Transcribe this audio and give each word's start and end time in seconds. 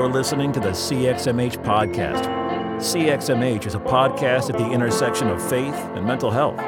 You're 0.00 0.08
listening 0.08 0.50
to 0.52 0.60
the 0.60 0.70
CXMH 0.70 1.62
podcast. 1.62 2.24
CXMH 2.78 3.66
is 3.66 3.74
a 3.74 3.78
podcast 3.78 4.48
at 4.48 4.56
the 4.56 4.66
intersection 4.70 5.28
of 5.28 5.46
faith 5.46 5.74
and 5.74 6.06
mental 6.06 6.30
health. 6.30 6.58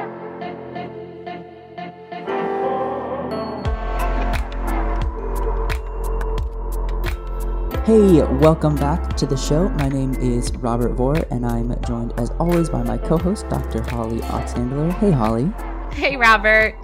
Hey, 7.86 8.22
welcome 8.36 8.76
back 8.76 9.16
to 9.16 9.24
the 9.24 9.38
show. 9.38 9.70
My 9.70 9.88
name 9.88 10.12
is 10.16 10.54
Robert 10.56 10.92
Vore, 10.92 11.24
and 11.30 11.46
I'm 11.46 11.74
joined 11.86 12.12
as 12.20 12.28
always 12.32 12.68
by 12.68 12.82
my 12.82 12.98
co 12.98 13.16
host, 13.16 13.48
Dr. 13.48 13.80
Holly 13.80 14.18
Oxhandler. 14.18 14.92
Hey, 14.98 15.10
Holly. 15.10 15.50
Hey, 15.94 16.18
Robert. 16.18 16.81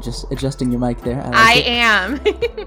Just 0.00 0.30
adjusting 0.32 0.70
your 0.70 0.80
mic 0.80 1.00
there. 1.02 1.20
I, 1.24 1.28
like 1.28 1.36
I 1.36 1.68
am. 1.68 2.20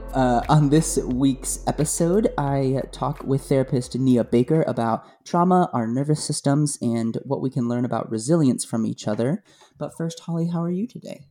uh, 0.14 0.42
on 0.48 0.70
this 0.70 0.98
week's 0.98 1.60
episode, 1.68 2.34
I 2.38 2.82
talk 2.92 3.24
with 3.24 3.44
therapist 3.44 3.96
Nia 3.96 4.24
Baker 4.24 4.64
about 4.68 5.06
trauma, 5.26 5.70
our 5.74 5.88
nervous 5.88 6.24
systems, 6.24 6.78
and 6.82 7.18
what 7.24 7.42
we 7.42 7.50
can 7.50 7.68
learn 7.68 7.84
about 7.84 8.10
resilience 8.12 8.64
from 8.64 8.86
each 8.86 9.08
other. 9.08 9.44
But 9.78 9.98
first, 9.98 10.20
Holly, 10.20 10.48
how 10.48 10.62
are 10.64 10.72
you 10.72 10.88
today? 10.88 11.26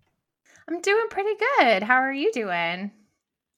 I'm 0.69 0.81
doing 0.81 1.07
pretty 1.11 1.35
good. 1.59 1.83
How 1.85 1.97
are 1.97 2.13
you 2.13 2.33
doing? 2.33 2.91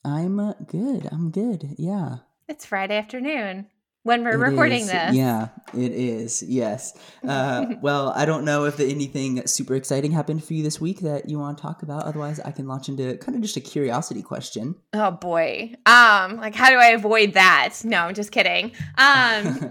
I'm 0.05 0.53
good. 0.67 1.09
I'm 1.11 1.31
good. 1.31 1.75
Yeah. 1.79 2.17
It's 2.49 2.67
Friday 2.67 2.97
afternoon 2.97 3.67
when 4.07 4.23
we're 4.23 4.35
it 4.35 4.51
recording 4.51 4.83
is. 4.83 4.91
this. 4.93 5.15
Yeah, 5.15 5.49
it 5.75 5.91
is. 5.91 6.41
Yes. 6.43 6.97
Uh, 7.27 7.75
well, 7.83 8.13
I 8.15 8.25
don't 8.25 8.45
know 8.45 8.65
if 8.65 8.79
anything 8.79 9.45
super 9.49 9.75
exciting 9.75 10.13
happened 10.13 10.45
for 10.45 10.55
you 10.55 10.63
this 10.63 10.81
week 10.81 11.01
that 11.01 11.29
you 11.29 11.41
want 11.41 11.59
to 11.59 11.63
talk 11.63 11.83
about. 11.83 12.05
Otherwise, 12.05 12.39
I 12.39 12.53
can 12.53 12.69
launch 12.69 12.89
into 12.89 13.17
kind 13.19 13.35
of 13.35 13.43
just 13.43 13.57
a 13.57 13.61
curiosity 13.61 14.23
question. 14.23 14.77
Oh 14.93 15.11
boy. 15.11 15.75
Um, 15.87 16.37
like 16.37 16.55
how 16.55 16.71
do 16.71 16.77
I 16.77 16.91
avoid 16.91 17.33
that? 17.33 17.75
No, 17.83 18.03
I'm 18.03 18.15
just 18.15 18.31
kidding. 18.31 18.73
Um, 18.97 19.71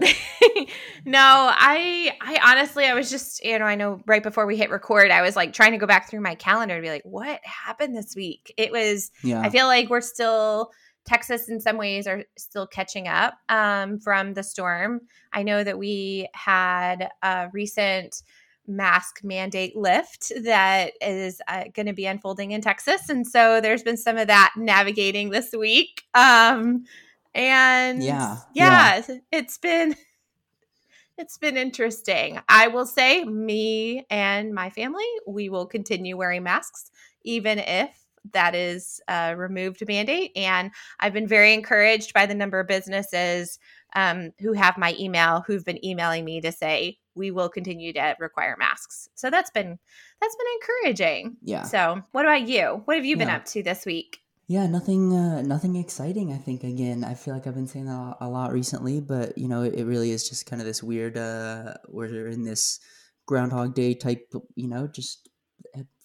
no, 1.06 1.18
I, 1.18 2.12
I 2.20 2.38
honestly, 2.52 2.84
I 2.84 2.92
was 2.92 3.10
just, 3.10 3.42
you 3.42 3.58
know, 3.58 3.64
I 3.64 3.74
know 3.74 4.02
right 4.06 4.22
before 4.22 4.44
we 4.44 4.58
hit 4.58 4.68
record, 4.68 5.10
I 5.10 5.22
was 5.22 5.34
like 5.34 5.54
trying 5.54 5.72
to 5.72 5.78
go 5.78 5.86
back 5.86 6.10
through 6.10 6.20
my 6.20 6.34
calendar 6.34 6.76
to 6.76 6.82
be 6.82 6.90
like, 6.90 7.04
what 7.04 7.40
happened 7.42 7.96
this 7.96 8.14
week? 8.14 8.52
It 8.58 8.70
was. 8.70 9.10
Yeah. 9.22 9.40
I 9.40 9.48
feel 9.48 9.66
like 9.66 9.88
we're 9.88 10.02
still 10.02 10.72
Texas, 11.06 11.48
in 11.48 11.60
some 11.60 11.76
ways, 11.76 12.06
are 12.06 12.24
still 12.36 12.66
catching 12.66 13.08
up 13.08 13.34
um, 13.48 13.98
from 13.98 14.34
the 14.34 14.42
storm. 14.42 15.02
I 15.32 15.42
know 15.42 15.62
that 15.64 15.78
we 15.78 16.28
had 16.34 17.10
a 17.22 17.48
recent 17.52 18.22
mask 18.66 19.22
mandate 19.22 19.76
lift 19.76 20.32
that 20.42 20.92
is 21.00 21.40
uh, 21.48 21.64
going 21.74 21.86
to 21.86 21.92
be 21.92 22.06
unfolding 22.06 22.50
in 22.50 22.60
Texas. 22.60 23.08
And 23.08 23.26
so 23.26 23.60
there's 23.60 23.82
been 23.82 23.96
some 23.96 24.16
of 24.16 24.26
that 24.26 24.54
navigating 24.56 25.30
this 25.30 25.52
week. 25.52 26.02
Um, 26.14 26.84
and 27.34 28.02
yeah, 28.02 28.38
yeah, 28.54 29.02
yeah, 29.08 29.16
it's 29.30 29.58
been 29.58 29.94
it's 31.18 31.38
been 31.38 31.56
interesting. 31.56 32.40
I 32.48 32.68
will 32.68 32.86
say 32.86 33.24
me 33.24 34.06
and 34.10 34.52
my 34.52 34.70
family, 34.70 35.06
we 35.26 35.48
will 35.48 35.66
continue 35.66 36.16
wearing 36.16 36.42
masks 36.42 36.90
even 37.24 37.58
if 37.58 38.05
that 38.32 38.54
is 38.54 39.00
a 39.08 39.36
removed 39.36 39.82
mandate. 39.86 40.32
And 40.36 40.70
I've 41.00 41.12
been 41.12 41.28
very 41.28 41.54
encouraged 41.54 42.12
by 42.14 42.26
the 42.26 42.34
number 42.34 42.60
of 42.60 42.68
businesses 42.68 43.58
um, 43.94 44.32
who 44.40 44.52
have 44.52 44.78
my 44.78 44.94
email 44.98 45.44
who've 45.46 45.64
been 45.64 45.84
emailing 45.84 46.24
me 46.24 46.40
to 46.40 46.52
say 46.52 46.98
we 47.14 47.30
will 47.30 47.48
continue 47.48 47.92
to 47.94 48.16
require 48.20 48.56
masks. 48.58 49.08
So 49.14 49.30
that's 49.30 49.50
been 49.50 49.78
that's 50.20 50.36
been 50.36 50.46
encouraging. 50.60 51.36
Yeah. 51.42 51.62
So 51.62 52.02
what 52.12 52.24
about 52.24 52.46
you? 52.46 52.82
What 52.84 52.96
have 52.96 53.06
you 53.06 53.16
been 53.16 53.28
yeah. 53.28 53.36
up 53.36 53.44
to 53.46 53.62
this 53.62 53.86
week? 53.86 54.20
Yeah, 54.48 54.68
nothing, 54.68 55.12
uh, 55.12 55.42
nothing 55.42 55.74
exciting. 55.74 56.32
I 56.32 56.36
think 56.36 56.62
again, 56.62 57.02
I 57.02 57.14
feel 57.14 57.34
like 57.34 57.48
I've 57.48 57.56
been 57.56 57.66
saying 57.66 57.86
that 57.86 58.16
a 58.20 58.28
lot 58.28 58.52
recently, 58.52 59.00
but 59.00 59.36
you 59.36 59.48
know, 59.48 59.62
it, 59.62 59.84
really 59.84 60.12
is 60.12 60.28
just 60.28 60.46
kind 60.46 60.62
of 60.62 60.66
this 60.66 60.84
weird. 60.84 61.18
Uh, 61.18 61.74
we're 61.88 62.28
in 62.28 62.44
this 62.44 62.78
Groundhog 63.26 63.74
Day 63.74 63.94
type, 63.94 64.32
you 64.54 64.68
know, 64.68 64.86
just 64.86 65.28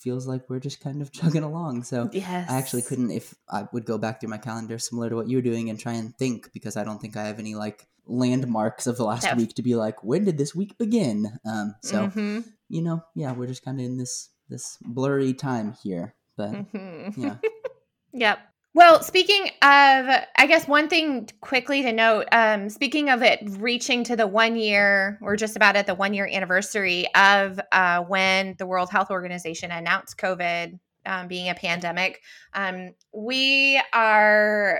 feels 0.01 0.27
like 0.27 0.49
we're 0.49 0.59
just 0.59 0.81
kind 0.81 1.01
of 1.01 1.11
chugging 1.17 1.43
along. 1.43 1.83
So 1.83 2.09
yes. 2.11 2.49
I 2.49 2.57
actually 2.57 2.81
couldn't 2.81 3.11
if 3.11 3.35
I 3.49 3.67
would 3.71 3.85
go 3.85 3.97
back 3.97 4.19
through 4.19 4.29
my 4.29 4.37
calendar 4.37 4.77
similar 4.79 5.09
to 5.09 5.15
what 5.15 5.29
you're 5.29 5.41
doing 5.41 5.69
and 5.69 5.79
try 5.79 5.93
and 5.93 6.15
think 6.17 6.51
because 6.53 6.77
I 6.77 6.83
don't 6.83 6.99
think 6.99 7.17
I 7.17 7.25
have 7.25 7.39
any 7.39 7.55
like 7.55 7.87
landmarks 8.07 8.87
of 8.87 8.97
the 8.97 9.05
last 9.05 9.35
week 9.37 9.53
to 9.55 9.61
be 9.61 9.75
like 9.75 10.03
when 10.03 10.25
did 10.25 10.37
this 10.37 10.55
week 10.55 10.77
begin. 10.77 11.39
Um, 11.45 11.75
so 11.81 12.07
mm-hmm. 12.07 12.39
you 12.69 12.81
know, 12.81 13.03
yeah, 13.15 13.31
we're 13.31 13.47
just 13.47 13.63
kind 13.63 13.79
of 13.79 13.85
in 13.85 13.97
this 13.97 14.29
this 14.49 14.77
blurry 14.81 15.33
time 15.33 15.75
here, 15.81 16.15
but 16.35 16.51
mm-hmm. 16.51 17.21
yeah. 17.21 17.35
yep. 18.13 18.39
Well, 18.73 19.03
speaking 19.03 19.47
of, 19.61 20.05
I 20.37 20.47
guess 20.47 20.65
one 20.65 20.87
thing 20.87 21.27
quickly 21.41 21.81
to 21.81 21.91
note, 21.91 22.27
um, 22.31 22.69
speaking 22.69 23.09
of 23.09 23.21
it 23.21 23.41
reaching 23.59 24.05
to 24.05 24.15
the 24.15 24.27
one 24.27 24.55
year, 24.55 25.19
we're 25.21 25.35
just 25.35 25.57
about 25.57 25.75
at 25.75 25.87
the 25.87 25.95
one 25.95 26.13
year 26.13 26.25
anniversary 26.25 27.05
of 27.13 27.59
uh, 27.73 28.01
when 28.03 28.55
the 28.59 28.65
World 28.65 28.89
Health 28.89 29.11
Organization 29.11 29.71
announced 29.71 30.17
COVID 30.17 30.79
um, 31.05 31.27
being 31.27 31.49
a 31.49 31.55
pandemic. 31.55 32.21
Um, 32.53 32.93
we 33.13 33.81
are 33.91 34.79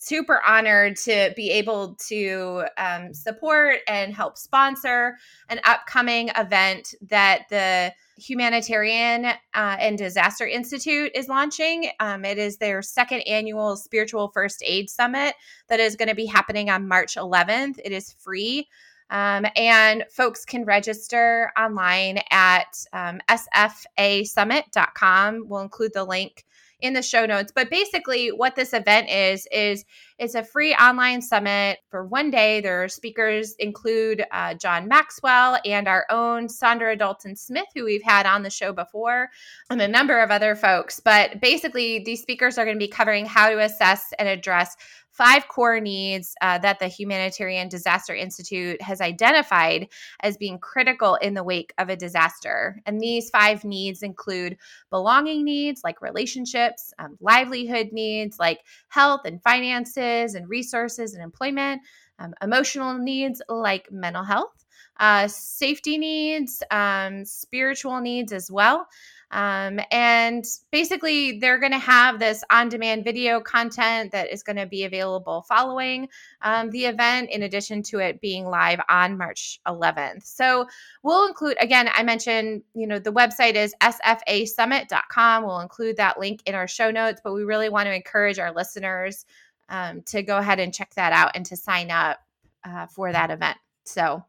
super 0.00 0.40
honored 0.46 0.96
to 0.96 1.32
be 1.36 1.50
able 1.50 1.94
to 2.08 2.64
um, 2.78 3.12
support 3.12 3.80
and 3.86 4.14
help 4.14 4.38
sponsor 4.38 5.18
an 5.50 5.60
upcoming 5.64 6.30
event 6.38 6.94
that 7.02 7.42
the 7.50 7.92
Humanitarian 8.16 9.26
uh, 9.26 9.34
and 9.54 9.98
Disaster 9.98 10.46
Institute 10.46 11.12
is 11.14 11.28
launching. 11.28 11.90
Um, 12.00 12.24
it 12.24 12.38
is 12.38 12.56
their 12.56 12.80
second 12.80 13.20
annual 13.20 13.76
Spiritual 13.76 14.28
First 14.28 14.62
Aid 14.64 14.88
Summit 14.88 15.34
that 15.68 15.80
is 15.80 15.96
going 15.96 16.08
to 16.08 16.14
be 16.14 16.26
happening 16.26 16.70
on 16.70 16.88
March 16.88 17.16
11th. 17.16 17.78
It 17.84 17.92
is 17.92 18.12
free. 18.12 18.68
Um, 19.10 19.44
and 19.54 20.06
folks 20.10 20.46
can 20.46 20.64
register 20.64 21.52
online 21.58 22.20
at 22.30 22.86
um, 22.92 23.20
sfasummit.com. 23.28 25.44
We'll 25.46 25.60
include 25.60 25.92
the 25.92 26.04
link 26.04 26.46
in 26.82 26.92
the 26.92 27.02
show 27.02 27.26
notes. 27.26 27.52
But 27.54 27.70
basically, 27.70 28.28
what 28.28 28.56
this 28.56 28.72
event 28.72 29.10
is 29.10 29.46
is 29.52 29.84
it's 30.18 30.34
a 30.34 30.44
free 30.44 30.74
online 30.74 31.22
summit 31.22 31.78
for 31.88 32.04
one 32.06 32.30
day. 32.30 32.60
Their 32.60 32.88
speakers 32.88 33.54
include 33.58 34.24
uh, 34.32 34.54
John 34.54 34.86
Maxwell 34.86 35.58
and 35.64 35.88
our 35.88 36.06
own 36.10 36.46
Saundra 36.48 36.98
Dalton 36.98 37.36
Smith, 37.36 37.68
who 37.74 37.84
we've 37.84 38.02
had 38.02 38.26
on 38.26 38.42
the 38.42 38.50
show 38.50 38.72
before, 38.72 39.30
and 39.70 39.80
a 39.80 39.88
number 39.88 40.20
of 40.20 40.30
other 40.30 40.54
folks. 40.54 41.00
But 41.00 41.40
basically, 41.40 42.00
these 42.04 42.20
speakers 42.20 42.58
are 42.58 42.64
going 42.64 42.76
to 42.76 42.84
be 42.84 42.88
covering 42.88 43.26
how 43.26 43.50
to 43.50 43.58
assess 43.60 44.12
and 44.18 44.28
address 44.28 44.76
five 45.20 45.48
core 45.48 45.80
needs 45.80 46.34
uh, 46.40 46.56
that 46.56 46.78
the 46.78 46.88
Humanitarian 46.88 47.68
Disaster 47.68 48.14
Institute 48.14 48.80
has 48.80 49.02
identified 49.02 49.88
as 50.20 50.38
being 50.38 50.58
critical 50.58 51.16
in 51.16 51.34
the 51.34 51.44
wake 51.44 51.74
of 51.76 51.90
a 51.90 51.96
disaster. 51.96 52.80
And 52.86 52.98
these 52.98 53.28
five 53.28 53.62
needs 53.62 54.02
include 54.02 54.56
belonging 54.88 55.44
needs 55.44 55.82
like 55.84 56.00
relationships, 56.00 56.94
um, 56.98 57.18
livelihood 57.20 57.90
needs 57.92 58.38
like 58.38 58.60
health 58.88 59.20
and 59.26 59.42
finances 59.42 60.34
and 60.34 60.48
resources 60.48 61.12
and 61.12 61.22
employment, 61.22 61.82
um, 62.18 62.32
emotional 62.40 62.96
needs 62.96 63.42
like 63.46 63.92
mental 63.92 64.24
health, 64.24 64.64
uh, 64.98 65.28
safety 65.28 65.98
needs, 65.98 66.62
um, 66.70 67.26
spiritual 67.26 68.00
needs 68.00 68.32
as 68.32 68.50
well. 68.50 68.86
Um, 69.30 69.80
and 69.90 70.44
basically, 70.72 71.38
they're 71.38 71.58
going 71.58 71.72
to 71.72 71.78
have 71.78 72.18
this 72.18 72.42
on 72.50 72.68
demand 72.68 73.04
video 73.04 73.40
content 73.40 74.12
that 74.12 74.32
is 74.32 74.42
going 74.42 74.56
to 74.56 74.66
be 74.66 74.84
available 74.84 75.42
following 75.42 76.08
um, 76.42 76.70
the 76.70 76.86
event, 76.86 77.30
in 77.30 77.42
addition 77.42 77.82
to 77.84 77.98
it 77.98 78.20
being 78.20 78.44
live 78.46 78.80
on 78.88 79.16
March 79.16 79.60
11th. 79.66 80.24
So 80.24 80.66
we'll 81.02 81.28
include, 81.28 81.56
again, 81.60 81.88
I 81.94 82.02
mentioned, 82.02 82.62
you 82.74 82.86
know, 82.86 82.98
the 82.98 83.12
website 83.12 83.54
is 83.54 83.74
sfasummit.com. 83.80 85.44
We'll 85.44 85.60
include 85.60 85.96
that 85.98 86.18
link 86.18 86.42
in 86.46 86.54
our 86.54 86.66
show 86.66 86.90
notes, 86.90 87.20
but 87.22 87.32
we 87.32 87.44
really 87.44 87.68
want 87.68 87.86
to 87.86 87.94
encourage 87.94 88.38
our 88.38 88.52
listeners 88.52 89.24
um, 89.68 90.02
to 90.02 90.22
go 90.22 90.38
ahead 90.38 90.58
and 90.58 90.74
check 90.74 90.92
that 90.94 91.12
out 91.12 91.32
and 91.34 91.46
to 91.46 91.56
sign 91.56 91.90
up 91.90 92.18
uh, 92.64 92.86
for 92.86 93.12
that 93.12 93.30
event. 93.30 93.56
So 93.84 94.24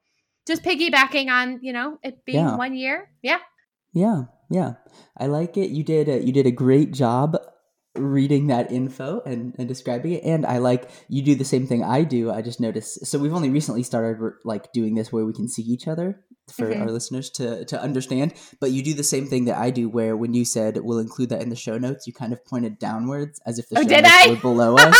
just 0.47 0.63
piggybacking 0.63 1.29
on, 1.29 1.59
you 1.61 1.73
know, 1.73 1.99
it 2.03 2.23
being 2.25 2.45
yeah. 2.45 2.55
one 2.55 2.75
year. 2.75 3.09
Yeah. 3.21 3.39
Yeah, 3.93 4.23
yeah, 4.49 4.73
I 5.17 5.27
like 5.27 5.57
it. 5.57 5.69
You 5.69 5.83
did 5.83 6.07
a, 6.09 6.23
you 6.23 6.31
did 6.31 6.45
a 6.45 6.51
great 6.51 6.91
job 6.91 7.37
reading 7.95 8.47
that 8.47 8.71
info 8.71 9.21
and, 9.25 9.53
and 9.57 9.67
describing 9.67 10.13
it 10.13 10.23
and 10.23 10.45
i 10.45 10.59
like 10.59 10.89
you 11.09 11.21
do 11.21 11.35
the 11.35 11.43
same 11.43 11.67
thing 11.67 11.83
i 11.83 12.03
do 12.03 12.31
i 12.31 12.41
just 12.41 12.61
noticed 12.61 13.05
so 13.05 13.19
we've 13.19 13.33
only 13.33 13.49
recently 13.49 13.83
started 13.83 14.33
like 14.45 14.71
doing 14.71 14.95
this 14.95 15.11
where 15.11 15.25
we 15.25 15.33
can 15.33 15.45
see 15.45 15.61
each 15.61 15.89
other 15.89 16.23
for 16.49 16.69
mm-hmm. 16.69 16.81
our 16.81 16.89
listeners 16.89 17.29
to 17.29 17.65
to 17.65 17.79
understand 17.81 18.33
but 18.61 18.71
you 18.71 18.81
do 18.81 18.93
the 18.93 19.03
same 19.03 19.27
thing 19.27 19.43
that 19.43 19.57
i 19.57 19.69
do 19.69 19.89
where 19.89 20.15
when 20.15 20.33
you 20.33 20.45
said 20.45 20.77
we'll 20.81 20.99
include 20.99 21.27
that 21.27 21.41
in 21.41 21.49
the 21.49 21.55
show 21.55 21.77
notes 21.77 22.07
you 22.07 22.13
kind 22.13 22.31
of 22.31 22.43
pointed 22.45 22.79
downwards 22.79 23.41
as 23.45 23.59
if 23.59 23.67
the 23.67 23.77
oh, 23.77 23.81
show 23.81 23.89
notes 23.89 24.09
I? 24.09 24.29
were 24.29 24.35
below 24.37 24.75
us 24.79 24.95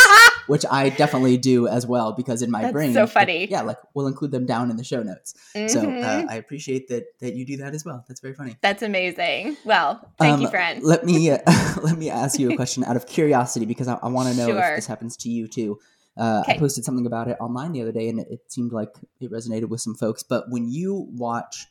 which 0.48 0.66
I 0.70 0.90
definitely 0.90 1.38
do 1.38 1.68
as 1.68 1.86
well 1.86 2.14
because 2.14 2.42
in 2.42 2.52
my 2.52 2.62
That's 2.62 2.74
brain, 2.74 2.94
so 2.94 3.08
funny. 3.08 3.48
yeah, 3.50 3.62
like 3.62 3.78
we'll 3.94 4.08
include 4.08 4.32
them 4.32 4.46
down 4.46 4.70
in 4.70 4.78
the 4.78 4.84
show 4.84 5.04
notes. 5.04 5.34
Mm-hmm. 5.56 5.68
So 5.68 5.80
uh, 5.80 5.84
mm-hmm. 5.84 6.30
I 6.30 6.36
appreciate 6.36 6.88
that 6.90 7.06
that 7.20 7.36
you 7.36 7.46
do 7.46 7.58
that 7.58 7.74
as 7.74 7.86
well. 7.86 8.04
That's 8.08 8.20
very 8.20 8.34
funny. 8.34 8.58
That's 8.62 8.82
amazing. 8.82 9.58
Well, 9.66 10.12
thank 10.18 10.36
um, 10.36 10.42
you, 10.42 10.50
friend. 10.50 10.84
let 10.84 11.06
me 11.06 11.32
uh, 11.32 11.40
let 11.84 11.98
me 11.98 12.10
ask 12.10 12.40
you 12.40 12.52
a 12.52 12.56
question 12.56 12.84
out 12.84 12.96
of 12.96 13.08
curiosity 13.08 13.66
because 13.66 13.88
I, 13.88 13.98
I 14.02 14.08
want 14.10 14.30
to 14.30 14.36
know 14.36 14.48
sure. 14.48 14.60
if 14.60 14.76
this 14.78 14.88
happens 14.88 15.18
to 15.18 15.30
you 15.30 15.48
too. 15.48 15.80
Uh, 16.18 16.44
I 16.46 16.58
posted 16.58 16.84
something 16.84 17.06
about 17.06 17.30
it 17.30 17.38
online 17.40 17.72
the 17.72 17.82
other 17.82 17.94
day, 17.94 18.10
and 18.10 18.20
it, 18.20 18.28
it 18.30 18.40
seemed 18.50 18.74
like 18.74 18.90
it 19.22 19.32
resonated 19.32 19.70
with 19.70 19.80
some 19.80 19.96
folks. 19.96 20.24
But 20.24 20.46
when 20.50 20.70
you 20.70 21.08
watch 21.12 21.68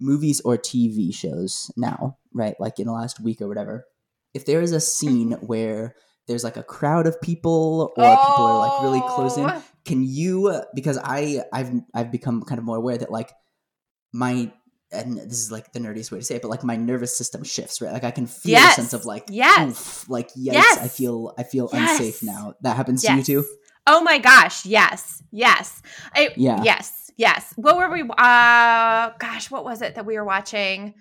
movies 0.00 0.40
or 0.44 0.56
TV 0.56 1.14
shows 1.14 1.70
now, 1.76 2.18
right, 2.32 2.54
like 2.58 2.80
in 2.80 2.86
the 2.86 2.92
last 2.92 3.20
week 3.20 3.40
or 3.40 3.46
whatever, 3.46 3.86
if 4.34 4.44
there 4.46 4.60
is 4.60 4.72
a 4.72 4.80
scene 4.80 5.32
where 5.40 5.94
there's 6.26 6.44
like 6.44 6.56
a 6.56 6.62
crowd 6.62 7.06
of 7.06 7.20
people 7.20 7.92
or 7.96 8.04
people 8.04 8.44
are 8.46 8.58
like 8.68 8.82
really 8.82 9.00
close 9.14 9.36
in, 9.36 9.44
Oh. 9.50 9.62
can 9.84 10.02
you? 10.04 10.62
Because 10.74 10.98
I 11.02 11.42
I've 11.52 11.70
I've 11.94 12.10
become 12.10 12.42
kind 12.42 12.58
of 12.58 12.64
more 12.64 12.76
aware 12.76 12.96
that 12.98 13.10
like 13.10 13.30
my 14.12 14.52
and 14.92 15.16
this 15.18 15.40
is 15.40 15.50
like 15.50 15.72
the 15.72 15.80
nerdiest 15.80 16.12
way 16.12 16.18
to 16.18 16.24
say 16.24 16.36
it, 16.36 16.42
but 16.42 16.48
like 16.48 16.62
my 16.62 16.76
nervous 16.76 17.18
system 17.18 17.42
shifts, 17.42 17.80
right? 17.82 17.92
Like 17.92 18.04
I 18.04 18.12
can 18.12 18.26
feel 18.28 18.52
Yes. 18.52 18.78
a 18.78 18.80
sense 18.82 18.92
of 18.92 19.04
like, 19.04 19.24
Yes. 19.28 19.68
oof, 19.70 20.08
like 20.08 20.28
yikes, 20.30 20.52
Yes. 20.52 20.78
I 20.80 20.88
feel 20.88 21.34
I 21.36 21.42
feel 21.42 21.68
Yes. 21.72 21.98
unsafe 21.98 22.22
now. 22.22 22.54
That 22.62 22.76
happens 22.76 23.02
to 23.02 23.14
you 23.16 23.22
too. 23.22 23.44
Oh 23.86 24.02
my 24.02 24.18
gosh, 24.18 24.64
yes. 24.64 25.22
Yes. 25.32 25.82
I, 26.14 26.30
Yeah. 26.36 26.62
Yes. 26.62 27.10
Yes. 27.16 27.52
What 27.56 27.76
were 27.76 27.90
we 27.90 28.02
uh 28.02 29.10
gosh, 29.18 29.50
what 29.50 29.64
was 29.64 29.82
it 29.82 29.96
that 29.96 30.06
we 30.06 30.16
were 30.16 30.24
watching? 30.24 30.94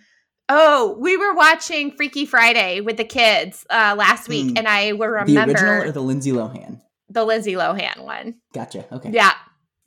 Oh, 0.49 0.97
we 0.99 1.15
were 1.17 1.33
watching 1.33 1.91
Freaky 1.91 2.25
Friday 2.25 2.81
with 2.81 2.97
the 2.97 3.05
kids 3.05 3.65
uh 3.69 3.95
last 3.97 4.27
week 4.27 4.51
Hmm. 4.51 4.57
and 4.57 4.67
I 4.67 4.91
will 4.93 5.07
remember 5.07 5.31
The 5.31 5.51
original 5.53 5.83
or 5.83 5.91
the 5.91 6.01
Lindsay 6.01 6.31
Lohan? 6.31 6.81
the 7.09 7.23
Lindsay 7.23 7.53
Lohan 7.53 7.99
one. 8.03 8.35
Gotcha. 8.53 8.85
Okay. 8.91 9.11
Yeah. 9.11 9.33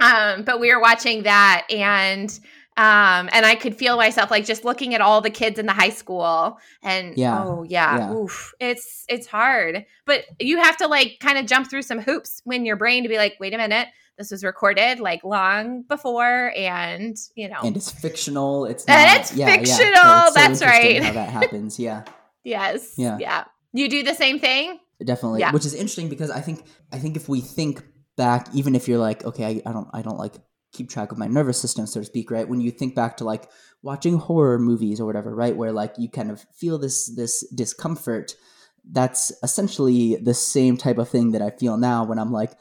Um, 0.00 0.44
but 0.44 0.60
we 0.60 0.72
were 0.74 0.80
watching 0.80 1.24
that 1.24 1.66
and 1.70 2.30
um 2.78 3.28
and 3.32 3.44
I 3.46 3.54
could 3.54 3.74
feel 3.76 3.96
myself 3.96 4.30
like 4.30 4.44
just 4.44 4.64
looking 4.64 4.94
at 4.94 5.00
all 5.00 5.20
the 5.20 5.30
kids 5.30 5.58
in 5.58 5.66
the 5.66 5.72
high 5.72 5.88
school 5.90 6.58
and 6.82 7.16
Yeah. 7.16 7.42
oh 7.44 7.64
yeah, 7.68 7.96
Yeah. 7.98 8.12
oof. 8.14 8.52
It's 8.60 9.04
it's 9.08 9.26
hard. 9.26 9.84
But 10.06 10.24
you 10.40 10.58
have 10.62 10.76
to 10.78 10.86
like 10.88 11.16
kind 11.20 11.36
of 11.38 11.46
jump 11.46 11.68
through 11.70 11.82
some 11.82 11.98
hoops 12.00 12.40
when 12.44 12.64
your 12.64 12.76
brain 12.76 13.02
to 13.02 13.08
be 13.08 13.16
like, 13.18 13.36
wait 13.40 13.54
a 13.54 13.58
minute, 13.58 13.88
this 14.18 14.30
was 14.30 14.42
recorded 14.44 14.98
like 15.00 15.22
long 15.24 15.82
before 15.82 16.52
and 16.56 17.16
you 17.34 17.48
know 17.48 17.60
And 17.62 17.76
it's 17.76 17.90
fictional. 17.90 18.64
It's 18.66 18.86
not, 18.86 18.96
And 18.96 19.20
it's 19.20 19.34
yeah, 19.34 19.48
yeah. 19.48 19.56
fictional, 19.56 19.92
So 19.94 20.26
it's 20.26 20.34
that's 20.34 20.62
right. 20.62 21.02
How 21.02 21.12
that 21.12 21.30
happens? 21.30 21.78
Yeah. 21.78 22.04
yes. 22.44 22.94
Yeah. 22.96 23.18
Yeah. 23.20 23.44
You 23.72 23.88
do 23.88 24.02
the 24.02 24.14
same 24.14 24.38
thing? 24.38 24.78
definitely 25.04 25.40
Yeah. 25.40 25.52
which 25.52 25.66
is 25.66 25.74
interesting 25.74 26.08
because 26.08 26.30
i 26.30 26.40
think 26.40 26.64
i 26.90 26.98
think 26.98 27.16
if 27.16 27.28
we 27.28 27.42
think 27.42 27.84
back 28.16 28.48
even 28.54 28.74
if 28.74 28.88
you're 28.88 28.96
like 28.96 29.22
okay 29.26 29.44
I, 29.44 29.68
I 29.68 29.72
don't 29.74 29.88
i 29.92 30.00
don't 30.00 30.16
like 30.16 30.36
keep 30.72 30.88
track 30.88 31.12
of 31.12 31.18
my 31.18 31.26
nervous 31.26 31.60
system 31.60 31.86
so 31.86 32.00
to 32.00 32.06
speak 32.06 32.30
right 32.30 32.48
when 32.48 32.62
you 32.62 32.70
think 32.70 32.94
back 32.94 33.18
to 33.18 33.24
like 33.24 33.44
watching 33.82 34.16
horror 34.16 34.58
movies 34.58 34.98
or 34.98 35.04
whatever 35.04 35.34
right 35.34 35.54
where 35.54 35.70
like 35.70 35.92
you 35.98 36.08
kind 36.08 36.30
of 36.30 36.46
feel 36.58 36.78
this 36.78 37.14
this 37.14 37.46
discomfort 37.54 38.36
that's 38.90 39.32
essentially 39.42 40.16
the 40.16 40.32
same 40.32 40.78
type 40.78 40.96
of 40.96 41.10
thing 41.10 41.32
that 41.32 41.42
i 41.42 41.50
feel 41.50 41.76
now 41.76 42.02
when 42.02 42.18
i'm 42.18 42.32
like 42.32 42.52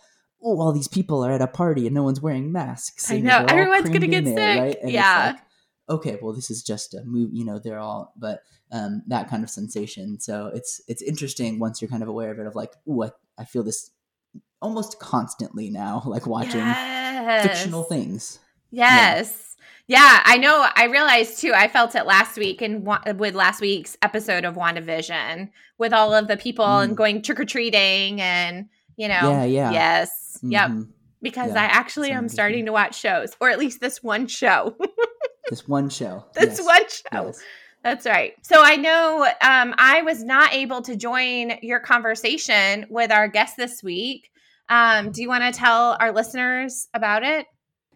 oh 0.46 0.62
all 0.62 0.72
these 0.72 0.88
people 0.88 1.26
are 1.26 1.32
at 1.32 1.42
a 1.42 1.48
party 1.48 1.86
and 1.88 1.94
no 1.96 2.04
one's 2.04 2.22
wearing 2.22 2.52
masks 2.52 3.12
I 3.12 3.20
know. 3.20 3.46
Everyone's 3.50 3.90
gonna 3.90 4.08
get 4.08 4.24
there, 4.26 4.36
sick. 4.36 4.60
right? 4.84 4.92
Yeah. 4.92 5.34
like, 5.34 5.42
okay 5.90 6.18
well 6.22 6.34
this 6.34 6.50
is 6.50 6.64
just 6.64 6.94
a 6.94 7.04
movie 7.04 7.36
you 7.38 7.44
know 7.46 7.60
they're 7.60 7.80
all 7.80 8.14
but 8.18 8.42
um, 8.72 9.04
that 9.08 9.30
kind 9.30 9.44
of 9.44 9.50
sensation 9.50 10.20
so 10.20 10.52
it's 10.54 10.82
it's 10.88 11.02
interesting 11.02 11.60
once 11.60 11.82
you're 11.82 11.90
kind 11.90 12.02
of 12.04 12.10
aware 12.10 12.32
of 12.32 12.40
it 12.40 12.48
of 12.48 12.56
like 12.56 12.74
ooh 12.88 13.04
I, 13.04 13.12
I 13.38 13.46
feel 13.46 13.64
this 13.64 13.92
almost 14.62 15.00
constantly 15.00 15.70
now 15.70 16.02
like 16.08 16.26
watching 16.28 16.60
Yes. 16.62 17.46
fictional 17.46 17.84
things 17.84 18.40
Yes. 18.72 19.56
Yeah, 19.88 20.20
I 20.26 20.38
know. 20.38 20.68
I 20.76 20.86
realized 20.88 21.40
too. 21.40 21.54
I 21.56 21.68
felt 21.70 21.94
it 21.96 22.06
last 22.06 22.38
week 22.38 22.62
and 22.62 22.86
with 23.20 23.36
last 23.36 23.62
week's 23.62 23.96
episode 24.02 24.44
of 24.44 24.56
WandaVision 24.56 25.50
with 25.78 25.94
all 25.94 26.14
of 26.14 26.28
the 26.28 26.36
people 26.36 26.66
Mm. 26.66 26.84
and 26.84 26.98
going 26.98 27.22
trick 27.22 27.40
or 27.40 27.46
treating 27.46 28.20
and 28.20 28.68
you 28.98 29.08
know. 29.08 29.30
Yeah, 29.30 29.44
yeah. 29.44 29.72
Yes. 29.72 30.40
Yep. 30.42 30.70
Mhm. 30.70 30.88
Because 31.22 31.54
Yeah, 31.54 31.62
I 31.62 31.66
actually 31.66 32.12
am 32.12 32.30
starting 32.30 32.66
to 32.68 32.72
watch 32.72 33.00
shows, 33.00 33.32
or 33.40 33.50
at 33.50 33.58
least 33.58 33.80
this 33.82 34.04
one 34.04 34.28
show. 34.28 34.76
this 35.50 35.68
one 35.68 35.90
show 35.90 36.26
this 36.34 36.60
yes, 36.60 36.66
one 36.66 36.84
show. 36.90 37.26
yes. 37.28 37.42
That's 37.84 38.06
right. 38.08 38.34
So 38.42 38.64
I 38.64 38.78
know 38.78 39.24
um, 39.42 39.76
I 39.78 40.02
was 40.02 40.24
not 40.24 40.54
able 40.54 40.82
to 40.84 40.96
join 40.96 41.60
your 41.62 41.80
conversation 41.80 42.88
with 42.90 43.12
our 43.12 43.28
guest 43.28 43.58
this 43.58 43.84
week. 43.84 44.30
Um, 44.70 45.12
do 45.12 45.22
you 45.22 45.28
want 45.30 45.44
to 45.44 45.52
tell 45.58 45.96
our 46.00 46.12
listeners 46.12 46.88
about 46.94 47.24
it? 47.24 47.46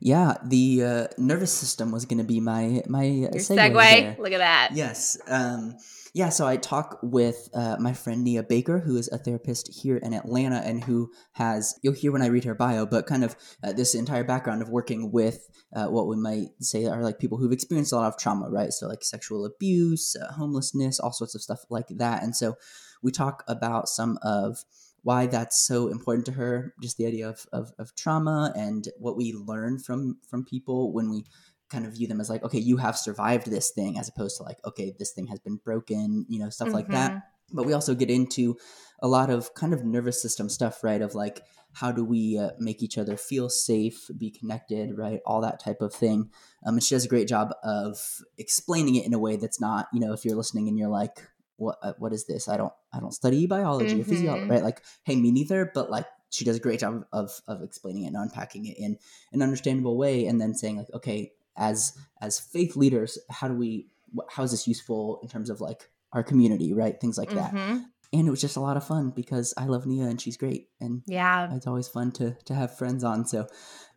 yeah 0.01 0.35
the 0.45 0.81
uh, 0.81 1.07
nervous 1.17 1.51
system 1.51 1.91
was 1.91 2.05
going 2.05 2.19
to 2.19 2.23
be 2.23 2.39
my 2.39 2.81
my 2.87 3.03
Your 3.03 3.31
segue. 3.31 4.17
Look 4.17 4.31
at 4.31 4.37
that. 4.37 4.69
Yes. 4.73 5.17
Um, 5.27 5.75
yeah, 6.13 6.29
so 6.29 6.47
I 6.47 6.57
talk 6.57 6.99
with 7.03 7.49
uh, 7.53 7.77
my 7.79 7.93
friend 7.93 8.23
Nia 8.23 8.43
Baker, 8.43 8.79
who 8.79 8.97
is 8.97 9.07
a 9.09 9.17
therapist 9.17 9.69
here 9.81 9.97
in 9.97 10.13
Atlanta 10.13 10.57
and 10.57 10.83
who 10.83 11.11
has, 11.33 11.77
you'll 11.83 11.93
hear 11.93 12.11
when 12.11 12.21
I 12.21 12.27
read 12.27 12.45
her 12.45 12.55
bio, 12.55 12.85
but 12.85 13.05
kind 13.05 13.23
of 13.23 13.35
uh, 13.63 13.73
this 13.73 13.93
entire 13.93 14.23
background 14.23 14.61
of 14.61 14.69
working 14.69 15.11
with 15.11 15.47
uh, 15.75 15.87
what 15.87 16.07
we 16.07 16.15
might 16.15 16.49
say 16.61 16.85
are 16.85 17.03
like 17.03 17.19
people 17.19 17.37
who've 17.37 17.51
experienced 17.51 17.93
a 17.93 17.95
lot 17.95 18.07
of 18.07 18.17
trauma, 18.17 18.49
right? 18.49 18.73
So, 18.73 18.87
like 18.87 19.03
sexual 19.03 19.45
abuse, 19.45 20.15
uh, 20.15 20.33
homelessness, 20.33 20.99
all 20.99 21.11
sorts 21.11 21.35
of 21.35 21.41
stuff 21.41 21.65
like 21.69 21.87
that. 21.89 22.23
And 22.23 22.35
so 22.35 22.55
we 23.03 23.11
talk 23.11 23.43
about 23.47 23.87
some 23.87 24.17
of 24.23 24.63
why 25.03 25.27
that's 25.27 25.65
so 25.65 25.87
important 25.87 26.25
to 26.25 26.33
her, 26.33 26.73
just 26.81 26.97
the 26.97 27.05
idea 27.05 27.29
of, 27.29 27.45
of, 27.53 27.71
of 27.79 27.95
trauma 27.95 28.51
and 28.55 28.89
what 28.97 29.15
we 29.15 29.33
learn 29.33 29.79
from 29.79 30.17
from 30.27 30.43
people 30.43 30.91
when 30.91 31.09
we 31.09 31.23
kind 31.69 31.85
of 31.85 31.93
view 31.93 32.07
them 32.07 32.19
as 32.19 32.29
like, 32.29 32.43
okay, 32.43 32.59
you 32.59 32.77
have 32.77 32.97
survived 32.97 33.47
this 33.49 33.71
thing, 33.71 33.97
as 33.97 34.09
opposed 34.09 34.37
to 34.37 34.43
like, 34.43 34.57
okay, 34.65 34.93
this 34.97 35.11
thing 35.11 35.27
has 35.27 35.39
been 35.39 35.57
broken, 35.57 36.25
you 36.27 36.39
know, 36.39 36.49
stuff 36.49 36.73
like 36.73 36.89
that. 36.89 37.11
Mhm. 37.13 37.21
But 37.51 37.65
we 37.65 37.73
also 37.73 37.95
get 37.95 38.09
into 38.09 38.57
a 39.01 39.07
lot 39.07 39.29
of 39.29 39.53
kind 39.53 39.73
of 39.73 39.83
nervous 39.83 40.21
system 40.21 40.49
stuff, 40.49 40.83
right? 40.83 41.01
Of 41.01 41.15
like, 41.15 41.43
how 41.73 41.91
do 41.91 42.03
we 42.03 42.37
uh, 42.37 42.51
make 42.59 42.81
each 42.81 42.97
other 42.97 43.15
feel 43.17 43.49
safe, 43.49 44.09
be 44.17 44.29
connected, 44.31 44.97
right? 44.97 45.19
All 45.25 45.41
that 45.41 45.59
type 45.59 45.81
of 45.81 45.93
thing. 45.93 46.29
Um, 46.65 46.75
and 46.75 46.83
she 46.83 46.95
does 46.95 47.05
a 47.05 47.09
great 47.09 47.27
job 47.27 47.53
of 47.63 48.21
explaining 48.37 48.95
it 48.95 49.05
in 49.05 49.13
a 49.13 49.19
way 49.19 49.35
that's 49.37 49.61
not, 49.61 49.87
you 49.93 49.99
know, 49.99 50.13
if 50.13 50.25
you're 50.25 50.35
listening 50.35 50.67
and 50.67 50.77
you're 50.77 50.89
like, 50.89 51.27
what, 51.57 51.77
uh, 51.83 51.93
what 51.99 52.13
is 52.13 52.25
this? 52.25 52.47
I 52.47 52.57
don't, 52.57 52.73
I 52.93 52.99
don't 52.99 53.13
study 53.13 53.45
biology 53.47 54.01
or 54.01 54.03
physiology, 54.03 54.45
Mhm. 54.45 54.49
right? 54.49 54.63
Like, 54.63 54.81
hey, 55.03 55.15
me 55.15 55.31
neither. 55.31 55.69
But 55.73 55.91
like, 55.91 56.05
she 56.31 56.45
does 56.45 56.57
a 56.57 56.59
great 56.59 56.79
job 56.79 57.05
of 57.11 57.41
of 57.47 57.63
explaining 57.63 58.03
it 58.03 58.07
and 58.07 58.15
unpacking 58.15 58.65
it 58.67 58.77
in 58.77 58.97
an 59.33 59.41
understandable 59.41 59.97
way, 59.97 60.27
and 60.27 60.39
then 60.39 60.53
saying 60.53 60.77
like, 60.77 60.93
okay, 60.93 61.33
as 61.59 61.93
as 62.21 62.39
faith 62.39 62.75
leaders, 62.75 63.17
how 63.29 63.47
do 63.47 63.53
we, 63.53 63.87
how 64.29 64.43
is 64.43 64.51
this 64.51 64.67
useful 64.67 65.19
in 65.21 65.29
terms 65.29 65.49
of 65.49 65.61
like 65.61 65.89
our 66.13 66.23
community, 66.23 66.73
right? 66.73 66.99
Things 66.99 67.17
like 67.17 67.29
that. 67.31 67.53
Mhm. 67.53 67.85
And 68.11 68.27
it 68.27 68.31
was 68.31 68.41
just 68.41 68.57
a 68.57 68.59
lot 68.59 68.75
of 68.77 68.83
fun 68.83 69.11
because 69.11 69.53
I 69.55 69.65
love 69.65 69.85
Nia 69.85 70.05
and 70.07 70.19
she's 70.19 70.35
great, 70.37 70.69
and 70.81 71.03
Yeah. 71.05 71.53
it's 71.53 71.67
always 71.67 71.87
fun 71.87 72.11
to 72.13 72.35
to 72.45 72.53
have 72.55 72.75
friends 72.77 73.03
on. 73.03 73.25
So 73.27 73.45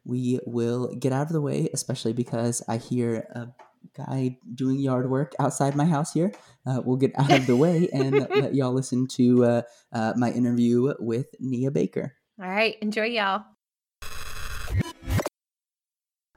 we 0.04 0.38
will 0.46 0.94
get 0.94 1.12
out 1.12 1.28
of 1.28 1.32
the 1.32 1.40
way, 1.40 1.68
especially 1.72 2.12
because 2.12 2.62
I 2.68 2.76
hear 2.76 3.26
a 3.34 3.48
guy 3.96 4.38
doing 4.54 4.78
yard 4.78 5.08
work 5.10 5.34
outside 5.40 5.74
my 5.74 5.84
house 5.86 6.12
here. 6.12 6.32
Uh, 6.66 6.82
we'll 6.84 6.96
get 6.98 7.12
out 7.18 7.32
of 7.32 7.46
the 7.46 7.56
way 7.56 7.88
and 7.92 8.10
let 8.30 8.54
y'all 8.54 8.72
listen 8.72 9.06
to 9.16 9.44
uh, 9.44 9.62
uh, 9.92 10.12
my 10.16 10.30
interview 10.30 10.92
with 11.00 11.34
Nia 11.40 11.70
Baker. 11.70 12.14
All 12.40 12.48
right. 12.48 12.76
Enjoy, 12.82 13.04
y'all. 13.06 13.44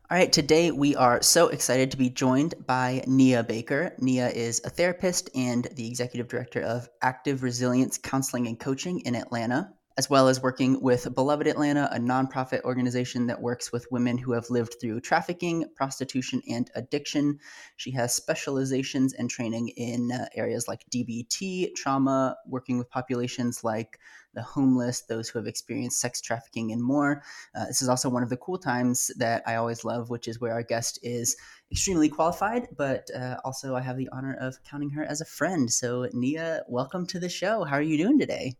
All 0.07 0.15
right, 0.15 0.31
today 0.31 0.69
we 0.69 0.95
are 0.95 1.19
so 1.23 1.47
excited 1.47 1.89
to 1.89 1.97
be 1.97 2.11
joined 2.11 2.53
by 2.67 3.03
Nia 3.07 3.43
Baker. 3.43 3.95
Nia 3.97 4.29
is 4.29 4.61
a 4.63 4.69
therapist 4.69 5.31
and 5.33 5.67
the 5.73 5.87
executive 5.87 6.27
director 6.27 6.61
of 6.61 6.87
Active 7.01 7.41
Resilience 7.41 7.97
Counseling 7.97 8.45
and 8.45 8.59
Coaching 8.59 8.99
in 8.99 9.15
Atlanta, 9.15 9.73
as 9.97 10.07
well 10.07 10.27
as 10.27 10.43
working 10.43 10.79
with 10.79 11.15
Beloved 11.15 11.47
Atlanta, 11.47 11.89
a 11.91 11.97
nonprofit 11.97 12.61
organization 12.61 13.25
that 13.25 13.41
works 13.41 13.71
with 13.71 13.87
women 13.89 14.15
who 14.15 14.33
have 14.33 14.47
lived 14.51 14.75
through 14.79 15.01
trafficking, 15.01 15.65
prostitution, 15.75 16.39
and 16.47 16.69
addiction. 16.75 17.39
She 17.75 17.89
has 17.93 18.13
specializations 18.13 19.13
and 19.13 19.27
training 19.27 19.69
in 19.69 20.11
uh, 20.11 20.27
areas 20.35 20.67
like 20.67 20.85
DBT, 20.93 21.73
trauma, 21.73 22.37
working 22.45 22.77
with 22.77 22.91
populations 22.91 23.63
like 23.63 23.97
the 24.35 24.43
homeless, 24.43 25.01
those 25.01 25.29
who 25.29 25.39
have 25.39 25.47
experienced 25.47 25.99
sex 25.99 26.21
trafficking, 26.21 26.71
and 26.71 26.81
more. 26.83 27.23
Uh, 27.55 27.65
this 27.65 27.81
is 27.81 27.89
also 27.89 28.09
one 28.09 28.23
of 28.23 28.29
the 28.29 28.37
cool 28.37 28.57
times 28.57 29.09
that 29.17 29.41
I 29.47 29.55
always 29.55 29.83
love, 29.83 30.09
which 30.09 30.27
is 30.27 30.39
where 30.39 30.53
our 30.53 30.63
guest 30.63 30.99
is 31.01 31.35
extremely 31.71 32.09
qualified, 32.09 32.67
but 32.77 33.07
uh, 33.15 33.37
also 33.43 33.75
I 33.75 33.81
have 33.81 33.97
the 33.97 34.09
honor 34.11 34.37
of 34.39 34.57
counting 34.63 34.91
her 34.91 35.03
as 35.03 35.21
a 35.21 35.25
friend. 35.25 35.71
So, 35.71 36.07
Nia, 36.13 36.63
welcome 36.67 37.07
to 37.07 37.19
the 37.19 37.29
show. 37.29 37.63
How 37.63 37.75
are 37.77 37.81
you 37.81 37.97
doing 37.97 38.19
today? 38.19 38.55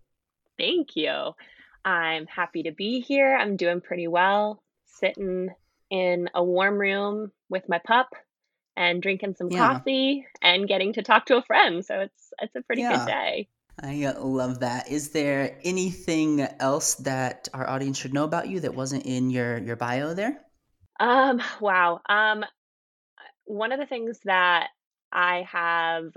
Thank 0.58 0.96
you. 0.96 1.34
I'm 1.84 2.26
happy 2.28 2.64
to 2.64 2.72
be 2.72 3.02
here. 3.02 3.36
I'm 3.36 3.58
doing 3.58 3.82
pretty 3.82 4.08
well, 4.08 4.64
sitting 4.86 5.50
in 5.90 6.30
a 6.34 6.44
warm 6.44 6.80
room 6.80 7.32
with 7.50 7.70
my 7.70 7.80
pup 7.86 8.10
and 8.76 9.02
drinking 9.02 9.36
some 9.36 9.50
Yeah. 9.50 9.68
coffee 9.74 10.26
and 10.42 10.68
getting 10.68 10.94
to 10.94 11.04
talk 11.04 11.28
to 11.28 11.38
a 11.38 11.44
friend. 11.44 11.86
So 11.86 12.00
it's 12.02 12.34
it's 12.42 12.56
a 12.56 12.62
pretty 12.62 12.82
Yeah. 12.82 12.98
good 12.98 13.06
day. 13.06 13.48
I 13.82 14.06
uh, 14.06 14.24
love 14.24 14.60
that. 14.62 14.90
Is 14.90 15.10
there 15.10 15.58
anything 15.64 16.42
else 16.42 16.96
that 16.96 17.50
our 17.54 17.70
audience 17.70 17.98
should 17.98 18.14
know 18.14 18.24
about 18.24 18.48
you 18.48 18.62
that 18.62 18.74
wasn't 18.74 19.06
in 19.06 19.30
your 19.30 19.58
your 19.58 19.76
bio 19.76 20.14
there? 20.14 20.42
Um, 21.00 21.42
wow. 21.60 22.00
Um, 22.08 22.46
one 23.46 23.72
of 23.72 23.80
the 23.80 23.86
things 23.86 24.20
that 24.24 24.70
I 25.12 25.46
have 25.52 26.14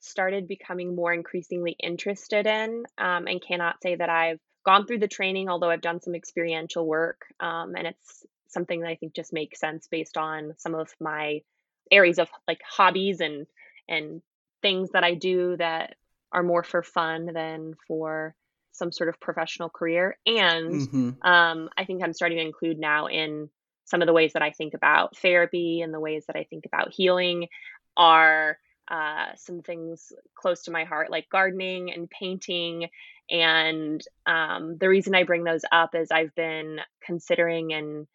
started 0.00 0.48
becoming 0.48 0.94
more 0.94 1.12
increasingly 1.12 1.76
interested 1.82 2.46
in, 2.46 2.84
um, 2.98 3.26
and 3.26 3.42
cannot 3.42 3.76
say 3.82 3.96
that 3.96 4.08
I've 4.08 4.40
gone 4.64 4.86
through 4.86 4.98
the 4.98 5.08
training, 5.08 5.48
although 5.48 5.70
I've 5.70 5.80
done 5.80 6.00
some 6.00 6.14
experiential 6.14 6.86
work, 6.86 7.22
um, 7.40 7.74
and 7.76 7.86
it's 7.86 8.24
something 8.48 8.80
that 8.80 8.88
I 8.88 8.96
think 8.96 9.14
just 9.14 9.32
makes 9.32 9.60
sense 9.60 9.88
based 9.88 10.16
on 10.16 10.54
some 10.58 10.74
of 10.74 10.94
my 11.00 11.42
areas 11.90 12.18
of 12.18 12.28
like 12.48 12.60
hobbies 12.66 13.20
and 13.20 13.46
and 13.88 14.22
things 14.62 14.90
that 14.92 15.04
I 15.04 15.14
do 15.14 15.56
that 15.58 15.96
are 16.34 16.42
more 16.42 16.62
for 16.64 16.82
fun 16.82 17.26
than 17.32 17.74
for 17.86 18.34
some 18.72 18.90
sort 18.92 19.08
of 19.08 19.20
professional 19.20 19.70
career. 19.70 20.18
And 20.26 20.72
Mm-hmm. 20.72 21.10
um, 21.22 21.70
I 21.78 21.84
think 21.84 22.02
I'm 22.02 22.12
starting 22.12 22.38
to 22.38 22.44
include 22.44 22.78
now 22.78 23.06
in 23.06 23.48
some 23.84 24.02
of 24.02 24.06
the 24.06 24.12
ways 24.12 24.32
that 24.32 24.42
I 24.42 24.50
think 24.50 24.74
about 24.74 25.16
therapy 25.16 25.80
and 25.80 25.94
the 25.94 26.00
ways 26.00 26.24
that 26.26 26.36
I 26.36 26.44
think 26.44 26.66
about 26.66 26.92
healing 26.92 27.48
are 27.96 28.58
uh, 28.88 29.26
some 29.36 29.62
things 29.62 30.12
close 30.34 30.64
to 30.64 30.70
my 30.70 30.84
heart, 30.84 31.10
like 31.10 31.28
gardening 31.30 31.92
and 31.92 32.10
painting. 32.10 32.88
And 33.30 34.02
um, 34.26 34.76
the 34.78 34.88
reason 34.88 35.14
I 35.14 35.22
bring 35.22 35.44
those 35.44 35.64
up 35.70 35.94
is 35.94 36.10
I've 36.10 36.34
been 36.34 36.80
considering 37.06 37.72
and 37.72 38.06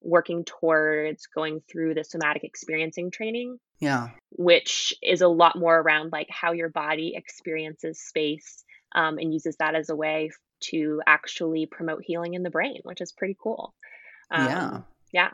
working 0.00 0.44
towards 0.44 1.26
going 1.26 1.60
through 1.70 1.94
the 1.94 2.04
somatic 2.04 2.44
experiencing 2.44 3.10
training, 3.10 3.58
Yeah. 3.80 4.08
which 4.30 4.94
is 5.02 5.20
a 5.20 5.28
lot 5.28 5.58
more 5.58 5.78
around 5.78 6.12
like 6.12 6.28
how 6.30 6.52
your 6.52 6.68
body 6.68 7.14
experiences 7.16 8.00
space 8.00 8.64
um, 8.94 9.18
and 9.18 9.32
uses 9.32 9.56
that 9.56 9.74
as 9.74 9.88
a 9.90 9.96
way 9.96 10.30
to 10.60 11.02
actually 11.06 11.66
promote 11.66 12.02
healing 12.04 12.34
in 12.34 12.42
the 12.42 12.50
brain, 12.50 12.80
which 12.84 13.00
is 13.00 13.12
pretty 13.12 13.36
cool. 13.40 13.74
Um, 14.30 14.46
yeah. 14.46 14.80
yeah. 15.12 15.30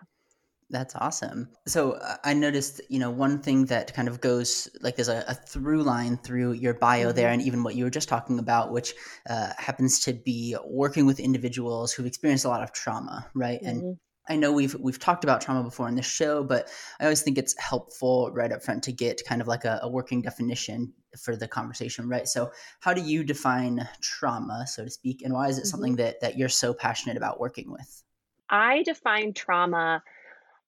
That's 0.71 0.95
awesome. 0.97 1.50
So 1.66 1.92
uh, 1.92 2.16
I 2.25 2.33
noticed, 2.33 2.81
you 2.88 2.99
know, 2.99 3.11
one 3.11 3.40
thing 3.40 3.66
that 3.66 3.92
kind 3.92 4.09
of 4.09 4.23
goes 4.23 4.71
like 4.81 4.97
there's 4.97 5.11
a, 5.11 5.23
a 5.28 5.35
through 5.35 5.83
line 5.83 6.16
through 6.16 6.52
your 6.52 6.73
bio 6.73 7.12
there, 7.12 7.28
Mhm. 7.28 7.33
and 7.35 7.42
even 7.42 7.62
what 7.62 7.75
you 7.75 7.85
were 7.85 7.90
just 7.90 8.09
talking 8.09 8.38
about, 8.38 8.73
which 8.73 8.95
uh, 9.28 9.52
happens 9.59 10.00
to 10.00 10.14
be 10.14 10.57
working 10.64 11.04
with 11.04 11.21
individuals 11.21 11.92
who've 11.92 12.07
experienced 12.07 12.47
a 12.47 12.49
lot 12.49 12.62
of 12.62 12.73
trauma, 12.73 13.28
right? 13.35 13.61
And 13.62 13.83
Mhm. 13.83 13.99
I 14.29 14.37
know 14.37 14.52
we've 14.52 14.75
we've 14.76 14.99
talked 14.99 15.25
about 15.25 15.41
trauma 15.41 15.62
before 15.64 15.88
in 15.88 15.97
the 15.97 16.02
show, 16.02 16.45
but 16.45 16.69
I 17.00 17.05
always 17.05 17.23
think 17.23 17.38
it's 17.38 17.59
helpful 17.59 18.31
right 18.33 18.52
up 18.52 18.62
front 18.62 18.83
to 18.85 18.93
get 18.93 19.21
kind 19.26 19.41
of 19.41 19.49
like 19.49 19.64
a, 19.64 19.81
a 19.83 19.88
working 19.88 20.23
definition 20.23 20.93
for 21.19 21.37
the 21.37 21.49
conversation, 21.49 22.09
right? 22.09 22.29
So, 22.29 22.52
how 22.81 22.95
do 22.95 23.00
you 23.02 23.25
define 23.25 23.88
trauma, 24.00 24.67
so 24.67 24.85
to 24.85 24.91
speak, 24.91 25.23
and 25.23 25.35
why 25.35 25.49
is 25.49 25.59
it 25.59 25.64
Mhm. 25.64 25.67
something 25.67 25.97
that 25.97 26.21
that 26.21 26.37
you're 26.38 26.49
so 26.49 26.73
passionate 26.73 27.17
about 27.17 27.41
working 27.41 27.71
with? 27.71 28.02
I 28.49 28.83
define 28.83 29.33
trauma 29.33 30.02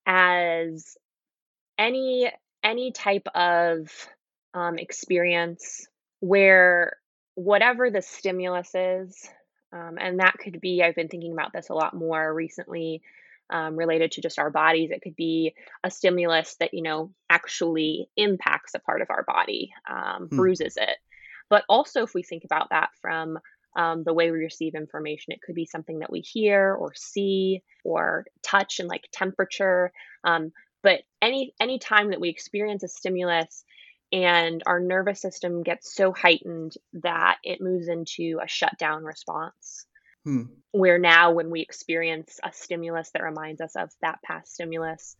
as 0.07 0.97
any 1.79 2.33
any 2.63 2.93
type 2.93 3.29
of 3.35 3.91
um, 4.55 4.79
experience 4.79 5.89
where 6.21 6.99
whatever 7.35 7.91
the 7.91 8.03
stimulus 8.03 8.75
is, 8.75 9.29
um, 9.73 9.99
and 10.01 10.21
that 10.21 10.39
could 10.39 10.61
be 10.61 10.83
I've 10.83 10.95
been 10.97 11.09
thinking 11.09 11.33
about 11.33 11.53
this 11.53 11.69
a 11.71 11.75
lot 11.75 11.95
more 11.95 12.33
recently, 12.35 13.03
um, 13.51 13.77
related 13.77 14.13
to 14.13 14.21
just 14.21 14.39
our 14.39 14.51
bodies. 14.51 14.91
It 14.91 15.03
could 15.03 15.17
be 15.17 15.55
a 15.83 15.91
stimulus 15.91 16.57
that 16.61 16.75
you 16.75 16.83
know 16.83 17.13
actually 17.31 18.09
impacts 18.17 18.75
a 18.75 18.81
part 18.81 19.03
of 19.03 19.11
our 19.11 19.25
body, 19.25 19.73
um, 19.89 20.29
Hmm. 20.29 20.37
bruises 20.37 20.77
it. 20.77 20.97
But 21.51 21.65
also, 21.69 22.03
if 22.03 22.15
we 22.15 22.23
think 22.23 22.45
about 22.45 22.71
that 22.71 22.91
from 23.01 23.39
um, 23.77 24.05
the 24.05 24.15
way 24.15 24.31
we 24.31 24.39
receive 24.39 24.75
information. 24.75 25.33
It 25.33 25.43
could 25.43 25.55
be 25.55 25.67
something 25.67 26.01
that 26.01 26.13
we 26.13 26.21
hear 26.21 26.75
or 26.75 26.93
see 26.95 27.63
or 27.85 28.25
touch 28.43 28.79
and 28.81 28.89
like 28.89 29.09
temperature. 29.13 29.93
Um, 30.23 30.53
but 30.83 31.03
any 31.21 31.55
any 31.61 31.79
time 31.79 32.11
that 32.11 32.21
we 32.21 32.29
experience 32.29 32.83
a 32.83 32.89
stimulus 32.89 33.65
and 34.13 34.63
our 34.67 34.81
nervous 34.81 35.21
system 35.21 35.63
gets 35.63 35.95
so 35.95 36.13
heightened 36.13 36.75
that 37.03 37.39
it 37.43 37.61
moves 37.61 37.89
into 37.89 38.39
a 38.43 38.47
shutdown 38.47 39.03
response 39.03 39.87
Hmm. 40.25 40.45
where 40.73 40.99
now 40.99 41.33
when 41.33 41.51
we 41.51 41.61
experience 41.61 42.41
a 42.43 42.53
stimulus 42.53 43.11
that 43.13 43.23
reminds 43.23 43.61
us 43.61 43.77
of 43.77 43.91
that 44.03 44.23
past 44.23 44.55
stimulus 44.55 45.17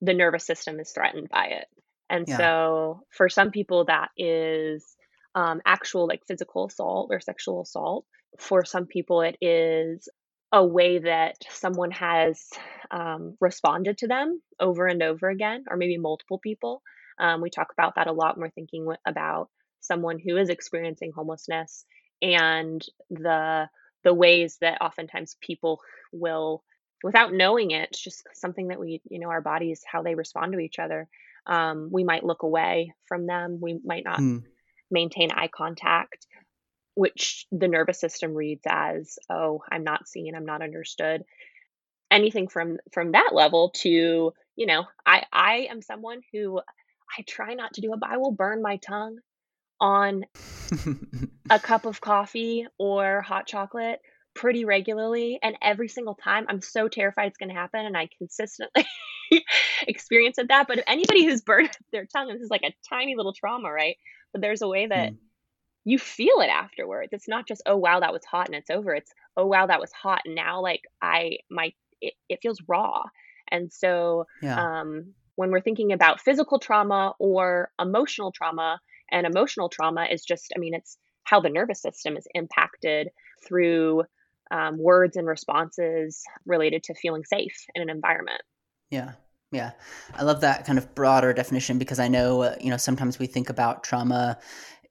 the 0.00 0.14
nervous 0.14 0.46
system 0.46 0.80
is 0.80 0.90
threatened 0.92 1.28
by 1.28 1.46
it 1.46 1.66
and 2.10 2.28
Yeah. 2.28 2.36
so 2.36 3.04
for 3.10 3.28
some 3.28 3.50
people 3.50 3.84
that 3.86 4.10
is 4.16 4.96
um, 5.34 5.60
actual 5.66 6.06
like 6.06 6.22
physical 6.26 6.66
assault 6.66 7.08
or 7.10 7.20
sexual 7.20 7.62
assault 7.62 8.06
for 8.38 8.64
some 8.64 8.86
people 8.86 9.22
it 9.22 9.36
is 9.40 10.08
a 10.52 10.64
way 10.64 10.98
that 10.98 11.36
someone 11.50 11.90
has 11.90 12.50
um, 12.90 13.36
responded 13.40 13.98
to 13.98 14.06
them 14.06 14.40
over 14.60 14.86
and 14.86 15.02
over 15.02 15.28
again 15.28 15.64
or 15.68 15.76
maybe 15.76 15.98
multiple 15.98 16.38
people 16.38 16.82
um, 17.18 17.40
we 17.40 17.50
talk 17.50 17.68
about 17.72 17.94
that 17.96 18.06
a 18.06 18.12
lot 18.12 18.36
when 18.36 18.42
we're 18.46 18.50
thinking 18.50 18.86
about 19.06 19.48
someone 19.80 20.18
who 20.18 20.36
is 20.36 20.48
experiencing 20.48 21.12
homelessness 21.14 21.84
and 22.22 22.84
the 23.10 23.68
the 24.04 24.14
ways 24.14 24.58
that 24.60 24.80
oftentimes 24.82 25.36
people 25.40 25.80
will 26.12 26.62
without 27.02 27.32
knowing 27.32 27.70
it 27.72 27.90
it's 27.90 28.02
just 28.02 28.24
something 28.34 28.68
that 28.68 28.80
we 28.80 29.00
you 29.10 29.18
know 29.18 29.28
our 29.30 29.42
bodies 29.42 29.82
how 29.90 30.02
they 30.02 30.14
respond 30.14 30.52
to 30.52 30.58
each 30.60 30.78
other 30.78 31.08
um, 31.46 31.90
we 31.92 32.04
might 32.04 32.24
look 32.24 32.42
away 32.42 32.94
from 33.06 33.26
them 33.26 33.58
we 33.60 33.78
might 33.84 34.04
not 34.04 34.18
Hmm. 34.18 34.38
maintain 34.90 35.30
eye 35.32 35.48
contact 35.54 36.26
which 36.94 37.46
the 37.50 37.68
nervous 37.68 37.98
system 38.00 38.34
reads 38.34 38.62
as 38.66 39.18
oh 39.30 39.62
i'm 39.70 39.84
not 39.84 40.08
seen 40.08 40.34
i'm 40.34 40.46
not 40.46 40.62
understood 40.62 41.24
anything 42.10 42.48
from 42.48 42.78
from 42.92 43.12
that 43.12 43.30
level 43.32 43.70
to 43.70 44.32
you 44.56 44.66
know 44.66 44.84
i 45.04 45.24
i 45.32 45.68
am 45.70 45.82
someone 45.82 46.20
who 46.32 46.58
i 47.18 47.22
try 47.26 47.54
not 47.54 47.74
to 47.74 47.80
do 47.80 47.92
it 47.92 48.00
but 48.00 48.10
i 48.10 48.16
will 48.18 48.30
burn 48.32 48.62
my 48.62 48.76
tongue 48.76 49.18
on 49.80 50.24
a 51.50 51.58
cup 51.58 51.86
of 51.86 52.00
coffee 52.00 52.66
or 52.78 53.20
hot 53.22 53.46
chocolate 53.46 54.00
pretty 54.34 54.64
regularly 54.64 55.38
and 55.42 55.56
every 55.62 55.88
single 55.88 56.14
time 56.14 56.44
i'm 56.48 56.60
so 56.60 56.88
terrified 56.88 57.26
it's 57.26 57.38
going 57.38 57.48
to 57.48 57.54
happen 57.54 57.84
and 57.86 57.96
i 57.96 58.08
consistently 58.18 58.84
experience 59.86 60.38
at 60.38 60.48
that 60.48 60.66
but 60.66 60.78
if 60.78 60.84
anybody 60.86 61.24
who's 61.24 61.42
burned 61.42 61.70
their 61.92 62.06
tongue 62.06 62.28
this 62.28 62.42
is 62.42 62.50
like 62.50 62.62
a 62.64 62.74
tiny 62.88 63.14
little 63.16 63.32
trauma 63.32 63.70
right 63.70 63.96
but 64.32 64.40
there's 64.42 64.62
a 64.62 64.68
way 64.68 64.86
that 64.86 65.10
Hmm. 65.10 65.16
you 65.84 65.98
feel 65.98 66.40
it 66.40 66.48
afterwards 66.48 67.12
it's 67.12 67.28
not 67.28 67.46
just 67.46 67.62
oh 67.66 67.76
wow 67.76 68.00
that 68.00 68.12
was 68.12 68.24
hot 68.24 68.46
and 68.46 68.56
it's 68.56 68.70
over 68.70 68.94
it's 68.94 69.12
oh 69.36 69.46
wow 69.46 69.66
that 69.66 69.80
was 69.80 69.92
hot 69.92 70.22
and 70.24 70.34
now 70.34 70.60
like 70.60 70.82
i 71.00 71.38
my 71.50 71.72
it, 72.00 72.14
it 72.28 72.40
feels 72.42 72.58
raw 72.66 73.02
and 73.48 73.72
so 73.72 74.26
yeah. 74.42 74.80
um, 74.80 75.14
when 75.36 75.50
we're 75.50 75.60
thinking 75.60 75.92
about 75.92 76.20
physical 76.20 76.58
trauma 76.58 77.14
or 77.18 77.70
emotional 77.80 78.32
trauma 78.32 78.80
and 79.14 79.26
emotional 79.26 79.70
trauma 79.70 80.06
is 80.10 80.22
just 80.22 80.52
i 80.54 80.58
mean 80.58 80.74
it's 80.74 80.98
how 81.24 81.40
the 81.40 81.48
nervous 81.48 81.80
system 81.80 82.18
is 82.18 82.26
impacted 82.34 83.08
through 83.46 84.02
um, 84.50 84.76
words 84.76 85.16
and 85.16 85.26
responses 85.26 86.22
related 86.44 86.82
to 86.82 86.94
feeling 86.94 87.24
safe 87.24 87.64
in 87.74 87.80
an 87.80 87.88
environment 87.88 88.42
Yeah. 88.90 89.12
Yeah. 89.52 89.70
I 90.14 90.24
love 90.24 90.40
that 90.40 90.66
kind 90.66 90.78
of 90.78 90.94
broader 90.96 91.32
definition 91.32 91.78
because 91.78 92.00
I 92.00 92.08
know, 92.08 92.42
uh, 92.42 92.56
you 92.60 92.70
know, 92.70 92.76
sometimes 92.76 93.20
we 93.20 93.26
think 93.26 93.48
about 93.50 93.84
trauma 93.84 94.36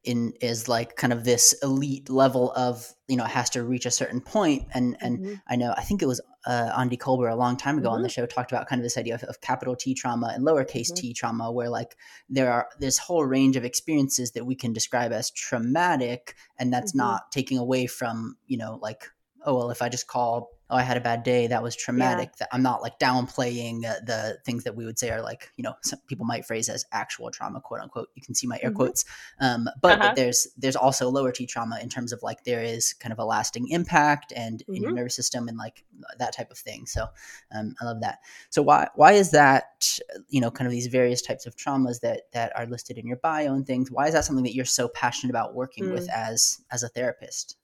in 0.04 0.34
is 0.42 0.68
like 0.68 0.96
kind 0.96 1.14
of 1.14 1.24
this 1.24 1.54
elite 1.64 2.10
level 2.10 2.52
of, 2.54 2.94
you 3.08 3.16
know, 3.16 3.24
has 3.24 3.50
to 3.52 3.64
reach 3.64 3.86
a 3.86 3.92
certain 3.92 4.22
point 4.22 4.66
and 4.74 4.98
and 5.02 5.20
Mhm. 5.20 5.42
I 5.48 5.56
know 5.56 5.74
I 5.78 5.84
think 5.84 6.02
it 6.02 6.08
was 6.08 6.22
uh, 6.46 6.72
Andy 6.78 6.98
Colbert 6.98 7.30
a 7.30 7.36
long 7.38 7.56
time 7.56 7.78
ago 7.78 7.90
on 7.90 8.02
the 8.02 8.10
show 8.10 8.26
talked 8.26 8.52
about 8.52 8.68
kind 8.68 8.80
of 8.80 8.84
this 8.84 8.98
idea 8.98 9.16
of, 9.16 9.24
of 9.24 9.40
capital 9.40 9.76
T 9.76 9.94
trauma 9.94 10.32
and 10.36 10.46
lowercase 10.46 10.92
Mhm. 10.92 10.96
t 10.96 11.14
trauma 11.14 11.52
where 11.52 11.70
like 11.70 11.96
there 12.30 12.52
are 12.52 12.68
this 12.80 12.98
whole 12.98 13.26
range 13.26 13.56
of 13.56 13.64
experiences 13.64 14.32
that 14.32 14.46
we 14.46 14.56
can 14.56 14.74
describe 14.74 15.12
as 15.14 15.32
traumatic 15.32 16.36
and 16.58 16.74
that's 16.74 16.92
Mhm. 16.94 16.98
not 16.98 17.32
taking 17.32 17.58
away 17.58 17.88
from, 17.88 18.38
you 18.48 18.58
know, 18.58 18.78
like 18.82 19.10
oh 19.46 19.56
well 19.56 19.70
if 19.72 19.82
I 19.82 19.90
just 19.90 20.08
call 20.08 20.50
oh 20.70 20.76
I 20.78 20.82
had 20.82 20.98
a 20.98 21.02
bad 21.02 21.24
day 21.24 21.48
that 21.48 21.62
was 21.62 21.76
traumatic 21.76 22.38
that 22.38 22.50
I'm 22.52 22.64
not 22.64 22.82
like 22.82 22.98
downplaying 23.00 23.86
uh, 23.86 23.96
the 24.06 24.38
things 24.46 24.64
that 24.64 24.76
we 24.76 24.86
would 24.86 24.98
say 24.98 25.10
are 25.10 25.22
like 25.22 25.50
you 25.58 25.64
know 25.64 25.74
some 25.84 26.00
people 26.08 26.26
might 26.26 26.46
phrase 26.46 26.70
as 26.70 26.86
actual 26.92 27.30
trauma 27.32 27.60
quote 27.62 27.82
unquote 27.82 28.10
you 28.16 28.22
can 28.22 28.34
see 28.36 28.48
my 28.48 28.60
air 28.64 28.72
Mhm. 28.72 28.76
quotes 28.76 29.06
um, 29.40 29.68
but 29.82 30.00
Uh-huh. 30.00 30.14
there's 30.16 30.48
there's 30.58 30.76
also 30.76 31.10
lower 31.10 31.32
T 31.32 31.46
trauma 31.46 31.80
in 31.82 31.90
terms 31.90 32.12
of 32.14 32.24
like 32.24 32.44
there 32.46 32.64
is 32.64 32.94
kind 32.94 33.12
of 33.12 33.20
a 33.20 33.26
lasting 33.26 33.68
impact 33.70 34.32
and 34.36 34.64
in 34.74 34.82
your 34.84 34.92
Mhm. 34.92 34.96
nervous 34.96 35.16
system 35.16 35.48
and 35.48 35.58
like 35.58 35.84
that 36.18 36.34
type 36.34 36.50
of 36.52 36.58
thing 36.58 36.86
so 36.86 37.08
um, 37.54 37.76
I 37.82 37.86
love 37.86 38.02
that 38.02 38.20
so 38.50 38.62
why 38.62 38.88
why 38.96 39.12
is 39.14 39.32
that 39.32 40.00
you 40.30 40.40
know 40.42 40.50
kind 40.52 40.66
of 40.68 40.72
these 40.72 40.88
various 40.88 41.22
types 41.22 41.46
of 41.46 41.56
traumas 41.56 42.00
that 42.02 42.24
that 42.32 42.52
are 42.58 42.66
listed 42.66 42.98
in 42.98 43.06
your 43.08 43.18
bio 43.18 43.54
and 43.54 43.68
things 43.68 43.92
why 43.92 44.08
is 44.08 44.14
that 44.14 44.26
something 44.26 44.44
that 44.46 44.56
you're 44.56 44.66
so 44.66 44.88
passionate 44.88 45.30
about 45.32 45.54
working 45.54 45.90
with 45.90 46.08
Mm. 46.08 46.14
as 46.30 46.62
as 46.72 46.84
a 46.84 46.88
therapist 46.90 47.58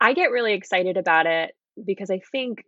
i 0.00 0.12
get 0.12 0.30
really 0.30 0.54
excited 0.54 0.96
about 0.96 1.26
it 1.26 1.54
because 1.84 2.10
i 2.10 2.20
think 2.32 2.64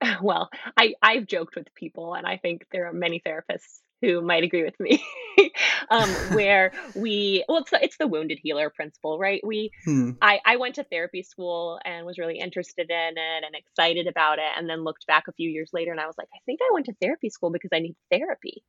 well 0.22 0.50
i 0.76 0.94
i've 1.02 1.26
joked 1.26 1.56
with 1.56 1.74
people 1.74 2.14
and 2.14 2.26
i 2.26 2.36
think 2.36 2.66
there 2.72 2.86
are 2.86 2.92
many 2.92 3.20
therapists 3.26 3.80
who 4.00 4.20
might 4.20 4.44
agree 4.44 4.64
with 4.64 4.78
me 4.78 5.02
um, 5.90 6.08
where 6.34 6.72
we 6.94 7.44
well 7.48 7.58
it's 7.58 7.70
the, 7.70 7.82
it's 7.82 7.96
the 7.96 8.06
wounded 8.06 8.38
healer 8.42 8.70
principle 8.70 9.18
right 9.18 9.40
we 9.44 9.70
Hmm. 9.84 10.12
I, 10.20 10.40
I 10.44 10.56
went 10.56 10.76
to 10.76 10.84
therapy 10.84 11.22
school 11.22 11.78
and 11.84 12.04
was 12.04 12.18
really 12.18 12.38
interested 12.38 12.90
in 12.90 13.14
it 13.16 13.44
and 13.44 13.54
excited 13.54 14.06
about 14.06 14.38
it 14.38 14.50
and 14.56 14.68
then 14.68 14.84
looked 14.84 15.06
back 15.06 15.24
a 15.28 15.32
few 15.32 15.48
years 15.48 15.70
later 15.72 15.90
and 15.90 16.00
i 16.00 16.06
was 16.06 16.16
like 16.18 16.28
i 16.34 16.38
think 16.44 16.60
i 16.62 16.74
went 16.74 16.86
to 16.86 16.94
therapy 17.00 17.30
school 17.30 17.50
because 17.50 17.70
i 17.72 17.78
need 17.78 17.96
therapy 18.10 18.62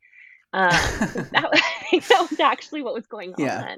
um, 0.53 0.69
that, 1.33 1.51
was, 1.51 2.07
that 2.07 2.27
was 2.29 2.39
actually 2.39 2.81
what 2.81 2.93
was 2.93 3.07
going 3.07 3.33
on. 3.33 3.45
Yeah. 3.45 3.75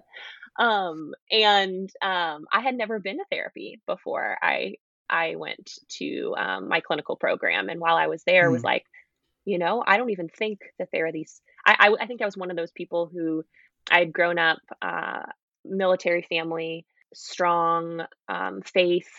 Um, 0.58 1.14
and 1.32 1.92
um, 2.02 2.46
i 2.52 2.62
had 2.62 2.76
never 2.76 3.00
been 3.00 3.18
to 3.18 3.26
therapy 3.30 3.82
before 3.86 4.38
i 4.42 4.76
I 5.10 5.36
went 5.36 5.72
to 6.00 6.36
um, 6.38 6.68
my 6.68 6.80
clinical 6.80 7.16
program. 7.16 7.70
And 7.70 7.80
while 7.80 7.96
I 7.96 8.08
was 8.08 8.24
there, 8.24 8.50
mm. 8.50 8.54
was 8.54 8.64
like, 8.64 8.86
you 9.46 9.58
know, 9.58 9.84
I 9.86 9.98
don't 9.98 10.10
even 10.10 10.30
think 10.30 10.60
that 10.80 10.90
there 10.92 11.08
are 11.08 11.12
these. 11.12 11.42
I, 11.66 11.76
I, 11.80 12.04
I 12.04 12.08
think 12.08 12.22
I 12.22 12.26
was 12.26 12.38
one 12.38 12.52
of 12.52 12.58
those 12.58 12.72
people 12.72 13.10
who 13.12 13.46
I 13.90 14.00
had 14.00 14.14
grown 14.14 14.38
up 14.38 14.60
uh, 14.82 15.24
military 15.64 16.24
family, 16.24 16.86
strong 17.14 18.06
um, 18.28 18.62
faith, 18.62 19.10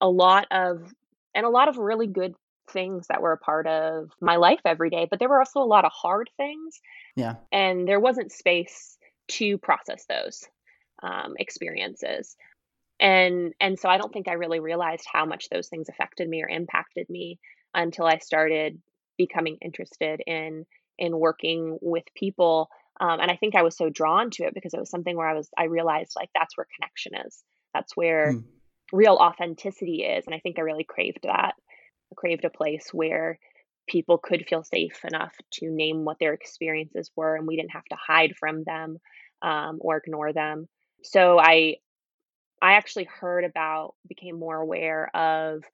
a 0.00 0.08
lot 0.08 0.46
of, 0.50 0.92
and 1.34 1.44
a 1.44 1.50
lot 1.50 1.68
of 1.68 1.78
really 1.78 2.06
good 2.06 2.34
things 2.70 3.08
that 3.08 3.20
were 3.20 3.32
a 3.32 3.38
part 3.38 3.66
of 3.66 4.10
my 4.20 4.36
life 4.36 4.60
every 4.64 4.90
day. 4.90 5.06
But 5.10 5.18
there 5.18 5.28
were 5.28 5.40
also 5.40 5.60
a 5.60 5.64
lot 5.64 5.84
of 5.84 5.92
hard 5.92 6.30
things. 6.36 6.80
Yeah. 7.16 7.34
And 7.50 7.86
there 7.86 8.00
wasn't 8.00 8.32
space 8.32 8.96
to 9.26 9.58
process 9.58 10.04
those 10.06 10.46
um, 11.04 11.34
experiences. 11.38 12.36
And 13.00 13.52
and 13.60 13.78
so 13.78 13.88
i 13.88 13.98
don't 13.98 14.12
think 14.12 14.28
i 14.28 14.34
really 14.34 14.60
realized 14.60 15.04
how 15.12 15.24
much 15.24 15.48
those 15.48 15.68
things 15.68 15.88
affected 15.88 16.28
me 16.28 16.42
or 16.42 16.48
impacted 16.48 17.10
me 17.10 17.40
until 17.74 18.06
i 18.06 18.18
started 18.18 18.80
becoming 19.18 19.58
interested 19.60 20.22
in 20.26 20.64
in 20.96 21.18
working 21.18 21.76
with 21.82 22.04
people. 22.14 22.68
Um, 23.00 23.18
and 23.18 23.30
i 23.32 23.36
think 23.36 23.56
i 23.56 23.62
was 23.62 23.76
so 23.76 23.90
drawn 23.90 24.30
to 24.30 24.44
it 24.44 24.54
because 24.54 24.74
it 24.74 24.80
was 24.80 24.90
something 24.90 25.16
where 25.16 25.28
i 25.28 25.34
was 25.34 25.48
i 25.58 25.64
realized 25.64 26.12
like 26.14 26.30
that's 26.34 26.56
where 26.56 26.68
connection 26.76 27.14
is. 27.26 27.42
That's 27.74 27.96
where 27.96 28.34
mm. 28.34 28.44
real 28.92 29.14
authenticity 29.14 30.04
is. 30.04 30.24
And 30.26 30.34
i 30.34 30.38
think 30.38 30.58
i 30.58 30.62
really 30.62 30.84
craved 30.84 31.24
that 31.24 31.54
I 32.12 32.14
craved 32.14 32.44
a 32.44 32.50
place 32.50 32.90
where 32.92 33.40
people 33.88 34.18
could 34.18 34.46
feel 34.48 34.62
safe 34.62 35.04
enough 35.04 35.34
to 35.54 35.70
name 35.70 36.04
what 36.04 36.18
their 36.20 36.32
experiences 36.32 37.10
were 37.16 37.34
and 37.36 37.46
we 37.46 37.56
didn't 37.56 37.72
have 37.72 37.84
to 37.86 37.96
hide 37.96 38.34
from 38.38 38.64
them 38.64 38.98
um, 39.42 39.78
or 39.80 39.96
ignore 39.96 40.32
them 40.32 40.68
so 41.04 41.38
i 41.38 41.76
I 42.62 42.74
actually 42.74 43.04
heard 43.04 43.44
about, 43.44 43.94
became 44.08 44.38
more 44.38 44.56
aware 44.56 45.14
of 45.14 45.64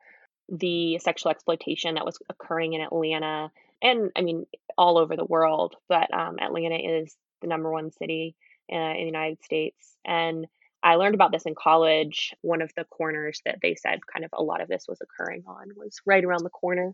the 0.48 0.98
sexual 0.98 1.30
exploitation 1.30 1.94
that 1.94 2.04
was 2.04 2.18
occurring 2.28 2.72
in 2.72 2.80
Atlanta 2.80 3.52
and 3.80 4.10
I 4.16 4.22
mean 4.22 4.46
all 4.76 4.98
over 4.98 5.16
the 5.16 5.24
world, 5.24 5.76
but 5.88 6.12
um, 6.12 6.38
Atlanta 6.40 6.76
is 6.76 7.14
the 7.40 7.46
number 7.46 7.70
one 7.70 7.92
city 7.92 8.34
uh, 8.72 8.76
in 8.76 8.96
the 8.96 9.04
United 9.04 9.42
States. 9.44 9.96
And 10.04 10.46
I 10.82 10.96
learned 10.96 11.14
about 11.14 11.30
this 11.30 11.46
in 11.46 11.54
college. 11.54 12.34
One 12.40 12.60
of 12.60 12.72
the 12.76 12.84
corners 12.84 13.40
that 13.44 13.58
they 13.62 13.76
said 13.76 14.00
kind 14.04 14.24
of 14.24 14.32
a 14.32 14.42
lot 14.42 14.60
of 14.60 14.68
this 14.68 14.86
was 14.88 15.00
occurring 15.00 15.44
on 15.46 15.68
was 15.76 16.00
right 16.04 16.24
around 16.24 16.42
the 16.42 16.50
corner 16.50 16.92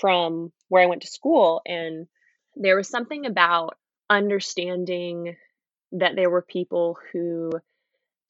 from 0.00 0.52
where 0.68 0.82
I 0.82 0.86
went 0.86 1.02
to 1.02 1.08
school. 1.08 1.62
And 1.64 2.06
there 2.56 2.76
was 2.76 2.88
something 2.88 3.26
about 3.26 3.76
understanding 4.08 5.36
that 5.92 6.16
there 6.16 6.30
were 6.30 6.42
people 6.42 6.98
who 7.12 7.52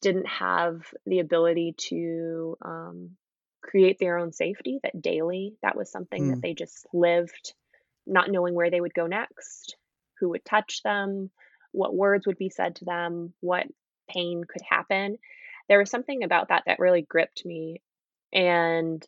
didn't 0.00 0.26
have 0.26 0.82
the 1.06 1.18
ability 1.18 1.74
to 1.76 2.56
um, 2.62 3.10
create 3.62 3.98
their 3.98 4.18
own 4.18 4.32
safety, 4.32 4.78
that 4.82 5.00
daily, 5.00 5.54
that 5.62 5.76
was 5.76 5.90
something 5.90 6.24
mm. 6.24 6.30
that 6.30 6.42
they 6.42 6.54
just 6.54 6.86
lived, 6.92 7.54
not 8.06 8.30
knowing 8.30 8.54
where 8.54 8.70
they 8.70 8.80
would 8.80 8.94
go 8.94 9.06
next, 9.06 9.76
who 10.18 10.30
would 10.30 10.44
touch 10.44 10.82
them, 10.82 11.30
what 11.72 11.94
words 11.94 12.26
would 12.26 12.38
be 12.38 12.50
said 12.50 12.76
to 12.76 12.84
them, 12.84 13.32
what 13.40 13.66
pain 14.08 14.42
could 14.44 14.62
happen. 14.68 15.18
There 15.68 15.78
was 15.78 15.90
something 15.90 16.24
about 16.24 16.48
that 16.48 16.64
that 16.66 16.78
really 16.78 17.02
gripped 17.02 17.44
me. 17.44 17.82
And 18.32 19.04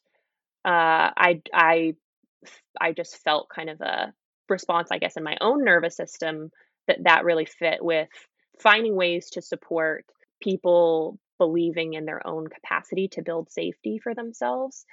uh, 0.65 1.11
I, 1.17 1.43
I, 1.53 1.95
I 2.81 2.93
just 2.93 3.17
felt 3.25 3.49
kind 3.49 3.71
of 3.71 3.81
a 3.81 4.13
response, 4.49 4.89
I 4.91 4.99
guess, 4.99 5.17
in 5.17 5.25
my 5.25 5.39
own 5.41 5.65
nervous 5.65 5.97
system 5.97 6.51
that 6.87 7.05
that 7.05 7.25
really 7.25 7.47
fit 7.47 7.83
with 7.83 8.09
finding 8.63 8.95
ways 8.95 9.31
to 9.31 9.43
support 9.43 10.05
people 10.41 11.19
believing 11.39 11.95
in 11.95 12.05
their 12.05 12.25
own 12.27 12.47
capacity 12.47 13.09
to 13.09 13.23
build 13.23 13.51
safety 13.51 13.99
for 13.99 14.15
themselves 14.15 14.85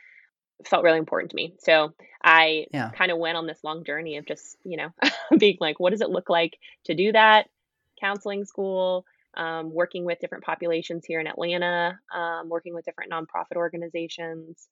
felt 0.66 0.84
really 0.84 0.98
important 0.98 1.32
to 1.32 1.36
me. 1.36 1.54
So 1.60 1.94
I 2.24 2.66
yeah. 2.74 2.90
kind 2.90 3.12
of 3.12 3.18
went 3.18 3.38
on 3.38 3.48
this 3.48 3.64
long 3.64 3.84
journey 3.84 4.18
of 4.18 4.26
just, 4.26 4.58
you 4.64 4.78
know, 4.78 4.90
being 5.38 5.58
like, 5.60 5.80
what 5.80 5.92
does 5.92 6.02
it 6.02 6.10
look 6.10 6.30
like 6.30 6.58
to 6.86 6.94
do 6.94 7.12
that? 7.12 7.48
Counseling 8.00 8.46
school, 8.46 9.06
um, 9.36 9.72
working 9.72 10.06
with 10.06 10.20
different 10.20 10.44
populations 10.44 11.06
here 11.06 11.20
in 11.20 11.28
Atlanta, 11.28 12.00
um, 12.14 12.50
working 12.50 12.74
with 12.74 12.86
different 12.86 13.12
nonprofit 13.12 13.56
organizations. 13.56 14.68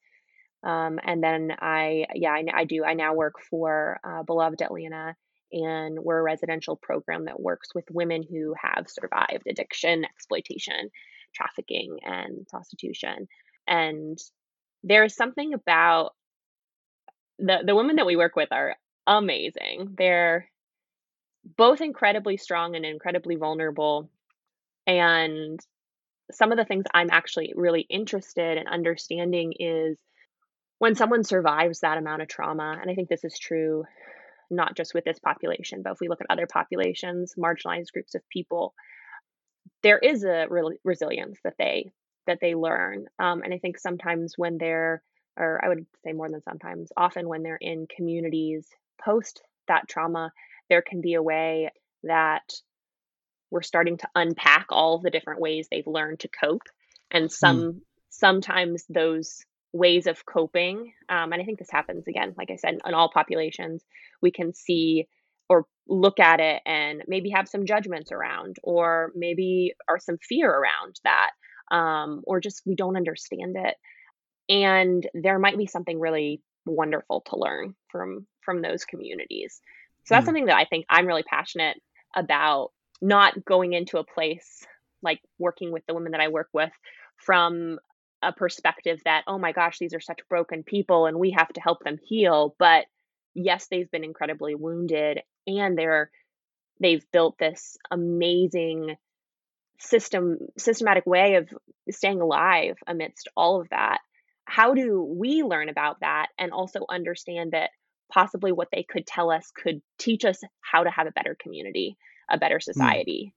Um, 0.64 1.00
and 1.04 1.24
then 1.24 1.54
I, 1.58 2.06
yeah, 2.16 2.32
I, 2.32 2.44
I, 2.54 2.64
do. 2.66 2.84
I 2.84 2.94
now 2.94 3.14
work 3.14 3.36
for 3.50 4.00
uh, 4.04 4.24
Beloved 4.24 4.62
Atlanta 4.62 5.16
and 5.52 6.00
we're 6.00 6.20
a 6.20 6.24
residential 6.24 6.76
program 6.76 7.26
that 7.26 7.40
works 7.40 7.70
with 7.74 7.90
women 7.92 8.24
who 8.24 8.54
have 8.62 8.90
survived 8.90 9.48
addiction, 9.48 10.06
exploitation, 10.06 10.90
trafficking, 11.34 12.00
and 12.04 12.48
prostitution. 12.48 13.28
And 13.68 14.18
there 14.84 15.04
is 15.04 15.16
something 15.16 15.54
about 15.54 16.14
the 17.40 17.60
the 17.66 17.76
women 17.76 17.98
that 17.98 18.06
we 18.06 18.16
work 18.16 18.36
with 18.36 18.52
are 18.52 18.76
amazing. 19.06 19.96
They're 19.98 20.50
both 21.56 21.82
incredibly 21.82 22.38
strong 22.38 22.76
and 22.76 22.86
incredibly 22.86 23.36
vulnerable. 23.36 24.10
And 24.86 25.60
some 26.32 26.52
of 26.52 26.58
the 26.58 26.66
things 26.66 26.86
I'm 26.94 27.10
actually 27.12 27.54
really 27.56 27.82
interested 27.82 28.58
in 28.58 28.68
understanding 28.68 29.54
is 29.60 29.98
when 30.80 30.96
someone 30.96 31.24
survives 31.24 31.80
that 31.80 31.98
amount 31.98 32.22
of 32.22 32.28
trauma, 32.28 32.78
and 32.80 32.92
I 32.92 32.96
think 32.96 33.10
this 33.10 33.24
is 33.24 33.40
true 33.40 33.86
not 34.50 34.76
just 34.76 34.94
with 34.94 35.04
this 35.04 35.20
population, 35.20 35.82
but 35.84 35.94
if 35.94 36.00
we 36.00 36.08
look 36.08 36.22
at 36.22 36.28
other 36.30 36.48
populations, 36.48 37.34
marginalized 37.38 37.92
groups 37.92 38.16
of 38.16 38.22
people, 38.30 38.74
there 39.84 40.00
is 40.00 40.24
a 40.24 40.48
re- 40.50 40.78
resilience 40.84 41.40
that 41.44 41.56
they 41.58 41.92
that 42.26 42.40
they 42.42 42.56
learn. 42.56 43.06
Um, 43.20 43.42
and 43.42 43.54
I 43.54 43.58
think 43.58 43.78
sometimes 43.78 44.34
when 44.36 44.58
they're, 44.58 45.02
or 45.38 45.64
I 45.64 45.70
would 45.70 45.86
say 46.04 46.12
more 46.12 46.30
than 46.30 46.42
sometimes, 46.42 46.92
often 46.98 47.28
when 47.28 47.42
they're 47.42 47.56
in 47.56 47.88
communities 47.94 48.68
post 49.02 49.42
that 49.68 49.88
trauma, 49.88 50.32
there 50.70 50.82
can 50.82 51.00
be 51.02 51.14
a 51.14 51.24
way 51.24 51.70
that 52.04 52.44
we're 53.50 53.62
starting 53.62 53.98
to 53.98 54.10
unpack 54.14 54.68
all 54.70 55.00
the 55.00 55.10
different 55.10 55.40
ways 55.40 55.68
they've 55.72 55.88
learned 55.88 56.20
to 56.20 56.28
cope. 56.28 56.64
And 57.12 57.32
some 57.32 57.60
mm. 57.60 57.80
sometimes 58.10 58.84
those 58.90 59.46
ways 59.78 60.08
of 60.08 60.26
coping. 60.26 60.94
Um, 61.10 61.32
and 61.32 61.42
I 61.42 61.46
think 61.46 61.60
this 61.60 61.72
happens 61.72 62.08
again, 62.08 62.34
like 62.38 62.52
I 62.52 62.56
said, 62.56 62.78
in 62.86 62.94
all 62.94 63.12
populations, 63.14 63.84
we 64.22 64.32
can 64.32 64.54
see 64.54 65.08
or 65.50 65.66
look 65.88 66.20
at 66.20 66.40
it 66.40 66.62
and 66.66 67.04
maybe 67.08 67.30
have 67.30 67.48
some 67.48 67.66
judgments 67.66 68.12
around, 68.12 68.58
or 68.64 69.12
maybe 69.16 69.74
are 69.88 70.00
some 70.00 70.18
fear 70.18 70.50
around 70.50 71.00
that, 71.04 71.32
um, 71.72 72.22
or 72.26 72.42
just 72.42 72.64
we 72.66 72.76
don't 72.76 72.98
understand 72.98 73.56
it. 73.58 73.76
And 74.50 75.08
there 75.14 75.40
might 75.40 75.58
be 75.58 75.68
something 75.68 76.00
really 76.00 76.42
wonderful 76.66 77.22
to 77.28 77.38
learn 77.38 77.76
from 77.90 78.26
from 78.42 78.62
those 78.62 78.84
communities. 78.86 79.62
So 80.06 80.16
that's 80.16 80.24
mm. 80.24 80.28
something 80.28 80.46
that 80.46 80.58
I 80.58 80.66
think 80.66 80.86
I'm 80.90 81.08
really 81.08 81.24
passionate 81.24 81.78
about. 82.16 82.72
Not 83.00 83.46
going 83.46 83.74
into 83.74 84.00
a 84.00 84.04
place 84.04 84.66
like 85.04 85.22
working 85.38 85.72
with 85.72 85.84
the 85.88 85.94
women 85.94 86.14
that 86.14 86.22
I 86.22 86.30
work 86.30 86.50
with 86.52 86.72
from 87.18 87.78
a 88.22 88.34
perspective 88.34 89.00
that 89.06 89.24
oh 89.28 89.38
my 89.38 89.52
gosh 89.52 89.78
these 89.80 89.94
are 89.94 90.00
such 90.00 90.20
broken 90.30 90.64
people 90.64 91.06
and 91.06 91.20
we 91.20 91.32
have 91.32 91.50
to 91.50 91.62
help 91.62 91.84
them 91.84 92.00
heal 92.04 92.56
but 92.58 92.86
yes 93.34 93.68
they've 93.70 93.92
been 93.92 94.04
incredibly 94.04 94.56
wounded 94.56 95.22
and 95.46 95.78
they're 95.78 96.10
they've 96.80 97.06
built 97.12 97.38
this 97.38 97.78
amazing 97.92 98.96
system 99.80 100.38
systematic 100.58 101.06
way 101.06 101.36
of 101.36 101.48
staying 101.92 102.20
alive 102.20 102.76
amidst 102.88 103.28
all 103.38 103.62
of 103.62 103.70
that 103.70 104.00
how 104.46 104.74
do 104.74 105.04
we 105.04 105.44
learn 105.44 105.70
about 105.70 106.00
that 106.00 106.28
and 106.40 106.52
also 106.52 106.86
understand 106.90 107.52
that 107.52 107.70
possibly 108.12 108.52
what 108.52 108.70
they 108.72 108.84
could 108.84 109.06
tell 109.06 109.30
us 109.30 109.52
could 109.52 109.82
teach 110.00 110.26
us 110.26 110.40
how 110.62 110.84
to 110.84 110.90
have 110.90 111.06
a 111.06 111.12
better 111.12 111.38
community 111.40 111.98
a 112.30 112.38
better 112.38 112.56
hmm. 112.58 112.72
society 112.72 113.34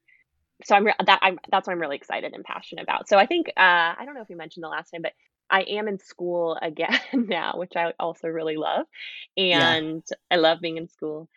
so 0.64 0.74
I'm 0.74 0.86
re- 0.86 0.94
that 1.04 1.18
I'm 1.22 1.38
that's 1.50 1.66
what 1.66 1.72
I'm 1.72 1.80
really 1.80 1.96
excited 1.96 2.32
and 2.34 2.44
passionate 2.44 2.82
about. 2.82 3.08
So 3.08 3.16
I 3.16 3.26
think 3.26 3.48
uh, 3.56 3.94
I 3.98 4.02
don't 4.04 4.14
know 4.14 4.22
if 4.22 4.30
you 4.30 4.36
mentioned 4.36 4.64
the 4.64 4.68
last 4.68 4.90
time, 4.90 5.02
but 5.02 5.12
I 5.50 5.62
am 5.62 5.88
in 5.88 5.98
school 5.98 6.58
again 6.62 7.00
now, 7.12 7.54
which 7.56 7.72
I 7.76 7.92
also 7.98 8.28
really 8.28 8.56
love, 8.56 8.86
and 9.36 10.02
yeah. 10.08 10.16
I 10.30 10.36
love 10.36 10.60
being 10.60 10.76
in 10.76 10.88
school. 10.88 11.28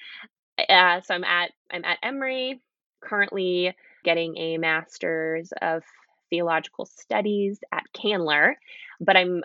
Uh, 0.58 1.02
so 1.02 1.16
I'm 1.16 1.24
at 1.24 1.52
I'm 1.72 1.86
at 1.86 2.00
Emory 2.04 2.62
currently 3.02 3.76
getting 4.04 4.38
a 4.38 4.58
master's 4.58 5.52
of 5.62 5.84
theological 6.30 6.86
studies 6.86 7.60
at 7.72 7.84
Candler, 7.94 8.56
but 9.00 9.18
I'm 9.18 9.44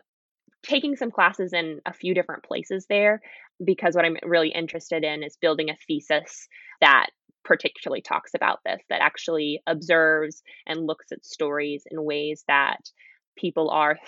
taking 0.62 0.96
some 0.96 1.10
classes 1.10 1.52
in 1.52 1.80
a 1.86 1.92
few 1.92 2.14
different 2.14 2.42
places 2.42 2.86
there 2.88 3.20
because 3.64 3.94
what 3.94 4.04
I'm 4.04 4.16
really 4.22 4.50
interested 4.50 5.04
in 5.04 5.22
is 5.22 5.36
building 5.36 5.70
a 5.70 5.76
thesis 5.86 6.48
that 6.80 7.08
particularly 7.44 8.02
talks 8.02 8.34
about 8.34 8.60
this, 8.64 8.80
that 8.88 9.00
actually 9.00 9.62
observes 9.66 10.42
and 10.66 10.86
looks 10.86 11.12
at 11.12 11.24
stories 11.24 11.84
in 11.90 12.02
ways 12.04 12.44
that 12.48 12.90
people 13.36 13.70
are 13.70 13.98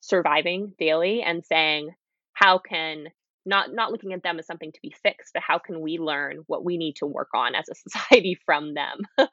surviving 0.00 0.72
daily 0.78 1.22
and 1.22 1.44
saying, 1.44 1.90
how 2.32 2.58
can 2.58 3.08
not 3.46 3.72
not 3.72 3.92
looking 3.92 4.12
at 4.12 4.22
them 4.22 4.38
as 4.38 4.46
something 4.46 4.72
to 4.72 4.80
be 4.82 4.94
fixed, 5.02 5.32
but 5.32 5.42
how 5.42 5.58
can 5.58 5.80
we 5.80 5.98
learn 5.98 6.42
what 6.46 6.64
we 6.64 6.76
need 6.76 6.96
to 6.96 7.06
work 7.06 7.28
on 7.34 7.54
as 7.54 7.68
a 7.68 7.74
society 7.88 8.38
from 8.44 8.74
them? 8.74 9.28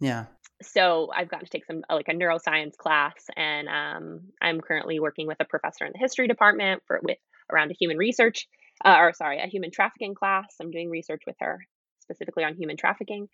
yeah. 0.00 0.26
so 0.62 1.10
I've 1.14 1.28
gotten 1.28 1.46
to 1.46 1.50
take 1.50 1.66
some 1.66 1.82
like 1.88 2.08
a 2.08 2.14
neuroscience 2.14 2.76
class, 2.76 3.14
and 3.36 3.68
um, 3.68 4.20
I'm 4.40 4.60
currently 4.60 4.98
working 4.98 5.26
with 5.26 5.36
a 5.40 5.44
professor 5.44 5.84
in 5.84 5.92
the 5.92 5.98
history 5.98 6.26
department 6.26 6.82
for 6.86 7.00
with 7.02 7.18
around 7.52 7.70
a 7.70 7.74
human 7.78 7.98
research, 7.98 8.48
uh, 8.84 8.96
or 8.98 9.12
sorry, 9.12 9.40
a 9.40 9.46
human 9.46 9.70
trafficking 9.70 10.14
class. 10.14 10.54
I'm 10.60 10.70
doing 10.70 10.90
research 10.90 11.22
with 11.26 11.36
her 11.40 11.60
specifically 12.04 12.44
on 12.44 12.54
human 12.54 12.76
trafficking, 12.76 13.28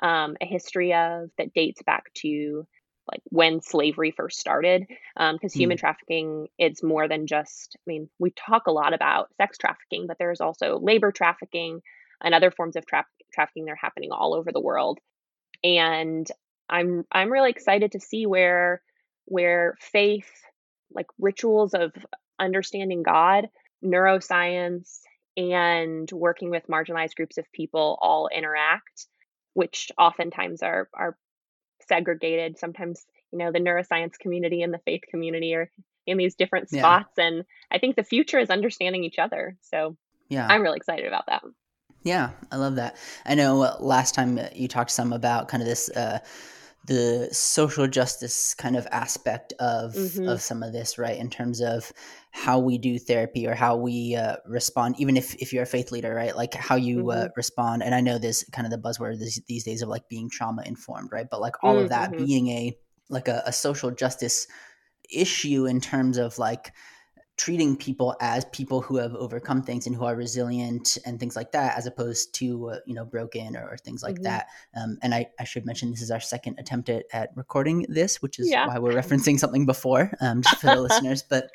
um, 0.00 0.36
a 0.40 0.46
history 0.46 0.94
of 0.94 1.30
that 1.38 1.52
dates 1.52 1.82
back 1.82 2.12
to 2.14 2.66
like 3.10 3.22
when 3.30 3.60
slavery 3.60 4.12
first 4.12 4.38
started 4.38 4.86
because 4.86 5.54
um, 5.54 5.58
human 5.58 5.76
mm. 5.76 5.80
trafficking 5.80 6.48
it's 6.58 6.82
more 6.82 7.08
than 7.08 7.26
just 7.26 7.76
i 7.78 7.84
mean 7.86 8.08
we 8.18 8.30
talk 8.30 8.66
a 8.66 8.72
lot 8.72 8.94
about 8.94 9.28
sex 9.36 9.58
trafficking 9.58 10.06
but 10.06 10.18
there's 10.18 10.40
also 10.40 10.78
labor 10.78 11.10
trafficking 11.10 11.80
and 12.22 12.34
other 12.34 12.50
forms 12.50 12.76
of 12.76 12.86
tra- 12.86 13.06
trafficking 13.32 13.64
that 13.64 13.72
are 13.72 13.76
happening 13.76 14.10
all 14.12 14.34
over 14.34 14.52
the 14.52 14.60
world 14.60 14.98
and 15.64 16.30
i'm 16.68 17.04
i'm 17.10 17.32
really 17.32 17.50
excited 17.50 17.92
to 17.92 18.00
see 18.00 18.26
where 18.26 18.82
where 19.24 19.76
faith 19.80 20.30
like 20.92 21.06
rituals 21.18 21.74
of 21.74 21.92
understanding 22.38 23.02
god 23.02 23.48
neuroscience 23.84 25.00
and 25.36 26.10
working 26.12 26.50
with 26.50 26.66
marginalized 26.66 27.14
groups 27.14 27.38
of 27.38 27.50
people 27.52 27.98
all 28.00 28.28
interact 28.28 29.06
which 29.54 29.92
oftentimes 29.98 30.62
are 30.62 30.88
are 30.94 31.16
segregated. 31.88 32.58
Sometimes 32.58 33.04
you 33.32 33.38
know 33.38 33.52
the 33.52 33.58
neuroscience 33.58 34.18
community 34.18 34.62
and 34.62 34.72
the 34.72 34.80
faith 34.84 35.02
community 35.10 35.54
are 35.54 35.70
in 36.06 36.18
these 36.18 36.34
different 36.34 36.68
spots 36.68 37.12
yeah. 37.16 37.24
and 37.24 37.44
i 37.70 37.78
think 37.78 37.94
the 37.94 38.02
future 38.02 38.40
is 38.40 38.50
understanding 38.50 39.04
each 39.04 39.20
other 39.20 39.56
so 39.60 39.96
yeah. 40.28 40.46
I'm 40.48 40.62
really 40.62 40.78
excited 40.78 41.06
about 41.06 41.26
that. 41.26 41.42
Yeah 42.02 42.30
i 42.50 42.56
love 42.56 42.76
that. 42.76 42.96
I 43.24 43.34
know 43.34 43.62
uh, 43.62 43.76
last 43.80 44.14
time 44.14 44.38
you 44.54 44.68
talked 44.68 44.90
some 44.90 45.12
about 45.12 45.48
kind 45.48 45.62
of 45.62 45.68
this 45.68 45.90
uh, 45.90 46.18
the 46.86 47.28
social 47.30 47.86
justice 47.86 48.54
kind 48.54 48.76
of 48.76 48.86
aspect 48.90 49.52
of 49.60 49.92
mm-hmm. 49.92 50.28
of 50.28 50.40
some 50.40 50.62
of 50.62 50.72
this 50.72 50.98
right 50.98 51.16
in 51.16 51.30
terms 51.30 51.60
of 51.60 51.92
how 52.32 52.58
we 52.58 52.76
do 52.76 52.98
therapy 52.98 53.46
or 53.46 53.54
how 53.54 53.76
we 53.76 54.16
uh, 54.16 54.36
respond 54.46 54.96
even 54.98 55.16
if 55.16 55.34
if 55.36 55.52
you're 55.52 55.62
a 55.62 55.66
faith 55.66 55.92
leader 55.92 56.12
right 56.12 56.36
like 56.36 56.54
how 56.54 56.74
you 56.74 57.10
uh, 57.10 57.14
mm-hmm. 57.14 57.26
uh, 57.26 57.28
respond 57.36 57.82
and 57.82 57.94
i 57.94 58.00
know 58.00 58.18
this 58.18 58.44
kind 58.50 58.66
of 58.66 58.72
the 58.72 58.88
buzzword 58.88 59.18
these, 59.18 59.40
these 59.46 59.64
days 59.64 59.82
of 59.82 59.88
like 59.88 60.08
being 60.08 60.28
trauma 60.28 60.62
informed 60.66 61.10
right 61.12 61.28
but 61.30 61.40
like 61.40 61.54
all 61.62 61.74
mm-hmm. 61.74 61.84
of 61.84 61.90
that 61.90 62.10
mm-hmm. 62.10 62.24
being 62.24 62.48
a 62.48 62.76
like 63.08 63.28
a, 63.28 63.42
a 63.46 63.52
social 63.52 63.90
justice 63.90 64.48
issue 65.08 65.66
in 65.66 65.80
terms 65.80 66.18
of 66.18 66.38
like 66.38 66.72
treating 67.36 67.76
people 67.76 68.14
as 68.20 68.44
people 68.46 68.80
who 68.80 68.96
have 68.96 69.14
overcome 69.14 69.62
things 69.62 69.86
and 69.86 69.96
who 69.96 70.04
are 70.04 70.14
resilient 70.14 70.98
and 71.06 71.18
things 71.18 71.34
like 71.34 71.50
that 71.52 71.76
as 71.76 71.86
opposed 71.86 72.34
to 72.34 72.70
uh, 72.70 72.78
you 72.86 72.94
know 72.94 73.04
broken 73.04 73.56
or, 73.56 73.70
or 73.70 73.76
things 73.78 74.02
like 74.02 74.16
mm-hmm. 74.16 74.24
that 74.24 74.48
um, 74.76 74.98
and 75.02 75.14
I, 75.14 75.26
I 75.40 75.44
should 75.44 75.64
mention 75.64 75.90
this 75.90 76.02
is 76.02 76.10
our 76.10 76.20
second 76.20 76.58
attempt 76.58 76.88
at, 76.90 77.04
at 77.12 77.30
recording 77.34 77.86
this 77.88 78.20
which 78.20 78.38
is 78.38 78.50
yeah. 78.50 78.66
why 78.66 78.78
we're 78.78 78.92
referencing 79.02 79.38
something 79.38 79.66
before 79.66 80.12
um, 80.20 80.42
just 80.42 80.60
for 80.60 80.66
the 80.66 80.80
listeners 80.80 81.22
but 81.22 81.50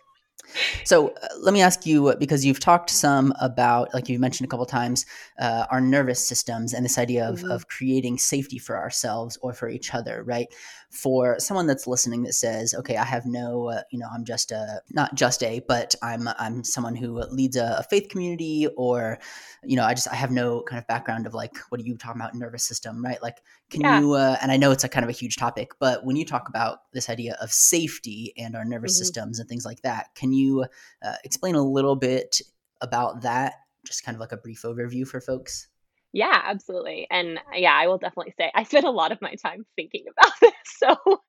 so 0.84 1.10
uh, 1.10 1.28
let 1.42 1.54
me 1.54 1.62
ask 1.62 1.86
you 1.86 2.16
because 2.20 2.46
you've 2.46 2.60
talked 2.60 2.90
some 2.90 3.34
about, 3.42 3.94
like 3.94 4.08
you 4.08 4.20
mentioned 4.20 4.48
a 4.48 4.50
couple 4.50 4.66
times, 4.66 5.06
uh, 5.40 5.66
our 5.70 5.82
nervous 5.82 6.26
systems 6.26 6.74
and 6.74 6.86
this 6.86 6.98
idea 6.98 7.28
of, 7.28 7.40
mm-hmm. 7.40 7.52
of 7.52 7.68
creating 7.68 8.18
safety 8.18 8.58
for 8.58 8.78
ourselves 8.78 9.38
or 9.42 9.54
for 9.54 9.70
each 9.70 9.94
other, 9.94 10.24
right? 10.24 10.48
For 10.90 11.38
someone 11.38 11.68
that's 11.68 11.86
listening 11.86 12.24
that 12.24 12.34
says, 12.34 12.74
okay, 12.74 12.96
I 12.96 13.04
have 13.04 13.26
no, 13.26 13.70
uh, 13.70 13.82
you 13.92 14.00
know, 14.00 14.08
I'm 14.12 14.24
just 14.24 14.52
a, 14.52 14.82
not 14.92 15.16
just 15.16 15.44
a, 15.44 15.60
but 15.68 15.94
I'm, 16.02 16.30
I'm 16.40 16.64
someone 16.64 16.96
who 16.96 17.22
leads 17.30 17.58
a, 17.58 17.76
a, 17.80 17.84
faith 17.84 18.08
community 18.10 18.68
or, 18.78 19.20
you 19.64 19.76
know, 19.76 19.84
I 19.84 19.94
just, 19.94 20.08
I 20.08 20.16
have 20.16 20.32
no 20.32 20.62
kind 20.62 20.80
of 20.80 20.88
background 20.88 21.28
of 21.28 21.34
like, 21.34 21.58
what 21.70 21.82
are 21.82 21.84
you 21.84 21.98
talking 21.98 22.22
about 22.22 22.36
nervous 22.36 22.64
system, 22.64 23.04
right? 23.04 23.22
Like, 23.22 23.42
can 23.70 23.82
yeah. 23.82 24.00
you, 24.00 24.14
uh, 24.14 24.38
and 24.42 24.52
I 24.52 24.58
know 24.58 24.72
it's 24.72 24.86
a 24.86 24.90
kind 24.90 25.04
of 25.04 25.10
a 25.10 25.14
huge 25.14 25.36
topic, 25.36 25.72
but 25.78 26.06
when 26.06 26.16
you 26.16 26.26
talk 26.26 26.48
about 26.48 26.80
this 26.94 27.10
idea 27.10 27.38
of 27.42 27.52
safety 27.52 28.34
and 28.38 28.56
our 28.56 28.64
nervous 28.64 28.94
mm-hmm. 28.94 29.04
systems 29.04 29.40
and 29.40 29.50
things 29.50 29.66
like 29.66 29.82
that, 29.82 30.16
can 30.16 30.32
you 30.32 30.66
uh, 31.06 31.16
explain 31.26 31.56
a 31.56 31.64
little 31.64 31.98
bit 31.98 32.42
about 32.82 33.22
that? 33.24 33.56
Just 33.86 34.04
kind 34.04 34.16
of 34.16 34.22
like 34.22 34.32
a 34.32 34.38
brief 34.38 34.62
overview 34.62 35.06
for 35.06 35.20
folks. 35.20 35.68
Yeah, 36.14 36.42
absolutely. 36.46 37.08
And 37.12 37.40
yeah, 37.54 37.74
I 37.74 37.88
will 37.88 37.98
definitely 37.98 38.34
say 38.38 38.52
I 38.56 38.64
spend 38.64 38.86
a 38.86 38.92
lot 38.92 39.12
of 39.12 39.22
my 39.22 39.36
time 39.36 39.66
thinking 39.76 40.06
about 40.10 40.34
this. 40.42 40.54
So 40.66 41.22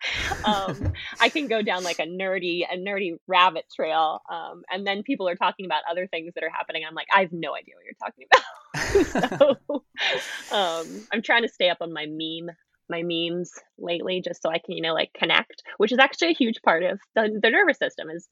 um, 0.45 0.87
I 1.21 1.29
can 1.29 1.49
go 1.49 1.63
down 1.63 1.83
like 1.83 1.99
a 1.99 2.07
nerdy, 2.07 2.63
a 2.71 2.77
nerdy 2.77 3.19
rabbit 3.27 3.65
trail. 3.75 4.23
Um, 4.31 4.63
and 4.71 4.87
then 4.87 5.03
people 5.03 5.29
are 5.29 5.37
talking 5.37 5.67
about 5.67 5.83
other 5.91 6.07
things 6.07 6.35
that 6.35 6.45
are 6.45 6.51
happening. 6.51 6.85
I'm 6.87 6.95
like, 6.95 7.09
I 7.15 7.21
have 7.21 7.33
no 7.33 7.55
idea 7.55 7.75
what 7.77 7.85
you're 7.85 7.95
talking 8.01 8.27
about. 8.31 9.59
so 9.69 9.85
um, 10.57 11.07
I'm 11.13 11.23
trying 11.23 11.43
to 11.43 11.49
stay 11.49 11.69
up 11.69 11.79
on 11.81 11.93
my 11.93 12.07
meme 12.07 12.55
my 12.91 13.03
memes 13.03 13.53
lately 13.77 14.23
just 14.25 14.41
so 14.41 14.49
I 14.49 14.59
can, 14.59 14.75
you 14.75 14.81
know, 14.81 14.95
like 14.95 15.13
connect, 15.13 15.63
which 15.77 15.93
is 15.93 15.99
actually 15.99 16.31
a 16.31 16.35
huge 16.35 16.63
part 16.63 16.83
of 16.83 16.99
the, 17.15 17.39
the 17.43 17.51
nervous 17.51 17.77
system 17.77 18.09
is 18.09 18.27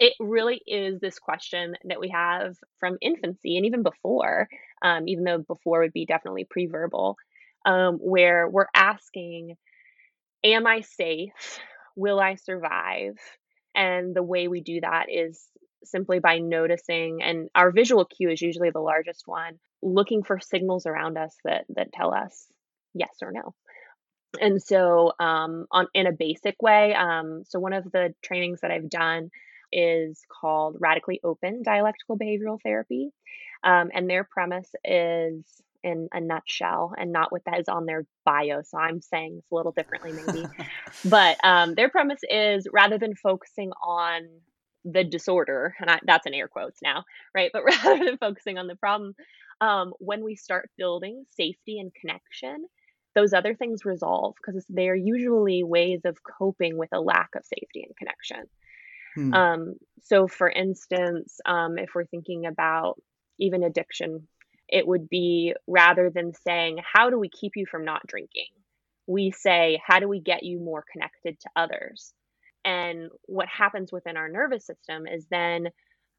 it 0.00 0.14
really 0.18 0.60
is 0.66 1.00
this 1.00 1.18
question 1.18 1.76
that 1.84 2.00
we 2.00 2.08
have 2.08 2.56
from 2.80 2.98
infancy 3.00 3.56
and 3.56 3.66
even 3.66 3.82
before, 3.82 4.48
um, 4.84 5.08
even 5.08 5.24
though 5.24 5.38
before 5.40 5.80
would 5.82 5.94
be 5.94 6.06
definitely 6.06 6.46
pre-verbal, 6.50 7.16
um, 7.66 7.96
where 7.98 8.48
we're 8.48 8.68
asking, 8.76 9.56
"Am 10.44 10.66
I 10.66 10.82
safe? 10.82 11.60
Will 11.96 12.20
I 12.20 12.36
survive?" 12.36 13.18
And 13.74 14.14
the 14.14 14.22
way 14.22 14.48
we 14.48 14.60
do 14.60 14.80
that 14.82 15.06
is 15.10 15.48
simply 15.84 16.20
by 16.20 16.38
noticing, 16.38 17.22
and 17.22 17.50
our 17.54 17.72
visual 17.72 18.04
cue 18.04 18.30
is 18.30 18.42
usually 18.42 18.70
the 18.70 18.80
largest 18.80 19.24
one, 19.26 19.58
looking 19.82 20.22
for 20.22 20.40
signals 20.40 20.86
around 20.86 21.18
us 21.18 21.36
that 21.44 21.66
that 21.70 21.92
tell 21.92 22.14
us 22.14 22.46
yes 22.94 23.16
or 23.22 23.32
no. 23.32 23.54
And 24.40 24.62
so, 24.62 25.12
um, 25.20 25.66
on 25.70 25.86
in 25.94 26.06
a 26.06 26.12
basic 26.12 26.60
way, 26.62 26.94
um, 26.94 27.44
so 27.46 27.60
one 27.60 27.72
of 27.72 27.84
the 27.92 28.14
trainings 28.22 28.60
that 28.62 28.70
I've 28.72 28.90
done 28.90 29.30
is 29.72 30.20
called 30.40 30.76
Radically 30.80 31.20
Open 31.24 31.62
Dialectical 31.64 32.18
Behavioral 32.18 32.60
Therapy. 32.62 33.10
Um, 33.64 33.90
and 33.94 34.08
their 34.08 34.24
premise 34.24 34.70
is 34.84 35.44
in 35.82 36.08
a 36.12 36.20
nutshell 36.20 36.94
and 36.96 37.12
not 37.12 37.30
what 37.30 37.42
that 37.44 37.60
is 37.60 37.68
on 37.68 37.86
their 37.86 38.06
bio. 38.24 38.62
So 38.62 38.78
I'm 38.78 39.00
saying 39.00 39.36
this 39.36 39.44
a 39.52 39.54
little 39.54 39.72
differently, 39.72 40.12
maybe. 40.12 40.46
but 41.04 41.36
um, 41.44 41.74
their 41.74 41.90
premise 41.90 42.20
is 42.28 42.66
rather 42.72 42.98
than 42.98 43.14
focusing 43.14 43.70
on 43.82 44.28
the 44.84 45.04
disorder, 45.04 45.74
and 45.80 45.90
I, 45.90 46.00
that's 46.04 46.26
in 46.26 46.34
air 46.34 46.48
quotes 46.48 46.80
now, 46.82 47.04
right? 47.34 47.50
But 47.52 47.64
rather 47.84 48.04
than 48.04 48.18
focusing 48.18 48.58
on 48.58 48.66
the 48.66 48.76
problem, 48.76 49.14
um, 49.60 49.92
when 49.98 50.24
we 50.24 50.36
start 50.36 50.70
building 50.76 51.24
safety 51.30 51.78
and 51.78 51.92
connection, 51.94 52.66
those 53.14 53.32
other 53.32 53.54
things 53.54 53.84
resolve 53.84 54.34
because 54.44 54.64
they're 54.68 54.96
usually 54.96 55.62
ways 55.62 56.00
of 56.04 56.18
coping 56.38 56.76
with 56.76 56.90
a 56.92 57.00
lack 57.00 57.30
of 57.36 57.44
safety 57.44 57.86
and 57.86 57.96
connection. 57.96 58.46
Hmm. 59.14 59.34
Um, 59.34 59.74
so, 60.02 60.26
for 60.26 60.50
instance, 60.50 61.38
um, 61.46 61.78
if 61.78 61.90
we're 61.94 62.06
thinking 62.06 62.46
about 62.46 63.00
even 63.38 63.62
addiction, 63.62 64.28
it 64.68 64.86
would 64.86 65.08
be 65.08 65.54
rather 65.66 66.10
than 66.10 66.32
saying, 66.46 66.78
How 66.82 67.10
do 67.10 67.18
we 67.18 67.28
keep 67.28 67.52
you 67.56 67.66
from 67.66 67.84
not 67.84 68.06
drinking? 68.06 68.48
We 69.06 69.30
say, 69.30 69.80
How 69.84 70.00
do 70.00 70.08
we 70.08 70.20
get 70.20 70.42
you 70.42 70.60
more 70.60 70.84
connected 70.90 71.38
to 71.40 71.50
others? 71.56 72.12
And 72.64 73.10
what 73.26 73.48
happens 73.48 73.92
within 73.92 74.16
our 74.16 74.28
nervous 74.28 74.66
system 74.66 75.06
is 75.06 75.26
then 75.30 75.68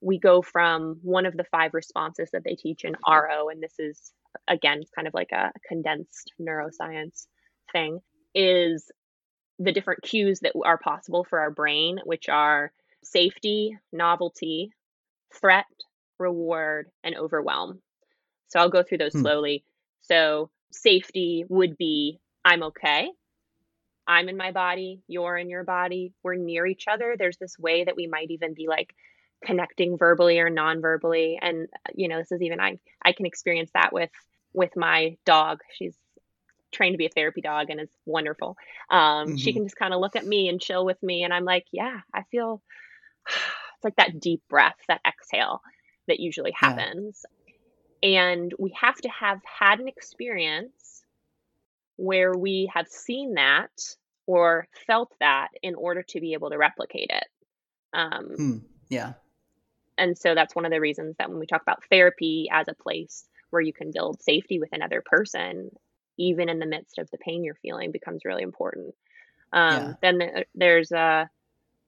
we 0.01 0.19
go 0.19 0.41
from 0.41 0.99
one 1.01 1.25
of 1.25 1.35
the 1.35 1.45
five 1.45 1.73
responses 1.73 2.29
that 2.31 2.43
they 2.43 2.55
teach 2.55 2.83
in 2.83 2.95
RO, 3.07 3.49
and 3.49 3.61
this 3.61 3.79
is 3.79 4.11
again 4.47 4.83
kind 4.93 5.07
of 5.07 5.13
like 5.13 5.31
a 5.31 5.51
condensed 5.67 6.31
neuroscience 6.39 7.25
thing, 7.71 7.99
is 8.35 8.91
the 9.57 9.71
different 9.71 10.03
cues 10.03 10.41
that 10.41 10.53
are 10.63 10.77
possible 10.77 11.23
for 11.23 11.39
our 11.39 11.51
brain, 11.51 11.99
which 12.03 12.29
are 12.29 12.71
safety, 13.03 13.77
novelty, 13.91 14.71
threat, 15.33 15.65
reward, 16.19 16.89
and 17.03 17.15
overwhelm. 17.15 17.81
So 18.47 18.59
I'll 18.59 18.69
go 18.69 18.83
through 18.83 18.99
those 18.99 19.13
hmm. 19.13 19.21
slowly. 19.21 19.63
So 20.01 20.49
safety 20.71 21.45
would 21.49 21.77
be 21.77 22.19
I'm 22.43 22.63
okay. 22.63 23.09
I'm 24.07 24.29
in 24.29 24.37
my 24.37 24.51
body, 24.51 25.01
you're 25.07 25.35
in 25.35 25.49
your 25.49 25.63
body, 25.63 26.13
we're 26.21 26.35
near 26.35 26.65
each 26.65 26.87
other. 26.87 27.15
There's 27.17 27.37
this 27.37 27.57
way 27.57 27.85
that 27.85 27.95
we 27.95 28.05
might 28.05 28.29
even 28.29 28.53
be 28.53 28.67
like 28.67 28.93
connecting 29.43 29.97
verbally 29.97 30.39
or 30.39 30.49
non-verbally 30.49 31.37
and 31.41 31.67
you 31.93 32.07
know 32.07 32.17
this 32.17 32.31
is 32.31 32.41
even 32.41 32.59
I 32.59 32.79
I 33.03 33.11
can 33.11 33.25
experience 33.25 33.69
that 33.73 33.93
with 33.93 34.11
with 34.53 34.75
my 34.75 35.17
dog. 35.25 35.59
She's 35.73 35.95
trained 36.71 36.93
to 36.93 36.97
be 36.97 37.05
a 37.05 37.09
therapy 37.09 37.41
dog 37.41 37.69
and 37.69 37.79
is 37.79 37.89
wonderful. 38.05 38.57
Um, 38.89 38.99
mm-hmm. 38.99 39.35
She 39.35 39.53
can 39.53 39.63
just 39.63 39.75
kind 39.75 39.93
of 39.93 39.99
look 39.99 40.15
at 40.15 40.25
me 40.25 40.49
and 40.49 40.61
chill 40.61 40.85
with 40.85 41.01
me, 41.03 41.23
and 41.23 41.33
I'm 41.33 41.45
like, 41.45 41.65
yeah, 41.71 41.99
I 42.13 42.23
feel 42.31 42.61
it's 43.27 43.83
like 43.83 43.95
that 43.97 44.19
deep 44.19 44.41
breath, 44.49 44.77
that 44.87 45.01
exhale 45.07 45.61
that 46.07 46.19
usually 46.19 46.51
happens. 46.51 47.25
Yeah. 48.01 48.31
And 48.31 48.53
we 48.59 48.75
have 48.79 48.97
to 48.97 49.09
have 49.09 49.39
had 49.45 49.79
an 49.79 49.87
experience 49.87 51.03
where 51.95 52.33
we 52.33 52.69
have 52.73 52.87
seen 52.87 53.35
that 53.35 53.71
or 54.27 54.67
felt 54.85 55.13
that 55.19 55.49
in 55.61 55.75
order 55.75 56.03
to 56.03 56.19
be 56.19 56.33
able 56.33 56.49
to 56.49 56.57
replicate 56.57 57.09
it. 57.09 57.27
Um, 57.93 58.25
hmm. 58.35 58.57
Yeah. 58.89 59.13
And 59.97 60.17
so 60.17 60.35
that's 60.35 60.55
one 60.55 60.65
of 60.65 60.71
the 60.71 60.81
reasons 60.81 61.15
that 61.17 61.29
when 61.29 61.39
we 61.39 61.45
talk 61.45 61.61
about 61.61 61.83
therapy 61.89 62.47
as 62.51 62.67
a 62.67 62.73
place 62.73 63.25
where 63.49 63.61
you 63.61 63.71
can 63.71 63.91
build 63.91 64.21
safety 64.21 64.59
with 64.59 64.69
another 64.73 65.01
person, 65.05 65.69
even 66.17 66.49
in 66.49 66.59
the 66.59 66.65
midst 66.65 66.97
of 66.97 67.09
the 67.11 67.17
pain 67.17 67.43
you're 67.43 67.55
feeling 67.55 67.91
becomes 67.91 68.25
really 68.25 68.43
important. 68.43 68.93
Um, 69.53 69.73
Yeah. 69.73 69.93
Then 70.01 70.43
there's 70.53 70.91
a 70.91 71.29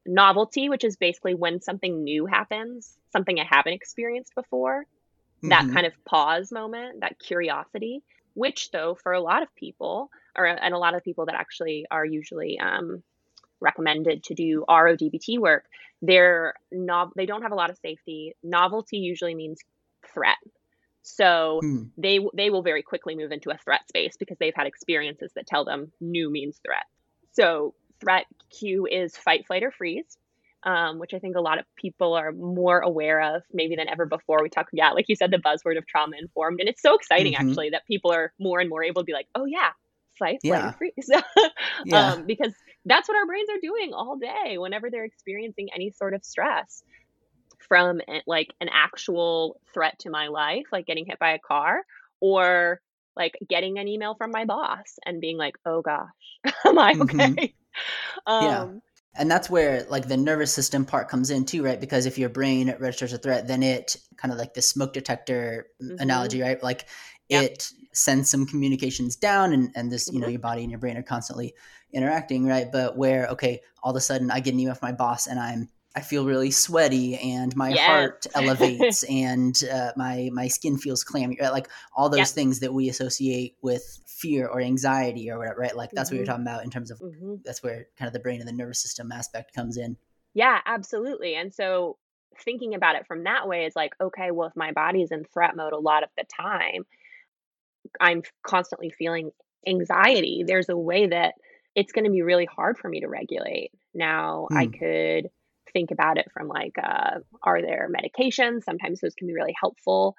novelty, 0.07 0.69
which 0.69 0.83
is 0.83 0.97
basically 0.97 1.35
when 1.35 1.61
something 1.61 2.03
new 2.03 2.25
happens, 2.25 2.97
something 3.11 3.39
I 3.39 3.45
haven't 3.49 3.73
experienced 3.73 4.33
before, 4.35 4.85
that 5.43 5.67
Mhm. 5.67 5.73
kind 5.73 5.85
of 5.87 5.93
pause 6.05 6.51
moment, 6.51 7.01
that 7.01 7.19
curiosity, 7.19 8.03
which 8.33 8.71
though 8.71 8.95
for 8.95 9.13
a 9.13 9.21
lot 9.21 9.43
of 9.43 9.53
people, 9.55 10.09
or 10.37 10.45
and 10.45 10.73
a 10.73 10.77
lot 10.77 10.95
of 10.95 11.03
people 11.03 11.25
that 11.25 11.35
actually 11.35 11.85
are 11.91 12.05
usually 12.05 12.59
um, 12.59 13.03
recommended 13.59 14.23
to 14.25 14.35
do 14.35 14.65
RODBT 14.67 15.39
work, 15.39 15.65
they're 16.01 16.53
nov- 16.71 17.13
they 17.15 17.25
don't 17.25 17.43
have 17.43 17.51
a 17.51 17.55
lot 17.55 17.69
of 17.69 17.77
safety. 17.79 18.35
Novelty 18.43 18.97
usually 18.97 19.35
means 19.35 19.59
threat. 20.13 20.37
So 21.03 21.61
Hmm. 21.61 21.91
they 21.97 22.19
they 22.33 22.49
will 22.49 22.61
very 22.63 22.83
quickly 22.83 23.15
move 23.15 23.31
into 23.31 23.49
a 23.49 23.57
threat 23.57 23.87
space 23.87 24.15
because 24.17 24.37
they've 24.39 24.55
had 24.55 24.67
experiences 24.67 25.31
that 25.35 25.47
tell 25.47 25.65
them 25.65 25.91
new 25.99 26.29
means 26.29 26.59
threat. 26.65 26.85
So 27.31 27.73
threat 28.01 28.25
cue 28.57 28.87
is 28.89 29.15
fight, 29.17 29.45
flight, 29.47 29.63
or 29.63 29.71
freeze, 29.71 30.17
um, 30.63 30.99
which 30.99 31.13
I 31.13 31.19
think 31.19 31.35
a 31.35 31.41
lot 31.41 31.59
of 31.59 31.65
people 31.75 32.13
are 32.13 32.31
more 32.31 32.79
aware 32.79 33.21
of 33.35 33.43
maybe 33.53 33.75
than 33.75 33.89
ever 33.89 34.05
before. 34.05 34.41
We 34.43 34.49
talk, 34.49 34.67
yeah, 34.73 34.91
like 34.91 35.05
you 35.07 35.15
said, 35.15 35.31
the 35.31 35.37
buzzword 35.37 35.77
of 35.77 35.87
trauma 35.87 36.15
informed, 36.19 36.59
and 36.59 36.69
it's 36.69 36.81
so 36.81 36.95
exciting 36.95 37.35
Mhm. 37.35 37.35
actually 37.35 37.69
that 37.71 37.85
people 37.87 38.11
are 38.11 38.33
more 38.39 38.59
and 38.59 38.69
more 38.69 38.83
able 38.83 39.01
to 39.01 39.05
be 39.05 39.13
like, 39.13 39.27
oh 39.35 39.45
yeah, 39.45 39.69
fight, 40.19 40.39
flight, 40.45 40.65
Yeah. 40.65 40.65
or 40.65 40.73
freeze, 40.77 41.09
Yeah. 41.83 42.13
um, 42.13 42.25
because 42.25 42.53
that's 42.85 43.07
what 43.07 43.17
our 43.17 43.25
brains 43.25 43.49
are 43.49 43.59
doing 43.61 43.93
all 43.93 44.17
day 44.17 44.57
whenever 44.57 44.89
they're 44.89 45.05
experiencing 45.05 45.67
any 45.73 45.91
sort 45.91 46.13
of 46.13 46.23
stress 46.23 46.83
from 47.67 48.01
eh, 48.07 48.21
like 48.27 48.47
an 48.61 48.69
actual 48.71 49.59
threat 49.73 49.97
to 49.99 50.09
my 50.09 50.27
life, 50.27 50.65
like 50.71 50.85
getting 50.85 51.05
hit 51.05 51.19
by 51.19 51.31
a 51.31 51.39
car, 51.39 51.83
or 52.19 52.79
like 53.15 53.33
getting 53.49 53.79
an 53.79 53.87
email 53.87 54.15
from 54.15 54.31
my 54.31 54.45
boss 54.45 54.97
and 55.05 55.21
being 55.21 55.37
like, 55.37 55.55
"Oh 55.65 55.81
gosh, 55.81 56.07
am 56.65 56.77
I 56.79 56.95
Mhm. 56.95 57.01
okay?" 57.01 57.53
Yeah. 57.65 57.66
um, 58.27 58.81
and 59.15 59.29
that's 59.31 59.49
where 59.49 59.83
like 59.89 60.07
the 60.07 60.17
nervous 60.17 60.53
system 60.53 60.85
part 60.85 61.09
comes 61.09 61.29
in 61.29 61.45
too 61.45 61.63
right 61.63 61.79
because 61.81 62.05
if 62.05 62.17
your 62.17 62.29
brain 62.29 62.73
registers 62.79 63.13
a 63.13 63.17
threat 63.17 63.47
then 63.47 63.63
it 63.63 63.97
kind 64.15 64.31
of 64.31 64.37
like 64.37 64.53
the 64.53 64.61
smoke 64.61 64.93
detector 64.93 65.67
Mhm. 65.81 66.01
analogy 66.01 66.41
right 66.41 66.61
like 66.63 66.85
Yep. 67.29 67.43
it 67.43 67.71
sends 67.93 68.29
some 68.29 68.45
communications 68.45 69.15
down 69.15 69.53
and, 69.53 69.71
and 69.75 69.91
this 69.91 70.11
you 70.11 70.19
know 70.19 70.27
Mhm. 70.27 70.31
your 70.33 70.39
body 70.39 70.61
and 70.61 70.71
your 70.71 70.79
brain 70.79 70.97
are 70.97 71.03
constantly 71.03 71.53
interacting 71.93 72.45
right 72.45 72.71
but 72.71 72.95
where 72.97 73.27
okay 73.27 73.59
all 73.81 73.91
of 73.91 73.97
a 73.97 74.01
sudden 74.01 74.29
i 74.29 74.39
get 74.39 74.53
an 74.53 74.59
email 74.59 74.75
from 74.75 74.89
my 74.89 74.95
boss 74.95 75.25
and 75.27 75.39
i'm 75.39 75.69
i 75.97 76.01
feel 76.01 76.25
really 76.25 76.51
sweaty 76.51 77.17
and 77.17 77.55
my 77.55 77.73
Yes. 77.73 77.85
heart 77.87 78.25
elevates 78.35 79.03
and 79.09 79.63
uh, 79.71 79.91
my 79.95 80.29
my 80.33 80.47
skin 80.47 80.77
feels 80.77 81.03
clammy 81.03 81.37
right 81.41 81.51
like 81.51 81.67
all 81.95 82.09
those 82.09 82.29
Yep. 82.29 82.35
things 82.35 82.59
that 82.59 82.73
we 82.73 82.89
associate 82.89 83.55
with 83.61 83.99
fear 84.05 84.47
or 84.47 84.61
anxiety 84.61 85.29
or 85.29 85.37
whatever 85.37 85.59
right 85.59 85.75
like 85.75 85.91
that's 85.95 86.11
what 86.11 86.17
you're 86.17 86.23
Mhm. 86.23 86.27
talking 86.27 86.43
about 86.43 86.63
in 86.63 86.69
terms 86.69 86.91
of 86.91 86.99
mhm. 87.01 87.39
that's 87.43 87.61
where 87.63 87.87
kind 87.97 88.07
of 88.07 88.13
the 88.13 88.19
brain 88.19 88.39
and 88.39 88.47
the 88.47 88.53
nervous 88.53 88.79
system 88.79 89.11
aspect 89.11 89.53
comes 89.53 89.77
in. 89.77 89.97
Yeah, 90.33 90.59
absolutely. 90.65 91.35
And 91.35 91.53
so 91.53 91.97
thinking 92.43 92.75
about 92.75 92.95
it 92.95 93.07
from 93.07 93.23
that 93.23 93.47
way 93.47 93.65
is 93.65 93.75
like, 93.75 93.93
okay, 93.99 94.31
well, 94.31 94.47
if 94.49 94.55
my 94.55 94.71
body's 94.71 95.11
in 95.11 95.23
threat 95.25 95.55
mode 95.55 95.73
a 95.73 95.77
lot 95.79 96.03
of 96.03 96.09
the 96.17 96.25
time, 96.25 96.85
I'm 97.99 98.21
constantly 98.43 98.89
feeling 98.89 99.31
anxiety. 99.67 100.43
There's 100.45 100.69
a 100.69 100.77
way 100.77 101.07
that 101.07 101.35
it's 101.75 101.91
going 101.91 102.05
to 102.05 102.11
be 102.11 102.21
really 102.21 102.45
hard 102.45 102.77
for 102.77 102.89
me 102.89 103.01
to 103.01 103.07
regulate. 103.07 103.71
Now, 103.93 104.49
I 104.55 104.67
Hmm. 104.67 104.71
could 104.77 105.29
think 105.77 105.91
about 105.91 106.17
it 106.17 106.27
from 106.33 106.47
like, 106.47 106.75
uh, 106.83 107.19
are 107.43 107.61
there 107.61 107.87
medications? 107.93 108.63
Sometimes 108.63 108.99
those 108.99 109.13
can 109.13 109.27
be 109.27 109.35
really 109.35 109.55
helpful. 109.59 110.15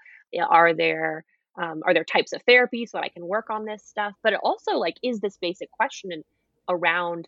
Are 0.48 0.72
there 0.74 1.24
um, 1.60 1.82
are 1.84 1.92
there 1.92 2.04
types 2.04 2.32
of 2.32 2.40
therapy 2.42 2.86
so 2.86 2.98
that 2.98 3.04
I 3.04 3.08
can 3.08 3.26
work 3.26 3.50
on 3.50 3.64
this 3.64 3.82
stuff? 3.84 4.14
But 4.22 4.34
it 4.34 4.40
also 4.42 4.76
like 4.76 4.96
is 5.02 5.20
this 5.20 5.36
basic 5.40 5.70
question 5.72 6.22
around 6.68 7.26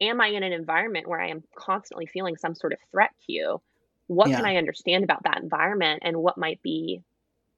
am 0.00 0.20
I 0.20 0.28
in 0.28 0.42
an 0.42 0.52
environment 0.52 1.06
where 1.08 1.20
I 1.20 1.28
am 1.28 1.44
constantly 1.54 2.06
feeling 2.06 2.36
some 2.36 2.54
sort 2.54 2.72
of 2.72 2.78
threat 2.90 3.10
cue? 3.26 3.60
What 4.08 4.30
can 4.32 4.46
I 4.46 4.56
understand 4.56 5.04
about 5.04 5.22
that 5.24 5.40
environment 5.40 6.02
and 6.04 6.16
what 6.16 6.38
might 6.38 6.60
be, 6.62 7.02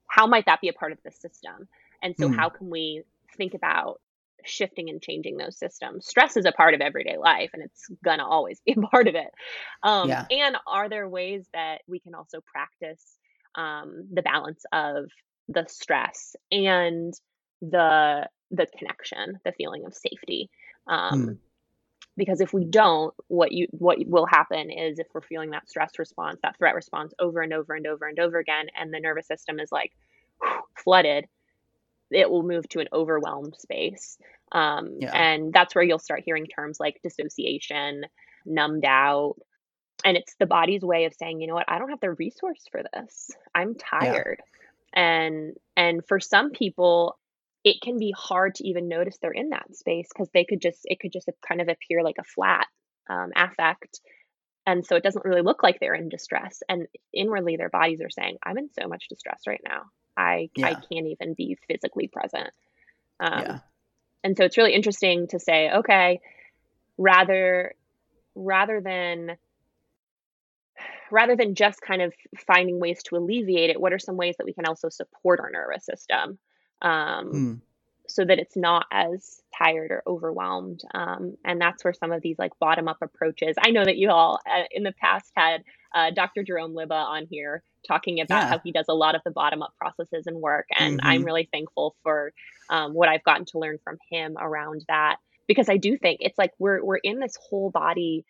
how 0.07 0.27
might 0.27 0.45
that 0.45 0.61
be 0.61 0.69
a 0.69 0.73
part 0.73 0.91
of 0.91 0.99
the 1.03 1.11
system? 1.11 1.67
And 2.03 2.15
so, 2.17 2.27
Hmm. 2.27 2.33
how 2.35 2.49
can 2.49 2.69
we 2.69 3.03
think 3.37 3.53
about 3.55 4.01
shifting 4.45 4.89
and 4.89 5.01
changing 5.01 5.37
those 5.37 5.57
systems? 5.57 6.07
Stress 6.07 6.37
is 6.37 6.45
a 6.45 6.51
part 6.51 6.73
of 6.73 6.81
everyday 6.81 7.17
life 7.17 7.51
and 7.53 7.63
it's 7.63 7.87
gonna 8.03 8.27
always 8.27 8.59
be 8.65 8.73
a 8.73 8.81
part 8.87 9.07
of 9.07 9.15
it. 9.15 9.31
Um, 9.83 10.07
Yeah. 10.09 10.25
And 10.29 10.57
are 10.67 10.89
there 10.89 11.07
ways 11.07 11.47
that 11.53 11.81
we 11.87 11.99
can 11.99 12.15
also 12.15 12.41
practice 12.41 13.17
um, 13.55 14.07
the 14.11 14.21
balance 14.21 14.63
of 14.71 15.05
the 15.49 15.65
stress 15.67 16.35
and 16.51 17.13
the 17.61 18.27
the 18.51 18.67
connection, 18.77 19.39
the 19.45 19.51
feeling 19.53 19.85
of 19.85 19.93
safety? 19.93 20.49
Um, 20.87 21.25
Hmm. 21.25 21.33
because 22.17 22.41
if 22.41 22.53
we 22.53 22.65
don't 22.65 23.13
what 23.27 23.51
you 23.51 23.67
what 23.71 23.97
will 24.07 24.25
happen 24.25 24.69
is 24.69 24.99
if 24.99 25.07
we're 25.13 25.21
feeling 25.21 25.51
that 25.51 25.69
stress 25.69 25.97
response 25.97 26.39
that 26.43 26.57
threat 26.57 26.75
response 26.75 27.13
over 27.19 27.41
and 27.41 27.53
over 27.53 27.73
and 27.73 27.87
over 27.87 28.07
and 28.07 28.19
over 28.19 28.37
again 28.37 28.67
and 28.79 28.93
the 28.93 28.99
nervous 28.99 29.27
system 29.27 29.59
is 29.59 29.71
like 29.71 29.91
flooded 30.83 31.25
it 32.15 32.29
will 32.29 32.43
move 32.43 32.67
to 32.69 32.79
an 32.79 32.87
overwhelmed 32.93 33.55
space. 33.57 34.17
Um, 34.51 34.97
Yeah. 34.99 35.11
and 35.13 35.53
that's 35.53 35.73
where 35.75 35.83
you'll 35.83 35.99
start 35.99 36.23
hearing 36.25 36.45
terms 36.45 36.79
like 36.79 37.01
dissociation 37.01 38.05
numbed 38.45 38.85
out. 38.85 39.35
And 40.05 40.17
it's 40.17 40.35
the 40.35 40.45
body's 40.45 40.81
way 40.83 41.05
of 41.05 41.13
saying 41.13 41.41
you 41.41 41.47
know 41.47 41.55
what? 41.55 41.69
I 41.69 41.79
don't 41.79 41.89
have 41.89 42.01
the 42.01 42.11
resource 42.11 42.65
for 42.71 42.83
this. 42.93 43.31
I'm 43.55 43.75
tired. 43.75 44.41
And 44.93 45.55
and 45.75 46.05
for 46.07 46.19
some 46.19 46.51
people 46.51 47.17
it 47.63 47.79
can 47.81 47.97
be 47.97 48.13
hard 48.15 48.55
to 48.55 48.67
even 48.67 48.89
notice 48.89 49.17
they're 49.21 49.31
in 49.31 49.49
that 49.49 49.73
space 49.75 50.09
because 50.13 50.29
they 50.33 50.43
could 50.43 50.61
just 50.61 50.81
it 50.83 50.99
could 50.99 51.13
just 51.13 51.29
kind 51.47 51.61
of 51.61 51.69
appear 51.69 52.03
like 52.03 52.17
a 52.19 52.23
flat 52.23 52.67
um, 53.09 53.31
affect. 53.35 54.01
And 54.65 54.85
so 54.85 54.95
it 54.95 55.03
doesn't 55.03 55.25
really 55.25 55.41
look 55.41 55.63
like 55.63 55.79
they're 55.79 55.93
in 55.95 56.09
distress. 56.09 56.61
And 56.69 56.87
inwardly 57.13 57.55
their 57.57 57.69
bodies 57.69 58.01
are 58.01 58.09
saying 58.09 58.37
i'm 58.43 58.57
in 58.57 58.69
so 58.79 58.87
much 58.87 59.07
distress 59.09 59.41
right 59.47 59.61
now 59.65 59.83
i 60.17 60.49
i 60.63 60.73
can't 60.73 61.07
even 61.07 61.33
be 61.33 61.57
physically 61.67 62.07
present 62.07 62.49
um, 63.19 63.39
yeah. 63.39 63.59
and 64.23 64.37
so 64.37 64.43
it's 64.43 64.57
really 64.57 64.73
interesting 64.73 65.27
to 65.27 65.39
say 65.39 65.71
okay 65.71 66.19
rather 66.97 67.73
rather 68.35 68.81
than 68.81 69.37
rather 71.11 71.35
than 71.35 71.53
just 71.55 71.81
kind 71.81 72.01
of 72.01 72.13
finding 72.47 72.79
ways 72.79 73.03
to 73.03 73.15
alleviate 73.15 73.69
it 73.69 73.79
what 73.79 73.93
are 73.93 73.99
some 73.99 74.17
ways 74.17 74.35
that 74.37 74.45
we 74.45 74.53
can 74.53 74.65
also 74.65 74.89
support 74.89 75.39
our 75.39 75.51
nervous 75.51 75.85
system 75.85 76.37
um, 76.81 77.29
Hmm. 77.29 77.53
so 78.07 78.25
that 78.25 78.39
it's 78.39 78.57
not 78.57 78.85
as 78.91 79.41
tired 79.57 79.91
or 79.91 80.03
overwhelmed 80.07 80.81
um, 80.93 81.37
and 81.45 81.61
that's 81.61 81.83
where 81.83 81.93
some 81.93 82.11
of 82.11 82.21
these 82.21 82.37
like 82.39 82.57
bottom 82.59 82.87
up 82.87 82.97
approaches 83.01 83.55
i 83.59 83.71
know 83.71 83.85
that 83.85 83.97
you 83.97 84.09
all 84.09 84.39
uh, 84.49 84.63
in 84.71 84.83
the 84.83 84.93
past 84.93 85.31
had 85.35 85.63
uh, 85.93 86.11
dr 86.11 86.43
jerome 86.43 86.73
lubbe 86.73 86.91
on 86.91 87.25
here 87.29 87.63
talking 87.87 88.21
about 88.21 88.43
Yeah. 88.43 88.49
how 88.49 88.59
he 88.63 88.71
does 88.71 88.85
a 88.89 88.93
lot 88.93 89.15
of 89.15 89.21
the 89.25 89.31
bottom 89.31 89.61
up 89.61 89.73
processes 89.77 90.25
and 90.27 90.37
work 90.37 90.67
and 90.77 90.99
i'm 91.03 91.21
Mhm. 91.21 91.25
really 91.25 91.49
thankful 91.51 91.95
for 92.03 92.33
um, 92.69 92.93
what 92.93 93.09
i've 93.09 93.23
gotten 93.23 93.45
to 93.45 93.59
learn 93.59 93.77
from 93.83 93.97
him 94.09 94.35
around 94.39 94.83
that 94.87 95.17
because 95.47 95.69
i 95.69 95.77
do 95.77 95.97
think 95.97 96.19
it's 96.21 96.37
like 96.37 96.51
we're 96.59 96.83
we're 96.83 96.97
in 96.97 97.19
this 97.19 97.37
whole 97.49 97.69
body 97.69 98.25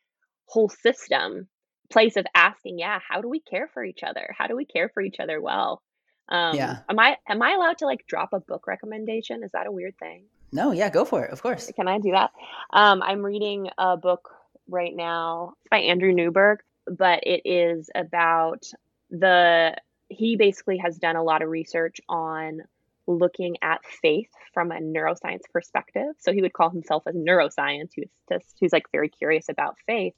whole 0.47 0.69
system 0.69 1.47
place 1.91 2.15
of 2.17 2.25
asking 2.33 2.79
yeah 2.79 2.99
how 3.07 3.21
do 3.21 3.29
we 3.29 3.39
care 3.39 3.69
for 3.73 3.83
each 3.83 4.03
other 4.03 4.33
how 4.37 4.47
do 4.47 4.55
we 4.55 4.65
care 4.65 4.89
for 4.93 5.01
each 5.01 5.19
other 5.19 5.39
well 5.39 5.81
um 6.29 6.55
Yeah. 6.55 6.79
am 6.89 6.97
i 6.99 7.17
am 7.29 7.41
i 7.41 7.51
allowed 7.53 7.77
to 7.79 7.85
like 7.85 8.05
drop 8.07 8.29
a 8.33 8.39
book 8.39 8.65
recommendation 8.67 9.43
is 9.43 9.51
that 9.51 9.67
a 9.67 9.71
weird 9.71 9.97
thing 9.99 10.25
No, 10.51 10.71
yeah, 10.71 10.89
go 10.89 11.03
for 11.05 11.23
it. 11.25 11.31
Of 11.31 11.41
course. 11.43 11.71
can 11.75 11.87
i 11.87 11.99
do 11.99 12.11
that 12.11 12.31
um 12.71 13.03
i'm 13.03 13.21
reading 13.21 13.69
a 13.77 13.97
book 13.97 14.29
right 14.67 14.95
now 14.95 15.53
by 15.69 15.79
andrew 15.79 16.13
newberg 16.13 16.59
but 16.87 17.19
it 17.23 17.41
is 17.45 17.89
about 17.95 18.63
the 19.09 19.75
he 20.09 20.35
basically 20.35 20.77
has 20.77 20.97
done 20.97 21.15
a 21.15 21.23
lot 21.23 21.41
of 21.41 21.49
research 21.49 21.99
on 22.09 22.59
looking 23.07 23.57
at 23.61 23.81
faith 24.01 24.29
from 24.53 24.71
a 24.71 24.79
neuroscience 24.79 25.41
perspective 25.51 26.13
so 26.19 26.31
he 26.31 26.41
would 26.41 26.53
call 26.53 26.69
himself 26.69 27.03
a 27.05 27.11
neuroscience 27.11 27.89
who's 27.95 28.09
just 28.31 28.55
who's 28.59 28.73
like 28.73 28.85
very 28.91 29.09
curious 29.09 29.49
about 29.49 29.75
faith 29.85 30.13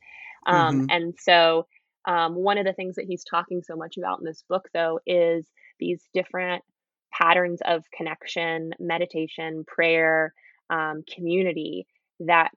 um, 0.48 0.82
Mhm. 0.82 0.86
and 0.90 1.14
so 1.20 1.68
um, 2.08 2.36
one 2.36 2.60
of 2.60 2.66
the 2.66 2.74
things 2.74 2.96
that 2.96 3.06
he's 3.06 3.24
talking 3.24 3.64
so 3.64 3.76
much 3.76 3.98
about 3.98 4.20
in 4.20 4.26
this 4.26 4.44
book 4.48 4.70
though 4.74 5.00
is 5.08 5.48
these 5.80 6.04
different 6.14 6.64
patterns 7.12 7.62
of 7.66 7.84
connection 7.92 8.74
meditation 8.80 9.64
prayer 9.66 10.34
um, 10.70 11.04
community 11.14 11.88
that 12.20 12.52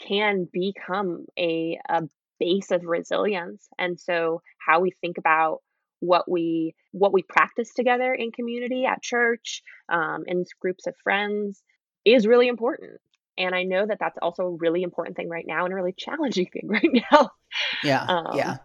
can 0.00 0.48
become 0.52 1.26
a, 1.38 1.78
a 1.88 2.02
base 2.38 2.70
of 2.70 2.84
resilience 2.84 3.68
and 3.78 3.98
so 3.98 4.40
how 4.58 4.80
we 4.80 4.90
think 4.90 5.18
about 5.18 5.58
what 6.00 6.30
we 6.30 6.74
what 6.92 7.12
we 7.12 7.22
practice 7.22 7.72
together 7.74 8.14
in 8.14 8.30
community 8.30 8.84
at 8.84 9.02
church 9.02 9.62
um, 9.88 10.24
in 10.26 10.44
groups 10.60 10.86
of 10.86 10.94
friends 11.02 11.62
is 12.04 12.26
really 12.26 12.48
important 12.48 13.00
and 13.36 13.54
i 13.54 13.64
know 13.64 13.84
that 13.86 13.98
that's 13.98 14.18
also 14.22 14.44
a 14.44 14.56
really 14.56 14.82
important 14.82 15.16
thing 15.16 15.28
right 15.28 15.46
now 15.46 15.64
and 15.64 15.72
a 15.72 15.76
really 15.76 15.94
challenging 15.96 16.46
thing 16.52 16.66
right 16.68 17.02
now 17.12 17.30
Yeah. 17.84 18.04
Um, 18.08 18.36
yeah. 18.36 18.58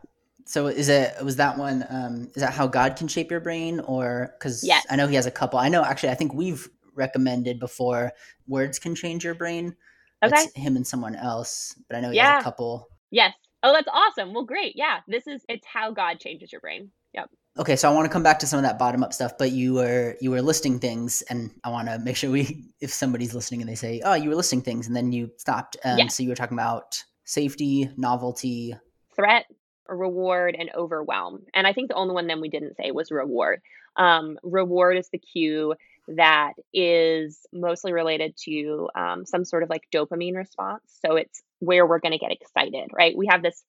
So 0.46 0.68
is 0.68 0.90
it 0.90 1.14
was 1.24 1.38
that 1.38 1.58
one 1.58 1.86
um 1.90 2.28
is 2.36 2.42
that 2.42 2.54
how 2.54 2.68
God 2.68 2.96
can 2.98 3.08
shape 3.08 3.32
your 3.32 3.40
brain 3.40 3.80
or 3.80 4.36
cuz 4.40 4.64
Yes. 4.64 4.86
I 4.90 4.96
know 4.96 5.08
he 5.08 5.16
has 5.16 5.26
a 5.26 5.32
couple. 5.32 5.58
I 5.58 5.70
know 5.70 5.84
actually 5.84 6.10
I 6.10 6.16
think 6.16 6.34
we've 6.34 6.68
recommended 6.96 7.60
before. 7.60 8.12
Words 8.48 8.78
can 8.78 8.94
change 8.94 9.24
your 9.24 9.36
brain. 9.36 9.76
Okay. 10.22 10.36
It's 10.44 10.54
him 10.56 10.76
and 10.76 10.86
someone 10.86 11.16
else, 11.16 11.76
but 11.88 11.96
I 11.96 12.02
know 12.02 12.10
he 12.10 12.18
Yeah. 12.18 12.34
has 12.36 12.42
a 12.42 12.44
couple. 12.44 12.90
Yes. 13.10 13.34
Oh, 13.64 13.72
that's 13.72 13.88
awesome. 13.92 14.34
Well, 14.34 14.44
great. 14.44 14.74
Yeah. 14.76 15.00
This 15.08 15.26
is 15.26 15.44
it's 15.48 15.66
how 15.66 15.92
God 15.92 16.20
changes 16.20 16.52
your 16.52 16.62
brain. 16.62 16.92
Yep. 17.14 17.30
Okay, 17.60 17.76
so 17.76 17.90
I 17.90 17.94
want 17.94 18.06
to 18.06 18.12
come 18.12 18.24
back 18.24 18.40
to 18.40 18.48
some 18.48 18.58
of 18.58 18.64
that 18.64 18.80
bottom 18.80 19.04
up 19.04 19.14
stuff, 19.14 19.38
but 19.38 19.52
you 19.52 19.76
were 19.76 20.16
you 20.20 20.32
were 20.32 20.42
listing 20.42 20.80
things, 20.80 21.22
and 21.30 21.52
I 21.64 21.70
want 21.70 21.88
to 21.88 22.00
make 22.00 22.16
sure 22.16 22.32
we, 22.32 22.66
if 22.82 22.92
somebody's 22.92 23.36
listening 23.36 23.62
and 23.62 23.70
they 23.70 23.76
say, 23.76 24.02
"Oh, 24.04 24.16
you 24.16 24.30
were 24.30 24.36
listing 24.36 24.62
things," 24.62 24.88
and 24.88 24.96
then 24.96 25.12
you 25.12 25.32
stopped. 25.38 25.78
Um, 25.86 26.00
Yeah. 26.00 26.08
So 26.08 26.24
you 26.24 26.30
were 26.30 26.36
talking 26.36 26.58
about 26.58 27.04
safety, 27.26 27.90
novelty. 27.96 28.76
Threat, 29.16 29.46
reward, 29.88 30.56
and 30.58 30.72
overwhelm. 30.76 31.46
And 31.54 31.68
I 31.68 31.74
think 31.74 31.90
the 31.90 31.96
only 31.96 32.16
one 32.16 32.28
then 32.28 32.42
we 32.42 32.50
didn't 32.50 32.76
say 32.76 32.92
was 32.92 33.12
reward. 33.12 33.62
Um, 33.96 34.40
reward 34.42 34.98
is 34.98 35.10
the 35.10 35.20
cue 35.20 35.76
that 36.10 36.54
is 36.74 37.40
mostly 37.54 37.94
related 37.94 38.36
to 38.46 38.90
um, 38.96 39.26
some 39.26 39.46
sort 39.46 39.64
of 39.64 39.70
like 39.70 39.84
dopamine 39.94 40.36
response. 40.36 40.84
So 41.06 41.16
it's 41.16 41.42
where 41.60 41.88
we're 41.88 42.00
going 42.00 42.12
to 42.12 42.18
get 42.18 42.32
excited, 42.32 42.90
right? 42.94 43.18
We 43.18 43.28
have 43.28 43.42
this 43.42 43.64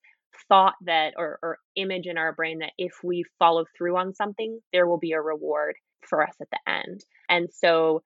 thought 0.49 0.75
that 0.83 1.15
or, 1.17 1.39
or 1.43 1.59
image 1.77 2.07
in 2.07 2.19
our 2.19 2.33
brain 2.33 2.59
that 2.59 2.73
if 2.77 2.93
we 3.03 3.25
follow 3.39 3.65
through 3.77 3.97
on 3.97 4.15
something, 4.15 4.59
there 4.73 4.87
will 4.87 4.99
be 4.99 5.13
a 5.13 5.21
reward 5.21 5.77
for 6.03 6.23
us 6.27 6.35
at 6.41 6.49
the 6.51 6.59
end. 6.71 7.05
And 7.29 7.49
so 7.53 8.03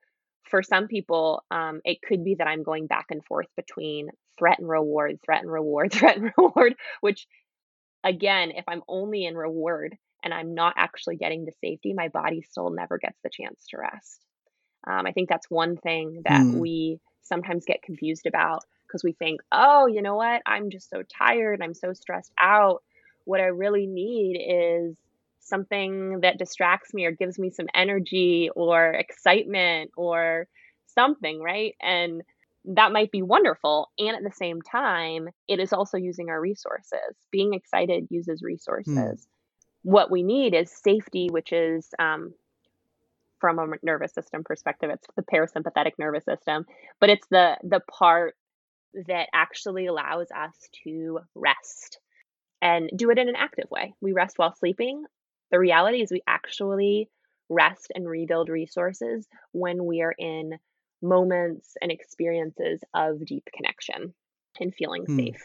for 0.51 0.62
some 0.62 0.88
people, 0.88 1.43
um, 1.51 1.81
it 1.85 1.99
could 2.07 2.25
be 2.25 2.37
that 2.37 2.47
I'm 2.47 2.62
going 2.62 2.87
back 2.87 3.07
and 3.11 3.25
forth 3.25 3.49
between 3.57 4.09
threat 4.38 4.59
and 4.59 4.69
reward, 4.69 5.19
threat 5.25 5.43
and 5.43 5.51
reward, 5.51 5.93
threat 5.93 6.17
and 6.17 6.33
reward, 6.37 6.75
which 7.01 7.27
again, 8.05 8.53
if 8.53 8.64
I'm 8.69 8.83
only 8.88 9.25
in 9.25 9.37
reward 9.37 9.97
and 10.23 10.35
I'm 10.35 10.55
not 10.55 10.75
actually 10.77 11.17
getting 11.17 11.47
to 11.47 11.53
safety, 11.61 11.93
my 11.95 12.09
body 12.09 12.43
still 12.43 12.71
never 12.71 12.99
gets 12.99 13.19
the 13.23 13.31
chance 13.31 13.67
to 13.71 13.79
rest. 13.79 14.25
Um, 14.87 15.07
I 15.07 15.13
think 15.13 15.29
that's 15.29 15.51
one 15.51 15.77
thing 15.77 16.23
that 16.25 16.47
Hmm. 16.47 16.59
we 16.59 17.01
sometimes 17.23 17.65
get 17.65 17.83
confused 17.83 18.27
about 18.27 18.61
because 18.87 19.05
we 19.05 19.13
think, 19.13 19.41
oh, 19.53 19.87
you 19.87 20.03
know 20.03 20.15
what? 20.17 20.43
I'm 20.47 20.71
just 20.71 20.89
so 20.89 21.03
tired. 21.03 21.61
I'm 21.63 21.75
so 21.75 21.93
stressed 21.93 22.33
out. 22.41 22.83
What 23.25 23.41
I 23.41 23.47
really 23.47 23.87
need 23.87 24.39
is 24.41 24.97
something 25.41 26.21
that 26.21 26.39
distracts 26.39 26.95
me 26.95 27.05
or 27.07 27.11
gives 27.13 27.39
me 27.39 27.51
some 27.51 27.67
energy 27.75 28.51
or 28.55 28.93
excitement 28.93 29.91
or 29.97 30.47
something, 30.87 31.41
right? 31.43 31.75
And 31.81 32.23
that 32.65 32.93
might 32.93 33.11
be 33.11 33.23
wonderful. 33.23 33.91
And 33.99 34.17
at 34.17 34.23
the 34.23 34.33
same 34.33 34.63
time, 34.63 35.29
it 35.49 35.59
is 35.61 35.73
also 35.73 35.97
using 35.97 36.29
our 36.29 36.41
resources. 36.41 37.17
Being 37.31 37.55
excited 37.55 38.09
uses 38.11 38.43
resources. 38.43 39.27
What 39.83 40.11
we 40.11 40.23
need 40.23 40.55
is 40.55 40.71
safety, 40.71 41.29
which 41.31 41.53
is 41.53 41.88
um, 41.99 42.35
from 43.41 43.59
a 43.59 43.67
nervous 43.83 44.12
system 44.12 44.43
perspective, 44.45 44.91
it's 44.91 45.07
the 45.17 45.23
parasympathetic 45.23 45.93
nervous 45.99 46.25
system, 46.25 46.67
but 47.01 47.11
it's 47.11 47.27
the 47.31 47.57
the 47.62 47.81
part 47.91 48.35
that 49.07 49.29
actually 49.35 49.87
allows 49.87 50.29
us 50.31 50.55
to 50.85 51.21
rest 51.35 51.99
and 52.62 52.91
do 52.97 53.11
it 53.11 53.19
in 53.19 53.29
an 53.29 53.37
active 53.37 53.71
way. 53.71 53.95
We 54.01 54.12
rest 54.12 54.38
while 54.38 54.55
sleeping. 54.55 55.05
The 55.51 55.59
reality 55.59 56.03
is 56.03 56.11
we 56.11 56.23
actually 56.27 57.09
rest 57.49 57.93
and 57.95 58.09
rebuild 58.09 58.49
resources 58.49 59.27
when 59.53 59.85
we 59.85 60.03
are 60.03 60.14
in 60.19 60.59
moments 61.03 61.75
and 61.81 61.91
experiences 61.91 62.83
of 62.95 63.25
deep 63.25 63.45
connection 63.55 64.14
and 64.61 64.75
feeling 64.75 65.07
Hmm. 65.07 65.09
safe. 65.09 65.43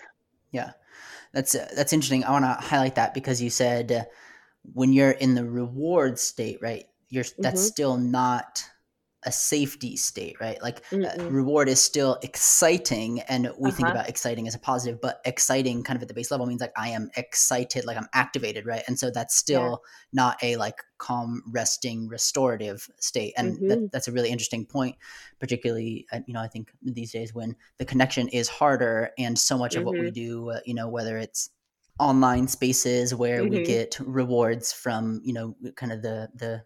Yeah, 0.54 0.74
that's 1.34 1.56
uh, 1.56 1.70
that's 1.76 1.94
interesting. 1.94 2.26
I 2.26 2.32
want 2.32 2.46
to 2.46 2.54
highlight 2.54 2.96
that 2.96 3.14
because 3.16 3.42
you 3.42 3.52
said 3.52 3.92
uh, 3.92 4.06
when 4.74 4.94
you're 4.94 5.12
in 5.12 5.36
the 5.36 5.46
reward 5.46 6.20
state, 6.20 6.60
right? 6.62 6.86
You're 7.10 7.26
that's 7.42 7.62
Mhm. 7.62 7.68
still 7.68 7.98
not 7.98 8.66
a 9.26 9.32
safety 9.32 9.96
state, 9.98 10.38
right? 10.40 10.62
Like 10.62 10.84
uh, 11.04 11.14
Mm-mm. 11.14 11.30
reward 11.30 11.70
is 11.70 11.82
still 11.82 12.18
exciting, 12.24 13.22
and 13.22 13.52
we 13.58 13.72
think 13.72 13.88
Uh-huh. 13.88 13.90
about 13.90 14.10
exciting 14.10 14.48
as 14.48 14.56
a 14.56 14.60
positive, 14.60 15.00
but 15.02 15.22
exciting 15.26 15.84
kind 15.84 15.98
of 15.98 16.02
at 16.04 16.08
the 16.08 16.14
base 16.14 16.32
level 16.32 16.46
means 16.46 16.62
like 16.62 16.74
I 16.78 16.90
am 16.90 17.10
excited, 17.16 17.86
like 17.86 17.98
I'm 17.98 18.10
activated, 18.14 18.66
right? 18.66 18.84
And 18.88 18.98
so 19.00 19.12
that's 19.12 19.36
still 19.36 19.84
not 20.14 20.42
a 20.44 20.56
like 20.58 20.82
calm, 20.98 21.44
resting, 21.48 22.08
restorative 22.08 22.90
state, 23.00 23.34
and 23.38 23.60
that, 23.68 23.80
Mhm. 23.80 23.92
that's 23.92 24.08
a 24.08 24.12
really 24.12 24.30
interesting 24.30 24.66
point, 24.66 24.96
particularly 25.40 26.06
uh, 26.12 26.20
you 26.28 26.34
know 26.34 26.42
I 26.42 26.48
think 26.48 26.72
these 26.82 27.12
days 27.12 27.34
when 27.34 27.56
the 27.78 27.86
connection 27.86 28.28
is 28.30 28.50
harder, 28.50 29.12
and 29.18 29.38
so 29.38 29.58
much 29.58 29.76
of 29.76 29.84
what 29.84 30.00
we 30.00 30.10
Mhm. 30.10 30.12
do, 30.12 30.50
uh, 30.52 30.60
you 30.66 30.74
know, 30.74 30.88
whether 30.88 31.18
it's 31.18 31.50
online 32.00 32.48
spaces 32.48 33.14
where 33.14 33.46
we 33.46 33.60
Mhm. 33.60 33.60
get 33.60 33.98
rewards 34.02 34.74
from 34.74 35.22
you 35.24 35.34
know 35.34 35.56
kind 35.76 35.92
of 35.92 36.02
the 36.02 36.30
the 36.36 36.64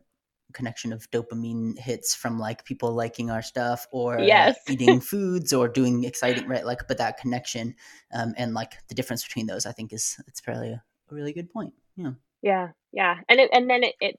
connection 0.58 0.92
of 0.92 1.10
dopamine 1.12 1.78
hits 1.78 2.16
from 2.16 2.40
like 2.40 2.66
people 2.66 2.92
liking 3.04 3.30
our 3.32 3.42
stuff 3.42 3.88
or 3.92 4.18
Yes. 4.20 4.58
eating 4.70 5.00
foods 5.00 5.54
or 5.54 5.68
doing 5.70 6.04
exciting 6.04 6.48
right 6.48 6.66
like 6.66 6.82
but 6.88 6.98
that 6.98 7.18
connection 7.18 7.76
um, 8.14 8.34
and 8.38 8.54
like 8.54 8.74
the 8.90 8.96
difference 8.96 9.24
between 9.24 9.48
those 9.48 9.66
i 9.66 9.72
think 9.72 9.94
is 9.94 10.18
it's 10.28 10.42
probably 10.42 10.70
a, 10.70 10.84
a 11.12 11.16
really 11.16 11.34
good 11.34 11.50
point 11.50 11.74
yeah 11.96 12.12
Yeah, 12.42 12.70
yeah. 12.94 13.16
And 13.30 13.40
it, 13.40 13.50
and 13.52 13.70
then 13.70 13.84
it, 13.84 13.96
it 14.00 14.16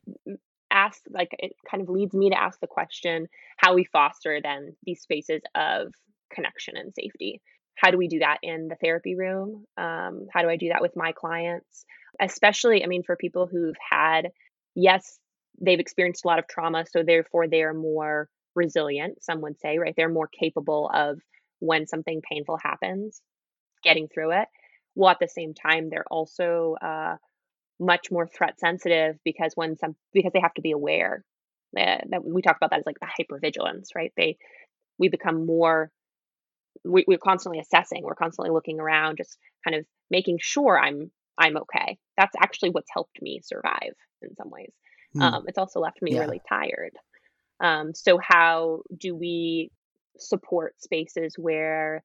asks 0.71 1.03
like 1.11 1.31
it 1.39 1.53
kind 1.71 1.83
of 1.83 1.89
leads 1.89 2.15
me 2.15 2.31
to 2.31 2.41
ask 2.41 2.59
the 2.61 2.67
question 2.67 3.29
how 3.57 3.75
we 3.75 3.85
foster 3.85 4.41
then 4.43 4.77
these 4.85 5.01
spaces 5.01 5.41
of 5.55 5.95
connection 6.35 6.77
and 6.77 6.93
safety. 6.95 7.41
How 7.77 7.91
do 7.93 7.97
we 7.97 8.09
do 8.09 8.19
that 8.19 8.39
in 8.43 8.69
the 8.69 8.75
therapy 8.83 9.15
room? 9.15 9.65
Um, 9.77 10.27
how 10.33 10.43
do 10.43 10.49
I 10.51 10.57
do 10.57 10.69
that 10.71 10.83
with 10.83 10.97
my 10.97 11.13
clients? 11.13 11.85
Especially, 12.21 12.83
I 12.83 12.87
mean, 12.89 13.05
for 13.05 13.17
people 13.17 13.47
who've 13.47 13.77
had, 13.91 14.33
yes, 14.75 15.19
they've 15.61 15.81
experienced 15.81 16.25
a 16.25 16.29
lot 16.29 16.39
of 16.39 16.49
trauma, 16.49 16.85
so 16.91 17.03
therefore 17.03 17.49
they're 17.49 17.75
more 17.75 18.29
resilient, 18.55 19.23
some 19.23 19.41
would 19.43 19.59
say, 19.61 19.79
right? 19.79 19.95
They're 19.97 20.09
more 20.09 20.29
capable 20.29 20.91
of 20.93 21.21
when 21.61 21.87
something 21.87 22.23
painful 22.29 22.59
happens, 22.63 23.21
getting 23.83 24.09
through 24.09 24.33
it. 24.33 24.49
While 24.95 25.13
at 25.13 25.19
the 25.21 25.29
same 25.29 25.55
time, 25.55 25.91
they're 25.91 26.07
also 26.11 26.77
uh, 26.83 27.17
much 27.81 28.11
more 28.11 28.27
threat 28.27 28.59
sensitive 28.59 29.17
because 29.25 29.53
when 29.55 29.77
some 29.77 29.95
because 30.13 30.33
they 30.33 30.41
have 30.41 30.55
to 30.55 30.63
be 30.63 30.73
aware 30.73 31.25
uh, 31.79 31.99
that 32.11 32.25
we 32.25 32.43
talk 32.43 32.57
about 32.57 32.71
that 32.71 32.81
as 32.81 32.87
like 32.87 32.97
the 33.01 33.07
hypervigilance 33.07 33.95
right 33.95 34.13
they 34.17 34.37
we 34.99 35.09
become 35.09 35.47
more 35.47 35.91
we, 36.85 37.05
we're 37.07 37.19
constantly 37.19 37.61
assessing 37.61 38.03
we're 38.03 38.15
constantly 38.15 38.51
looking 38.53 38.81
around 38.81 39.17
just 39.17 39.39
kind 39.65 39.77
of 39.77 39.85
making 40.11 40.39
sure 40.41 40.79
i'm 40.79 41.11
i'm 41.39 41.57
okay 41.57 41.99
that's 42.17 42.35
actually 42.41 42.71
what's 42.71 42.91
helped 42.93 43.21
me 43.23 43.41
survive 43.45 43.95
in 44.23 44.35
some 44.37 44.51
ways 44.51 44.73
Hmm. 45.13 45.23
um, 45.23 45.45
it's 45.49 45.59
also 45.59 45.81
left 45.81 46.03
me 46.03 46.15
Yeah. 46.15 46.21
really 46.21 46.43
tired 46.49 46.97
um, 47.61 47.95
so 47.95 48.19
how 48.19 48.83
do 48.97 49.15
we 49.15 49.71
support 50.17 50.81
spaces 50.81 51.35
where 51.39 52.05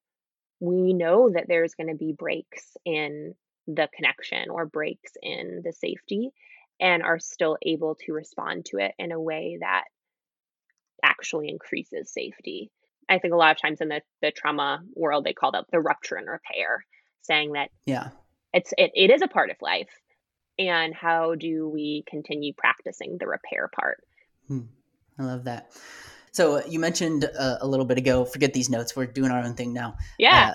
we 0.60 0.92
know 0.92 1.30
that 1.30 1.46
there's 1.48 1.74
going 1.74 1.88
to 1.88 1.94
be 1.94 2.12
breaks 2.12 2.76
in 2.84 3.34
the 3.66 3.88
connection 3.94 4.50
or 4.50 4.66
breaks 4.66 5.12
in 5.22 5.62
the 5.64 5.72
safety 5.72 6.30
and 6.80 7.02
are 7.02 7.18
still 7.18 7.56
able 7.62 7.94
to 7.94 8.12
respond 8.12 8.64
to 8.66 8.78
it 8.78 8.92
in 8.98 9.12
a 9.12 9.20
way 9.20 9.58
that 9.60 9.84
actually 11.02 11.48
increases 11.48 12.12
safety. 12.12 12.70
I 13.08 13.18
think 13.18 13.34
a 13.34 13.36
lot 13.36 13.52
of 13.54 13.60
times 13.60 13.80
in 13.80 13.88
the, 13.88 14.00
the 14.22 14.30
trauma 14.30 14.82
world, 14.94 15.24
they 15.24 15.34
call 15.34 15.52
that 15.52 15.66
the 15.70 15.80
rupture 15.80 16.16
and 16.16 16.26
repair, 16.26 16.84
saying 17.22 17.52
that 17.52 17.70
yeah 17.86 18.08
it's 18.52 18.72
it, 18.78 18.92
it 18.94 19.10
is 19.10 19.22
a 19.22 19.28
part 19.28 19.50
of 19.50 19.56
life. 19.60 19.90
And 20.58 20.94
how 20.94 21.34
do 21.34 21.68
we 21.68 22.04
continue 22.08 22.52
practicing 22.56 23.18
the 23.18 23.26
repair 23.26 23.68
part? 23.74 24.04
Hmm. 24.48 24.60
i 25.18 25.22
love 25.24 25.44
that 25.44 25.70
so 26.32 26.56
uh, 26.56 26.62
you 26.68 26.78
mentioned 26.78 27.24
uh, 27.38 27.56
a 27.60 27.66
little 27.66 27.86
bit 27.86 27.96
ago 27.98 28.24
forget 28.24 28.52
these 28.52 28.68
notes 28.68 28.94
we're 28.94 29.06
doing 29.06 29.30
our 29.30 29.42
own 29.42 29.54
thing 29.54 29.72
now 29.72 29.96
Yeah. 30.18 30.50
Uh, 30.50 30.54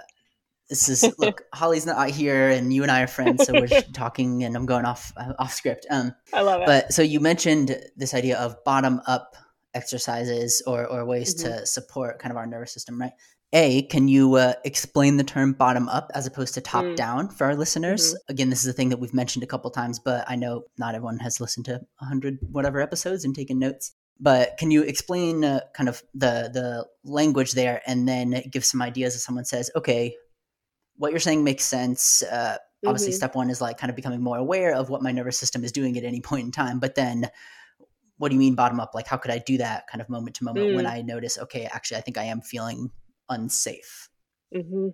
this 0.70 0.88
is 0.90 1.12
look 1.18 1.42
holly's 1.54 1.86
not 1.88 2.10
here 2.12 2.50
and 2.50 2.72
you 2.72 2.84
and 2.84 2.92
i 2.92 3.02
are 3.02 3.08
friends 3.08 3.46
so 3.48 3.54
we're 3.54 3.68
talking 3.94 4.44
and 4.44 4.56
i'm 4.56 4.68
going 4.68 4.86
off 4.86 5.12
uh, 5.18 5.34
off 5.40 5.54
script 5.54 5.88
um 5.90 6.14
I 6.32 6.42
love 6.42 6.62
it. 6.62 6.68
but 6.68 6.94
so 6.94 7.02
you 7.02 7.20
mentioned 7.20 7.76
this 7.98 8.14
idea 8.14 8.38
of 8.38 8.64
bottom 8.64 9.02
up 9.08 9.36
exercises 9.74 10.62
or, 10.68 10.86
or 10.86 11.06
ways 11.06 11.34
Mm-hmm. 11.34 11.60
to 11.60 11.66
support 11.66 12.20
kind 12.20 12.32
of 12.32 12.38
our 12.38 12.46
nervous 12.46 12.72
system 12.74 13.00
right 13.02 13.14
a 13.54 13.82
can 13.84 14.08
you 14.08 14.36
uh, 14.36 14.54
explain 14.64 15.18
the 15.18 15.24
term 15.24 15.54
bottom 15.54 15.90
up 15.90 16.12
as 16.14 16.28
opposed 16.28 16.54
to 16.54 16.62
top 16.62 16.86
Mm. 16.86 16.96
down 16.96 17.30
for 17.30 17.46
our 17.48 17.56
listeners 17.56 18.14
Mhm. 18.14 18.18
again 18.30 18.50
this 18.50 18.62
is 18.64 18.68
a 18.68 18.74
thing 18.74 18.90
that 18.90 18.98
we've 19.00 19.14
mentioned 19.14 19.44
a 19.44 19.48
couple 19.48 19.72
times 19.72 19.98
but 20.00 20.24
i 20.30 20.36
know 20.36 20.64
not 20.78 20.94
everyone 20.96 21.18
has 21.20 21.40
listened 21.42 21.66
to 21.66 21.82
100 22.00 22.38
whatever 22.52 22.80
episodes 22.80 23.26
and 23.26 23.36
taken 23.36 23.58
notes 23.58 23.94
but 24.20 24.56
can 24.60 24.70
you 24.70 24.84
explain 24.84 25.44
uh, 25.44 25.62
kind 25.74 25.90
of 25.90 26.04
the 26.14 26.50
the 26.54 26.86
language 27.04 27.54
there 27.54 27.82
and 27.88 28.08
then 28.08 28.44
give 28.52 28.64
some 28.66 28.82
ideas 28.82 29.16
if 29.16 29.22
someone 29.22 29.46
says 29.46 29.72
okay 29.76 30.16
what 30.98 31.12
you're 31.12 31.20
saying 31.20 31.44
makes 31.44 31.64
sense 31.66 32.22
uh, 32.24 32.58
obviously 32.86 33.12
Mhm. 33.14 33.16
step 33.16 33.36
one 33.36 33.50
is 33.50 33.62
like 33.62 33.78
kind 33.80 33.90
of 33.90 33.96
becoming 33.96 34.22
more 34.22 34.38
aware 34.38 34.74
of 34.76 34.90
what 34.90 35.02
my 35.02 35.12
nervous 35.12 35.40
system 35.40 35.64
is 35.64 35.72
doing 35.72 35.98
at 35.98 36.04
any 36.04 36.22
point 36.22 36.46
in 36.46 36.52
time 36.52 36.80
but 36.80 36.94
then 36.96 37.30
what 38.18 38.30
do 38.30 38.36
you 38.36 38.40
mean 38.40 38.54
bottom 38.54 38.80
up 38.80 38.94
like 38.94 39.08
how 39.08 39.18
could 39.18 39.32
i 39.32 39.40
do 39.40 39.58
that 39.58 39.88
kind 39.88 40.02
of 40.02 40.10
moment 40.10 40.36
to 40.36 40.44
moment 40.44 40.76
when 40.76 40.86
Mm. 40.86 40.92
i 40.92 41.02
notice 41.02 41.38
okay 41.40 41.66
actually 41.66 41.98
i 41.98 42.02
think 42.02 42.18
i 42.18 42.24
am 42.26 42.42
feeling 42.42 42.92
unsafe 43.30 44.10
hmm 44.54 44.90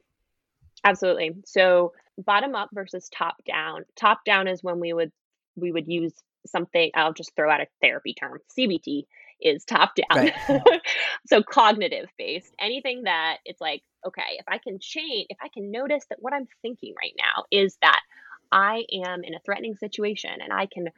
Absolutely. 0.86 1.32
So 1.46 1.94
bottom 2.18 2.56
up 2.56 2.70
versus 2.72 3.10
top 3.10 3.36
down. 3.46 3.86
Top 3.96 4.24
down 4.24 4.48
is 4.48 4.64
when 4.64 4.80
we 4.80 4.94
would 4.94 5.12
we 5.56 5.72
would 5.72 5.88
use 5.88 6.14
something. 6.46 6.92
I'll 6.94 7.14
just 7.14 7.36
throw 7.36 7.50
out 7.50 7.62
a 7.62 7.68
therapy 7.82 8.14
term, 8.14 8.40
CBT, 8.58 9.04
is 9.42 9.66
top 9.66 9.94
down. 9.96 10.06
Right. 10.16 10.34
so 11.28 11.42
cognitive 11.42 12.08
based. 12.18 12.54
Anything 12.60 13.04
that 13.04 13.38
it's 13.46 13.60
like, 13.60 13.82
okay, 14.06 14.38
if 14.38 14.46
I 14.48 14.60
can 14.60 14.80
change, 14.80 15.28
if 15.30 15.38
I 15.42 15.50
can 15.50 15.72
notice 15.72 16.06
that 16.10 16.22
what 16.22 16.34
I'm 16.34 16.48
thinking 16.62 16.94
right 17.02 17.14
now 17.18 17.46
is 17.52 17.78
that 17.82 18.02
I 18.52 18.84
am 19.04 19.24
in 19.24 19.34
a 19.34 19.40
threatening 19.44 19.76
situation 19.76 20.32
and 20.42 20.54
I 20.54 20.68
can 20.68 20.90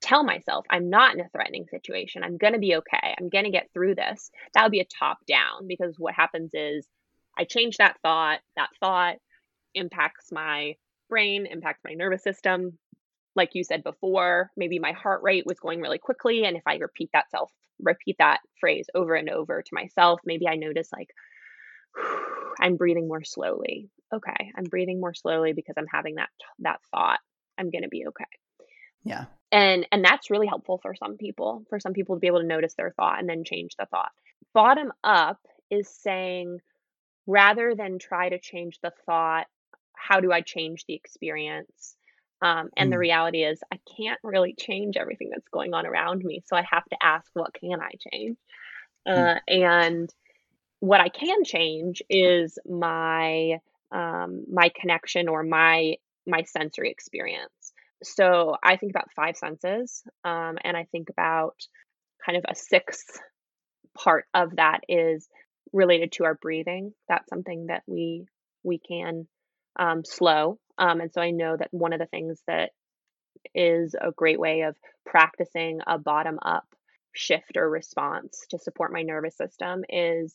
tell 0.00 0.22
myself 0.22 0.66
I'm 0.70 0.90
not 0.90 1.14
in 1.14 1.20
a 1.20 1.28
threatening 1.28 1.66
situation. 1.70 2.22
I'm 2.22 2.36
going 2.36 2.52
to 2.52 2.58
be 2.58 2.76
okay. 2.76 3.14
I'm 3.18 3.28
going 3.28 3.44
to 3.44 3.50
get 3.50 3.70
through 3.72 3.94
this. 3.94 4.30
That 4.54 4.62
would 4.62 4.72
be 4.72 4.80
a 4.80 4.84
top 4.84 5.18
down 5.26 5.66
because 5.66 5.94
what 5.98 6.14
happens 6.14 6.50
is 6.54 6.86
I 7.38 7.44
change 7.44 7.78
that 7.78 7.98
thought. 8.02 8.40
That 8.56 8.70
thought 8.80 9.16
impacts 9.74 10.32
my 10.32 10.76
brain, 11.08 11.46
impacts 11.46 11.82
my 11.84 11.94
nervous 11.94 12.22
system. 12.22 12.78
Like 13.34 13.50
you 13.54 13.64
said 13.64 13.84
before, 13.84 14.50
maybe 14.56 14.78
my 14.78 14.92
heart 14.92 15.22
rate 15.22 15.44
was 15.46 15.60
going 15.60 15.80
really 15.80 15.98
quickly. 15.98 16.44
And 16.44 16.56
if 16.56 16.62
I 16.66 16.76
repeat 16.76 17.10
that 17.12 17.30
self, 17.30 17.52
repeat 17.78 18.16
that 18.18 18.40
phrase 18.60 18.86
over 18.94 19.14
and 19.14 19.28
over 19.28 19.60
to 19.60 19.74
myself, 19.74 20.20
maybe 20.24 20.48
I 20.48 20.56
notice 20.56 20.88
like, 20.92 21.10
I'm 22.60 22.76
breathing 22.76 23.08
more 23.08 23.24
slowly. 23.24 23.90
Okay, 24.14 24.52
I'm 24.56 24.64
breathing 24.64 25.00
more 25.00 25.12
slowly 25.14 25.52
because 25.52 25.74
I'm 25.76 25.88
having 25.92 26.14
that 26.14 26.30
that 26.60 26.80
thought. 26.90 27.18
I'm 27.58 27.70
going 27.70 27.82
to 27.82 27.88
be 27.88 28.06
okay. 28.06 28.24
Yeah. 29.02 29.26
And 29.52 29.86
and 29.92 30.04
that's 30.04 30.30
really 30.30 30.46
helpful 30.46 30.78
for 30.78 30.94
some 30.94 31.16
people. 31.16 31.64
For 31.68 31.80
some 31.80 31.92
people 31.92 32.16
to 32.16 32.20
be 32.20 32.26
able 32.26 32.40
to 32.40 32.46
notice 32.46 32.74
their 32.74 32.92
thought 32.92 33.18
and 33.20 33.28
then 33.28 33.44
change 33.44 33.76
the 33.78 33.86
thought. 33.86 34.12
Bottom 34.54 34.92
up 35.04 35.38
is 35.70 35.88
saying 35.88 36.60
rather 37.26 37.74
than 37.74 37.98
try 37.98 38.28
to 38.28 38.38
change 38.38 38.78
the 38.82 38.92
thought, 39.06 39.46
how 39.94 40.20
do 40.20 40.32
I 40.32 40.40
change 40.42 40.84
the 40.86 40.94
experience? 40.94 41.96
Um, 42.42 42.70
and 42.76 42.92
the 42.92 42.96
Mm. 42.96 43.00
reality 43.00 43.42
is, 43.44 43.60
I 43.72 43.78
can't 43.96 44.20
really 44.22 44.54
change 44.58 44.96
everything 44.96 45.30
that's 45.30 45.48
going 45.48 45.74
on 45.74 45.86
around 45.86 46.22
me. 46.24 46.42
So 46.46 46.56
I 46.56 46.62
have 46.70 46.84
to 46.90 46.96
ask, 47.02 47.30
what 47.34 47.54
can 47.54 47.80
I 47.80 47.92
change? 48.12 48.36
Mm. 49.14 49.28
Uh, 49.28 49.40
and 49.48 50.10
what 50.80 51.00
I 51.00 51.08
can 51.08 51.44
change 51.44 52.02
is 52.10 52.58
my 52.66 53.58
um, 53.92 54.44
my 54.52 54.70
connection 54.80 55.28
or 55.28 55.42
my 55.42 55.96
my 56.26 56.42
sensory 56.44 56.90
experience. 56.90 57.52
So 58.02 58.56
I 58.62 58.76
think 58.76 58.90
about 58.92 59.12
five 59.14 59.36
senses, 59.36 60.02
um, 60.24 60.58
and 60.62 60.76
I 60.76 60.84
think 60.92 61.08
about 61.10 61.56
kind 62.24 62.36
of 62.36 62.44
a 62.48 62.54
sixth 62.54 63.18
part 63.96 64.26
of 64.34 64.56
that 64.56 64.80
is 64.88 65.28
related 65.72 66.12
to 66.12 66.24
our 66.24 66.34
breathing. 66.34 66.92
That's 67.08 67.28
something 67.28 67.66
that 67.66 67.82
we 67.86 68.26
we 68.62 68.78
can 68.78 69.26
um, 69.78 70.04
slow. 70.04 70.58
Um, 70.78 71.00
and 71.00 71.12
so 71.12 71.20
I 71.20 71.30
know 71.30 71.56
that 71.56 71.72
one 71.72 71.92
of 71.92 72.00
the 72.00 72.06
things 72.06 72.42
that 72.46 72.70
is 73.54 73.94
a 74.00 74.12
great 74.12 74.38
way 74.38 74.62
of 74.62 74.76
practicing 75.04 75.80
a 75.86 75.98
bottom 75.98 76.38
up 76.42 76.66
shift 77.12 77.56
or 77.56 77.68
response 77.68 78.44
to 78.50 78.58
support 78.58 78.92
my 78.92 79.02
nervous 79.02 79.36
system 79.36 79.84
is 79.88 80.34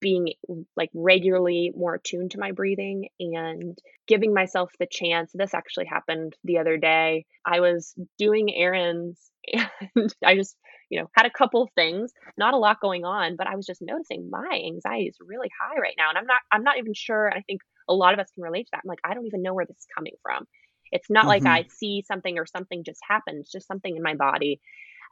being 0.00 0.28
like 0.76 0.90
regularly 0.94 1.72
more 1.76 1.94
attuned 1.94 2.32
to 2.32 2.38
my 2.38 2.52
breathing 2.52 3.08
and 3.18 3.78
giving 4.06 4.34
myself 4.34 4.70
the 4.78 4.86
chance. 4.90 5.30
This 5.34 5.54
actually 5.54 5.86
happened 5.86 6.34
the 6.44 6.58
other 6.58 6.76
day. 6.76 7.26
I 7.44 7.60
was 7.60 7.94
doing 8.18 8.54
errands 8.54 9.30
and 9.94 10.14
I 10.24 10.34
just, 10.36 10.56
you 10.90 11.00
know, 11.00 11.08
had 11.16 11.26
a 11.26 11.30
couple 11.30 11.62
of 11.62 11.70
things, 11.74 12.12
not 12.36 12.54
a 12.54 12.58
lot 12.58 12.80
going 12.80 13.04
on, 13.04 13.36
but 13.36 13.46
I 13.46 13.56
was 13.56 13.66
just 13.66 13.82
noticing 13.82 14.30
my 14.30 14.62
anxiety 14.66 15.06
is 15.06 15.16
really 15.20 15.50
high 15.60 15.78
right 15.80 15.94
now. 15.98 16.08
And 16.10 16.18
I'm 16.18 16.26
not, 16.26 16.42
I'm 16.52 16.62
not 16.64 16.78
even 16.78 16.94
sure. 16.94 17.26
And 17.26 17.36
I 17.38 17.42
think 17.42 17.60
a 17.88 17.94
lot 17.94 18.14
of 18.14 18.20
us 18.20 18.30
can 18.34 18.42
relate 18.44 18.64
to 18.64 18.70
that. 18.72 18.82
I'm 18.84 18.88
like, 18.88 19.00
I 19.04 19.14
don't 19.14 19.26
even 19.26 19.42
know 19.42 19.54
where 19.54 19.66
this 19.66 19.78
is 19.78 19.86
coming 19.94 20.14
from. 20.22 20.46
It's 20.92 21.10
not 21.10 21.26
like 21.28 21.46
hmm 21.46 21.46
I 21.46 21.64
see 21.68 22.04
something 22.06 22.38
or 22.38 22.46
something 22.46 22.84
just 22.84 23.00
happened, 23.08 23.38
it's 23.40 23.52
just 23.52 23.66
something 23.66 23.96
in 23.96 24.02
my 24.02 24.14
body. 24.14 24.60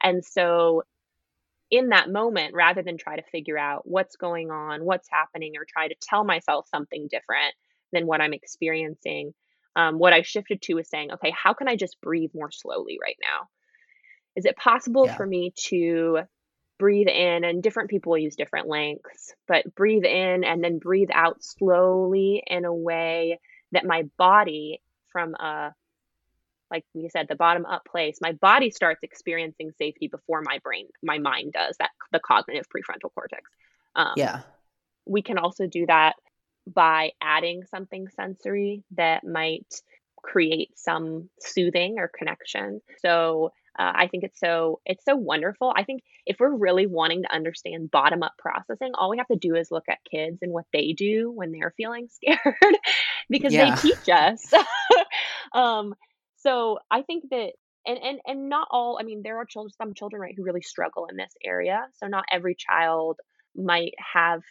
And 0.03 0.25
so 0.25 0.83
in 1.75 1.89
that 1.89 2.11
moment 2.11 2.55
rather 2.55 2.83
than 2.83 2.97
try 2.97 3.17
to 3.17 3.31
figure 3.31 3.59
out 3.59 3.83
what's 3.85 4.17
going 4.17 4.51
on, 4.51 4.85
what's 4.85 5.09
happening, 5.11 5.55
or 5.57 5.65
try 5.67 5.89
to 5.89 5.95
tell 6.01 6.25
myself 6.25 6.69
something 6.69 7.09
different 7.11 7.55
than 7.93 8.07
what 8.07 8.21
I'm 8.21 8.33
experiencing. 8.33 9.35
Um, 9.77 9.99
what 9.99 10.13
I 10.13 10.23
shifted 10.23 10.63
to 10.63 10.79
is 10.79 10.89
saying, 10.89 11.13
okay, 11.13 11.33
how 11.37 11.53
can 11.53 11.69
I 11.69 11.77
just 11.77 12.01
breathe 12.01 12.31
more 12.35 12.51
slowly 12.51 12.99
right 13.03 13.17
now? 13.21 13.49
Is 14.37 14.47
it 14.47 14.57
possible 14.57 15.07
Yeah. 15.07 15.17
for 15.17 15.27
me 15.27 15.53
to 15.69 16.21
breathe 16.79 17.09
in? 17.09 17.45
And 17.45 17.63
different 17.63 17.91
people 17.91 18.17
use 18.17 18.37
different 18.37 18.69
lengths, 18.69 19.35
but 19.49 19.75
breathe 19.75 20.05
in 20.05 20.45
and 20.45 20.63
then 20.63 20.79
breathe 20.79 21.11
out 21.13 21.43
slowly 21.43 22.43
in 22.47 22.65
a 22.65 22.75
way 22.75 23.41
that 23.73 23.85
my 23.85 24.05
body, 24.17 24.81
from 25.13 25.35
a 25.35 25.75
like 26.75 26.85
we 26.93 27.09
said, 27.09 27.27
the 27.29 27.37
bottom 27.37 27.65
up 27.67 27.85
place, 27.85 28.19
my 28.21 28.33
body 28.33 28.71
starts 28.71 29.03
experiencing 29.05 29.71
safety 29.79 30.09
before 30.09 30.43
my 30.43 30.59
brain, 30.65 30.89
my 31.05 31.19
mind 31.19 31.53
does 31.53 31.77
that, 31.79 31.91
the 32.11 32.19
cognitive 32.19 32.67
prefrontal 32.69 33.15
cortex. 33.15 33.49
Um, 33.95 34.15
Yeah. 34.17 34.41
we 35.07 35.23
can 35.23 35.39
also 35.39 35.67
do 35.69 35.87
that 35.87 36.15
by 36.67 37.13
adding 37.21 37.65
something 37.71 38.09
sensory 38.09 38.83
that 38.97 39.23
might 39.23 39.73
create 40.17 40.77
some 40.77 41.29
soothing 41.39 41.99
or 41.99 42.11
connection. 42.19 42.81
So 43.01 43.53
uh, 43.79 43.93
I 43.95 44.09
think 44.09 44.25
it's 44.25 44.41
so 44.41 44.81
it's 44.87 45.05
so 45.05 45.17
wonderful. 45.17 45.73
I 45.77 45.85
think 45.85 46.03
if 46.27 46.39
we're 46.41 46.55
really 46.55 46.87
wanting 46.87 47.23
to 47.23 47.35
understand 47.35 47.91
bottom 47.91 48.23
up 48.23 48.35
processing, 48.39 48.93
all 48.95 49.11
we 49.11 49.19
have 49.19 49.27
to 49.29 49.37
do 49.37 49.55
is 49.57 49.71
look 49.71 49.89
at 49.89 49.99
kids 50.11 50.39
and 50.43 50.53
what 50.53 50.65
they 50.73 50.93
do 50.93 51.31
when 51.31 51.53
they're 51.53 51.75
feeling 51.77 52.09
scared, 52.19 52.79
because 53.29 53.53
they 53.53 53.71
teach 53.73 54.09
us. 54.09 54.53
um, 55.53 55.95
so 56.45 56.79
I 56.91 57.03
think 57.03 57.25
that 57.31 57.53
and 57.87 57.99
and 57.99 58.21
and 58.27 58.49
not 58.49 58.69
all. 58.71 58.99
I 59.01 59.05
mean, 59.05 59.23
there 59.23 59.39
are 59.39 59.45
children, 59.45 59.73
some 59.77 59.95
children, 59.95 60.21
right, 60.21 60.35
who 60.37 60.45
really 60.45 60.63
struggle 60.63 61.07
in 61.11 61.17
this 61.17 61.33
area. 61.45 61.87
So 61.99 62.07
not 62.07 62.25
every 62.31 62.55
child 62.55 63.19
might 63.57 63.95
have 64.15 64.43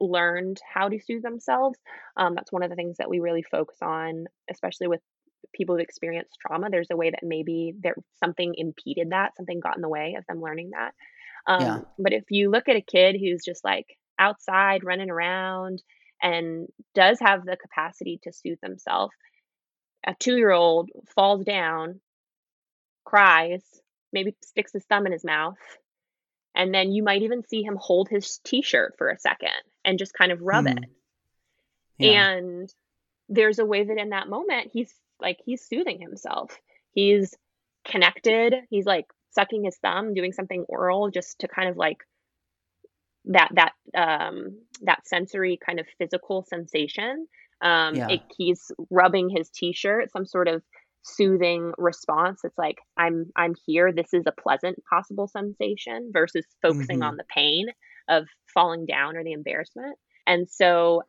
learned 0.00 0.60
how 0.72 0.88
to 0.88 0.98
soothe 1.00 1.22
themselves. 1.22 1.78
Um, 2.16 2.34
that's 2.34 2.52
one 2.52 2.62
of 2.62 2.70
the 2.70 2.76
things 2.76 2.96
that 2.98 3.08
we 3.08 3.20
really 3.20 3.42
focus 3.42 3.78
on, 3.82 4.26
especially 4.50 4.88
with 4.88 5.00
people 5.54 5.74
who've 5.74 5.82
experienced 5.82 6.38
trauma. 6.44 6.70
There's 6.70 6.90
a 6.90 6.96
way 6.96 7.10
that 7.10 7.22
maybe 7.22 7.74
there 7.80 7.94
something 8.22 8.54
impeded 8.56 9.10
that, 9.10 9.36
something 9.36 9.60
got 9.60 9.76
in 9.76 9.82
the 9.82 9.88
way 9.88 10.16
of 10.18 10.24
them 10.26 10.42
learning 10.42 10.70
that. 10.70 10.92
Yeah. 11.60 11.74
Um, 11.74 11.86
but 11.98 12.12
if 12.12 12.24
you 12.30 12.50
look 12.50 12.68
at 12.68 12.76
a 12.76 12.80
kid 12.80 13.16
who's 13.18 13.44
just 13.44 13.64
like 13.64 13.86
outside 14.18 14.84
running 14.84 15.10
around 15.10 15.82
and 16.22 16.68
does 16.94 17.18
have 17.20 17.44
the 17.44 17.56
capacity 17.56 18.20
to 18.22 18.32
soothe 18.32 18.60
themselves, 18.62 19.14
a 20.06 20.14
two 20.14 20.36
year 20.36 20.50
old 20.50 20.90
falls 21.14 21.44
down, 21.44 22.00
cries, 23.04 23.62
maybe 24.12 24.34
sticks 24.42 24.72
his 24.72 24.84
thumb 24.84 25.06
in 25.06 25.12
his 25.12 25.24
mouth, 25.24 25.58
and 26.54 26.74
then 26.74 26.92
you 26.92 27.02
might 27.02 27.22
even 27.22 27.46
see 27.46 27.62
him 27.62 27.76
hold 27.80 28.08
his 28.08 28.38
t 28.44 28.62
shirt 28.62 28.94
for 28.98 29.10
a 29.10 29.18
second 29.18 29.50
and 29.84 29.98
just 29.98 30.14
kind 30.14 30.32
of 30.32 30.40
rub 30.40 30.66
it. 30.66 30.78
Mm. 30.78 30.86
Yeah. 31.98 32.30
And 32.30 32.74
there's 33.28 33.58
a 33.58 33.64
way 33.64 33.84
that 33.84 33.98
in 33.98 34.10
that 34.10 34.28
moment, 34.28 34.70
he's 34.72 34.92
like, 35.20 35.38
he's 35.44 35.64
soothing 35.64 36.00
himself. 36.00 36.56
He's 36.92 37.34
connected. 37.84 38.54
He's 38.68 38.86
like 38.86 39.06
sucking 39.30 39.64
his 39.64 39.76
thumb, 39.76 40.14
doing 40.14 40.32
something 40.32 40.64
oral 40.68 41.10
just 41.10 41.40
to 41.40 41.48
kind 41.48 41.68
of 41.68 41.76
like 41.76 41.98
that, 43.26 43.50
that, 43.54 43.72
um, 43.94 44.58
that 44.82 45.06
sensory 45.06 45.58
kind 45.64 45.80
of 45.80 45.86
physical 45.98 46.42
sensation. 46.42 47.26
Um, 47.62 48.00
Yeah. 48.00 48.08
it, 48.08 48.22
he's 48.36 48.70
rubbing 48.90 49.30
his 49.30 49.50
t-shirt, 49.50 50.10
some 50.12 50.26
sort 50.26 50.48
of 50.48 50.62
soothing 51.02 51.72
response. 51.78 52.40
It's 52.44 52.58
like, 52.58 52.78
I'm, 52.96 53.26
I'm 53.36 53.54
here. 53.66 53.92
This 53.92 54.12
is 54.12 54.24
a 54.26 54.40
pleasant 54.42 54.78
possible 54.88 55.28
sensation 55.28 56.10
versus 56.12 56.46
focusing 56.62 57.02
hmm 57.02 57.02
on 57.02 57.16
the 57.16 57.24
pain 57.34 57.68
of 58.08 58.26
falling 58.52 58.86
down 58.86 59.16
or 59.16 59.24
the 59.24 59.32
embarrassment. 59.32 59.98
And 60.26 60.48
so 60.48 61.02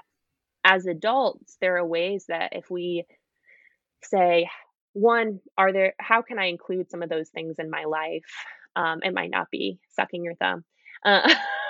as 0.63 0.85
adults, 0.87 1.57
there 1.61 1.77
are 1.77 1.85
ways 1.85 2.25
that 2.29 2.51
if 2.53 2.69
we 2.69 3.05
say, 4.03 4.49
one, 4.93 5.39
are 5.57 5.71
there, 5.73 5.93
how 5.99 6.21
can 6.21 6.39
I 6.39 6.45
include 6.45 6.89
some 6.89 7.01
of 7.01 7.09
those 7.09 7.29
things 7.29 7.55
in 7.59 7.69
my 7.69 7.85
life? 7.85 8.23
Um, 8.75 8.99
it 9.03 9.13
might 9.13 9.31
not 9.31 9.49
be 9.51 9.79
sucking 9.95 10.23
your 10.23 10.35
thumb. 10.35 10.63
Uh, 11.05 11.33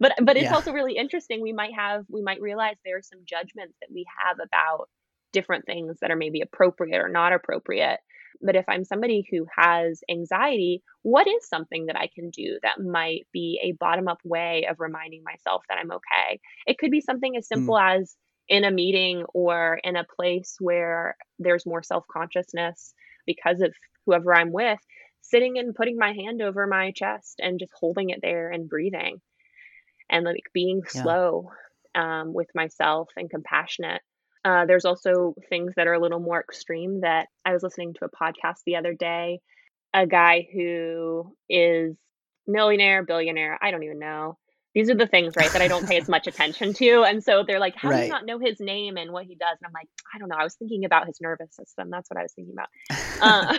but 0.00 0.12
but 0.22 0.36
it's 0.36 0.50
Yeah. 0.50 0.52
also 0.52 0.72
really 0.72 0.96
interesting. 0.96 1.40
We 1.42 1.52
might 1.52 1.74
have 1.74 2.04
we 2.08 2.22
might 2.22 2.40
realize 2.40 2.76
there 2.84 2.96
are 2.98 3.02
some 3.02 3.20
judgments 3.24 3.76
that 3.80 3.90
we 3.92 4.06
have 4.24 4.38
about 4.38 4.88
different 5.32 5.66
things 5.66 5.98
that 6.00 6.10
are 6.10 6.16
maybe 6.16 6.40
appropriate 6.40 6.98
or 7.00 7.08
not 7.08 7.32
appropriate. 7.32 8.00
But 8.40 8.56
if 8.56 8.64
I'm 8.68 8.84
somebody 8.84 9.26
who 9.30 9.46
has 9.56 10.00
anxiety, 10.10 10.82
what 11.02 11.26
is 11.26 11.48
something 11.48 11.86
that 11.86 11.96
I 11.96 12.08
can 12.14 12.30
do 12.30 12.58
that 12.62 12.80
might 12.80 13.26
be 13.32 13.60
a 13.62 13.72
bottom 13.72 14.08
up 14.08 14.18
way 14.24 14.66
of 14.68 14.80
reminding 14.80 15.22
myself 15.24 15.62
that 15.68 15.78
I'm 15.78 15.90
okay? 15.92 16.40
It 16.66 16.78
could 16.78 16.90
be 16.90 17.00
something 17.00 17.36
as 17.36 17.48
Mm. 17.54 17.74
simple 17.74 17.78
as 17.78 18.16
in 18.48 18.64
a 18.64 18.70
meeting 18.70 19.24
or 19.34 19.80
in 19.84 19.96
a 19.96 20.04
place 20.16 20.56
where 20.60 21.16
there's 21.38 21.66
more 21.66 21.82
self 21.82 22.04
consciousness 22.12 22.92
because 23.26 23.60
of 23.60 23.72
whoever 24.04 24.34
I'm 24.34 24.52
with, 24.52 24.78
sitting 25.22 25.58
and 25.58 25.74
putting 25.74 25.96
my 25.96 26.12
hand 26.12 26.42
over 26.42 26.66
my 26.66 26.90
chest 26.92 27.40
and 27.42 27.58
just 27.58 27.72
holding 27.78 28.10
it 28.10 28.20
there 28.22 28.50
and 28.50 28.68
breathing 28.68 29.20
and 30.10 30.24
like 30.24 30.50
being 30.52 30.82
Yeah. 30.94 31.02
slow 31.02 31.50
um, 31.94 32.32
with 32.32 32.48
myself 32.54 33.10
and 33.16 33.30
compassionate. 33.30 34.02
Uh, 34.44 34.66
there's 34.66 34.84
also 34.84 35.34
things 35.48 35.72
that 35.76 35.86
are 35.86 35.94
a 35.94 36.00
little 36.00 36.20
more 36.20 36.40
extreme 36.40 37.00
that 37.00 37.28
I 37.44 37.52
was 37.52 37.62
listening 37.62 37.94
to 37.94 38.04
a 38.04 38.10
podcast 38.10 38.58
the 38.66 38.76
other 38.76 38.94
day. 38.94 39.40
A 39.94 40.06
guy 40.06 40.46
who 40.52 41.34
is 41.48 41.96
millionaire, 42.46 43.02
billionaire, 43.04 43.58
I 43.62 43.70
don't 43.70 43.84
even 43.84 43.98
know. 43.98 44.38
These 44.74 44.90
are 44.90 44.94
the 44.94 45.06
things, 45.06 45.36
right, 45.36 45.52
that 45.52 45.62
I 45.62 45.68
don't 45.68 45.86
pay 45.86 45.96
as 45.96 46.08
much 46.08 46.26
attention 46.28 46.74
to. 46.74 47.04
And 47.04 47.22
so 47.22 47.44
they're 47.46 47.60
like, 47.60 47.76
how 47.76 47.92
do 47.92 47.98
you 47.98 48.06
not 48.08 48.26
know 48.26 48.38
his 48.38 48.60
name 48.60 48.96
and 48.96 49.12
what 49.12 49.24
he 49.24 49.34
does? 49.36 49.56
And 49.60 49.66
I'm 49.66 49.72
like, 49.72 49.88
I 50.14 50.18
don't 50.18 50.28
know. 50.28 50.36
I 50.36 50.44
was 50.44 50.54
thinking 50.56 50.84
about 50.84 51.06
his 51.06 51.20
nervous 51.20 51.54
system. 51.54 51.90
That's 51.90 52.10
what 52.10 52.18
I 52.18 52.22
was 52.22 52.32
thinking 52.32 52.54
about. 52.54 52.68
Um, 53.20 53.58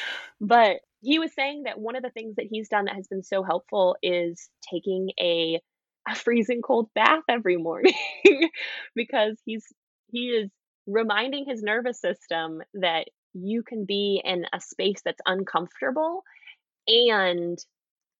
but 0.40 0.80
he 1.04 1.18
was 1.18 1.32
saying 1.34 1.64
that 1.64 1.78
one 1.78 1.96
of 1.96 2.02
the 2.02 2.10
things 2.10 2.36
that 2.36 2.46
he's 2.50 2.68
done 2.68 2.86
that 2.86 2.94
has 2.94 3.06
been 3.06 3.22
so 3.22 3.42
helpful 3.42 3.96
is 4.02 4.48
taking 4.68 5.10
a, 5.20 5.60
a 6.08 6.14
freezing 6.14 6.62
cold 6.62 6.88
bath 6.94 7.22
every 7.28 7.56
morning 7.56 7.94
because 8.94 9.38
he's 9.44 9.66
he 10.10 10.28
is 10.28 10.50
reminding 10.86 11.44
his 11.46 11.62
nervous 11.62 12.00
system 12.00 12.62
that 12.74 13.08
you 13.34 13.62
can 13.62 13.84
be 13.84 14.22
in 14.24 14.46
a 14.52 14.60
space 14.60 15.00
that's 15.04 15.20
uncomfortable 15.26 16.22
and 16.86 17.58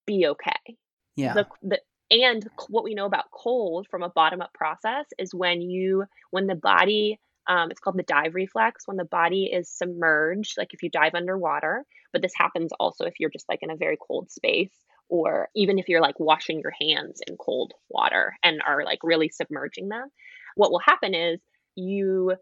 be 0.07 0.27
okay. 0.27 0.77
yeah. 1.17 1.35
The, 1.35 1.47
the 1.63 1.81
and 2.11 2.47
what 2.69 2.85
we 2.85 2.95
know 2.95 3.07
about 3.07 3.31
cold 3.31 3.87
from 3.91 4.03
a 4.03 4.11
bottom 4.11 4.43
up 4.43 4.53
process 4.53 5.07
is 5.19 5.35
when 5.35 5.63
you 5.63 6.05
when 6.31 6.47
the 6.47 6.55
body 6.55 7.19
um, 7.49 7.71
it's 7.71 7.81
called 7.81 7.97
the 7.99 8.03
dive 8.05 8.35
reflex 8.35 8.87
when 8.87 8.97
the 8.97 9.05
body 9.05 9.45
is 9.53 9.69
submerged 9.71 10.55
like 10.59 10.73
if 10.73 10.83
you 10.83 10.91
dive 10.91 11.15
underwater 11.15 11.85
but 12.13 12.23
this 12.23 12.33
happens 12.37 12.71
also 12.79 13.05
if 13.05 13.15
you're 13.19 13.31
just 13.31 13.49
like 13.49 13.61
in 13.63 13.71
a 13.71 13.77
very 13.77 13.97
cold 14.07 14.31
space 14.31 14.73
or 15.09 15.49
even 15.55 15.79
if 15.79 15.89
you're 15.89 16.01
like 16.01 16.19
washing 16.19 16.61
your 16.61 16.73
hands 16.81 17.21
in 17.27 17.37
cold 17.37 17.73
water 17.89 18.35
and 18.43 18.63
are 18.67 18.85
like 18.85 18.99
really 19.03 19.29
submerging 19.29 19.89
them 19.89 20.09
what 20.57 20.71
will 20.71 20.81
happen 20.81 21.15
is 21.15 21.41
you 21.77 22.35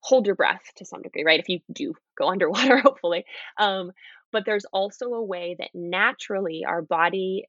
hold 0.00 0.26
your 0.26 0.34
breath 0.36 0.62
to 0.76 0.84
some 0.84 1.02
degree 1.02 1.24
right 1.24 1.40
if 1.40 1.48
you 1.48 1.60
do 1.72 1.94
go 2.18 2.28
underwater 2.30 2.78
hopefully 2.78 3.24
um, 3.58 3.90
but 4.32 4.44
there's 4.44 4.64
also 4.72 5.06
a 5.14 5.24
way 5.24 5.56
that 5.58 5.70
naturally 5.74 6.64
our 6.66 6.82
body 6.82 7.44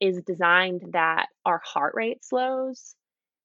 is 0.00 0.22
designed 0.22 0.82
that 0.92 1.26
our 1.44 1.60
heart 1.64 1.92
rate 1.94 2.24
slows. 2.24 2.94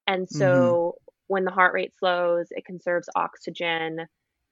And 0.07 0.29
hmm 0.31 0.75
so 0.75 0.95
when 1.27 1.45
the 1.45 1.51
heart 1.51 1.73
rate 1.73 1.93
slows, 1.97 2.47
it 2.51 2.65
conserves 2.65 3.09
oxygen 3.15 3.99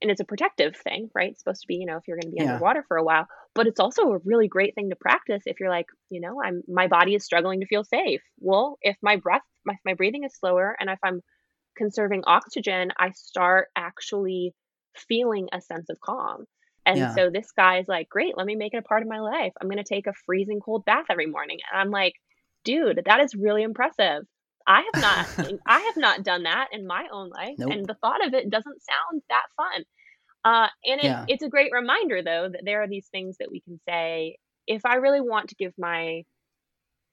and 0.02 0.12
it's 0.12 0.20
a 0.20 0.26
protective 0.26 0.76
thing, 0.76 1.10
right? 1.16 1.32
It's 1.32 1.40
supposed 1.40 1.62
to 1.62 1.68
be, 1.68 1.76
you 1.76 1.86
know, 1.86 1.96
if 1.98 2.04
you're 2.08 2.18
going 2.18 2.28
to 2.28 2.32
be 2.36 2.40
Yeah. 2.40 2.42
underwater 2.42 2.84
for 2.88 2.98
a 2.98 3.04
while, 3.04 3.28
but 3.56 3.68
it's 3.68 3.80
also 3.80 4.12
a 4.12 4.18
really 4.26 4.48
great 4.50 4.76
thing 4.76 4.90
to 4.90 4.96
practice 4.98 5.44
if 5.46 5.60
you're 5.60 5.70
like, 5.70 5.86
you 6.10 6.20
know, 6.20 6.42
I'm 6.44 6.62
my 6.68 6.88
body 6.88 7.16
is 7.16 7.24
struggling 7.26 7.62
to 7.62 7.68
feel 7.68 7.84
safe. 7.86 8.22
Well, 8.40 8.78
if 8.82 8.98
my 9.02 9.16
breath 9.18 9.42
my, 9.66 9.78
my 9.86 9.94
breathing 9.94 10.24
is 10.26 10.36
slower 10.36 10.76
and 10.80 10.90
if 10.90 11.00
I'm 11.04 11.22
conserving 11.78 12.24
oxygen, 12.26 12.92
I 12.98 13.12
start 13.12 13.70
actually 13.76 14.54
feeling 14.96 15.50
a 15.52 15.62
sense 15.62 15.90
of 15.90 16.00
calm. 16.02 16.46
And 16.86 17.10
Yeah. 17.10 17.10
so 17.10 17.30
this 17.30 17.52
guy 17.52 17.80
is 17.80 17.88
like, 17.88 18.10
great, 18.10 18.38
let 18.38 18.46
me 18.46 18.56
make 18.56 18.74
it 18.74 18.78
a 18.78 18.82
part 18.84 19.02
of 19.02 19.08
my 19.08 19.20
life. 19.20 19.54
I'm 19.62 19.70
going 19.70 19.84
to 19.84 19.84
take 19.84 20.08
a 20.08 20.14
freezing 20.26 20.60
cold 20.60 20.86
bath 20.86 21.06
every 21.10 21.28
morning. 21.28 21.60
And 21.72 21.80
I'm 21.82 21.92
like, 21.92 22.14
dude, 22.64 23.02
that 23.06 23.22
is 23.22 23.36
really 23.36 23.64
impressive. 23.64 24.24
I 24.68 24.82
have 24.82 24.98
not 24.98 25.28
I 25.68 25.80
have 25.80 25.98
not 25.98 26.24
done 26.24 26.44
that 26.44 26.70
in 26.72 26.88
my 26.88 27.08
own 27.12 27.30
life. 27.30 27.56
Nope. 27.58 27.72
And 27.72 27.86
the 27.86 27.96
thought 27.96 28.26
of 28.26 28.34
it 28.34 28.50
doesn't 28.50 28.82
sound 28.84 29.22
that 29.30 29.44
fun. 29.58 29.84
Uh, 30.46 30.68
and 30.86 31.00
it, 31.02 31.06
Yeah. 31.06 31.26
it's 31.28 31.44
a 31.44 31.50
great 31.50 31.72
reminder 31.72 32.22
though 32.22 32.50
that 32.50 32.62
there 32.66 32.84
are 32.84 32.88
these 32.88 33.08
things 33.08 33.38
that 33.40 33.52
we 33.52 33.62
can 33.62 33.80
say 33.88 34.38
if 34.68 34.86
I 34.86 34.96
really 34.96 35.22
want 35.22 35.50
to 35.50 35.56
give 35.56 35.74
my 35.78 36.24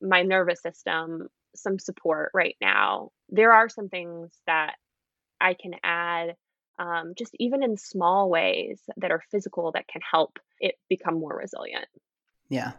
my 0.01 0.23
nervous 0.23 0.63
system 0.63 1.29
some 1.55 1.79
support 1.79 2.31
right 2.35 2.57
now, 2.61 3.11
there 3.29 3.53
are 3.53 3.69
some 3.69 3.89
things 3.89 4.33
that 4.47 4.75
I 5.41 5.55
can 5.55 5.75
add, 5.83 6.37
um, 6.79 7.15
just 7.17 7.33
even 7.39 7.63
in 7.63 7.77
small 7.77 8.31
ways 8.31 8.81
that 8.99 9.11
are 9.11 9.23
physical 9.31 9.73
that 9.73 9.89
can 9.89 10.01
help 10.09 10.39
it 10.61 10.77
become 10.89 11.19
more 11.21 11.37
resilient. 11.37 11.87
Yeah, 12.51 12.73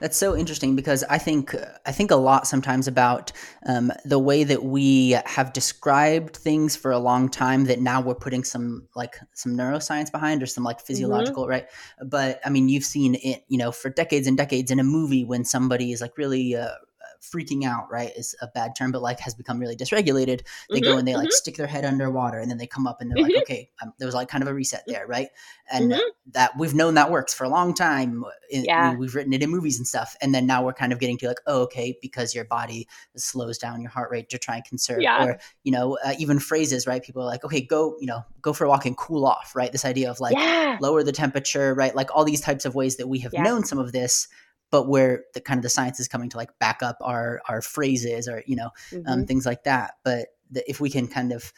that's 0.00 0.16
so 0.16 0.36
interesting 0.36 0.74
because 0.74 1.04
I 1.04 1.18
think 1.18 1.54
I 1.86 1.92
think 1.92 2.10
a 2.10 2.16
lot 2.16 2.46
sometimes 2.46 2.88
about 2.88 3.30
um, 3.66 3.92
the 4.04 4.18
way 4.18 4.42
that 4.42 4.64
we 4.64 5.10
have 5.26 5.52
described 5.52 6.36
things 6.36 6.74
for 6.74 6.90
a 6.90 6.98
long 6.98 7.28
time. 7.28 7.66
That 7.66 7.80
now 7.80 8.00
we're 8.00 8.16
putting 8.16 8.42
some 8.42 8.88
like 8.96 9.16
some 9.32 9.52
neuroscience 9.52 10.10
behind 10.10 10.42
or 10.42 10.46
some 10.46 10.64
like 10.64 10.80
physiological, 10.80 11.46
right? 11.46 11.66
But 12.04 12.40
I 12.44 12.50
mean, 12.50 12.68
you've 12.68 12.84
seen 12.84 13.14
it, 13.14 13.44
you 13.48 13.58
know, 13.58 13.70
for 13.70 13.90
decades 13.90 14.26
and 14.26 14.36
decades 14.36 14.70
in 14.70 14.80
a 14.80 14.84
movie 14.84 15.24
when 15.24 15.44
somebody 15.44 15.92
is 15.92 16.00
like 16.00 16.18
really. 16.18 16.56
Uh, 16.56 16.74
freaking 17.22 17.64
out 17.64 17.90
right 17.90 18.10
is 18.16 18.34
a 18.42 18.48
bad 18.48 18.74
term 18.76 18.90
but 18.90 19.00
like 19.00 19.20
has 19.20 19.34
become 19.34 19.58
really 19.60 19.76
dysregulated 19.76 20.40
they 20.70 20.80
go 20.80 20.94
Mhm, 20.94 20.98
and 20.98 21.08
they 21.08 21.14
like 21.14 21.28
mhm. 21.28 21.32
stick 21.32 21.56
their 21.56 21.68
head 21.68 21.84
underwater 21.84 22.38
and 22.38 22.50
then 22.50 22.58
they 22.58 22.66
come 22.66 22.86
up 22.86 23.00
and 23.00 23.10
they're 23.10 23.18
Mhm. 23.18 23.28
like 23.32 23.42
okay 23.42 23.70
um, 23.80 23.92
there 23.98 24.06
was 24.06 24.14
like 24.14 24.28
kind 24.28 24.42
of 24.42 24.48
a 24.48 24.54
reset 24.54 24.82
there 24.88 25.06
right 25.06 25.28
and 25.70 25.92
Mhm. 25.92 26.00
that 26.32 26.50
we've 26.58 26.74
known 26.74 26.94
that 26.94 27.10
works 27.10 27.32
for 27.34 27.44
a 27.44 27.48
long 27.48 27.74
time. 27.74 28.24
In, 28.50 28.64
Yeah. 28.64 28.94
We've 28.94 29.14
written 29.14 29.32
it 29.32 29.42
in 29.42 29.50
movies 29.50 29.78
and 29.78 29.86
stuff. 29.86 30.14
And 30.20 30.34
then 30.34 30.46
now 30.46 30.62
we're 30.64 30.72
kind 30.72 30.92
of 30.92 30.98
getting 31.00 31.16
to 31.18 31.26
like, 31.28 31.40
oh, 31.46 31.62
okay, 31.62 31.96
because 32.02 32.34
your 32.34 32.44
body 32.44 32.86
slows 33.16 33.58
down 33.58 33.80
your 33.80 33.90
heart 33.90 34.10
rate 34.10 34.28
to 34.30 34.38
try 34.38 34.56
and 34.56 34.64
conserve. 34.64 35.00
Yeah. 35.02 35.24
Or, 35.24 35.38
you 35.64 35.72
know, 35.72 35.98
uh, 36.04 36.12
even 36.18 36.38
phrases, 36.38 36.86
right? 36.86 37.02
People 37.02 37.22
are 37.22 37.26
like, 37.26 37.44
okay, 37.44 37.60
go, 37.60 37.96
you 38.00 38.06
know, 38.06 38.24
go 38.40 38.52
for 38.52 38.64
a 38.64 38.68
walk 38.68 38.84
and 38.86 38.96
cool 38.96 39.24
off, 39.26 39.56
right? 39.56 39.72
This 39.72 39.84
idea 39.84 40.10
of 40.10 40.20
like 40.20 40.36
yeah. 40.36 40.76
lower 40.80 41.02
the 41.02 41.12
temperature, 41.12 41.74
right? 41.74 41.94
Like 41.96 42.14
all 42.14 42.24
these 42.24 42.40
types 42.40 42.64
of 42.64 42.74
ways 42.74 42.96
that 42.98 43.08
we 43.08 43.18
have 43.20 43.32
Yeah. 43.32 43.42
known 43.42 43.64
some 43.64 43.78
of 43.78 43.92
this, 43.92 44.28
but 44.72 44.88
where 44.88 45.24
the 45.34 45.40
kind 45.40 45.58
of 45.58 45.62
the 45.62 45.68
science 45.68 46.00
is 46.00 46.08
coming 46.08 46.28
to 46.30 46.36
like 46.36 46.58
back 46.58 46.82
up 46.82 46.96
our 47.02 47.40
our 47.48 47.62
phrases 47.62 48.26
or, 48.26 48.42
you 48.46 48.56
know, 48.56 48.70
um, 49.06 49.20
Mhm. 49.20 49.26
things 49.26 49.46
like 49.46 49.62
that. 49.62 49.92
But 50.02 50.28
the, 50.50 50.68
if 50.68 50.80
we 50.80 50.90
can 50.90 51.06
kind 51.06 51.30
of 51.32 51.52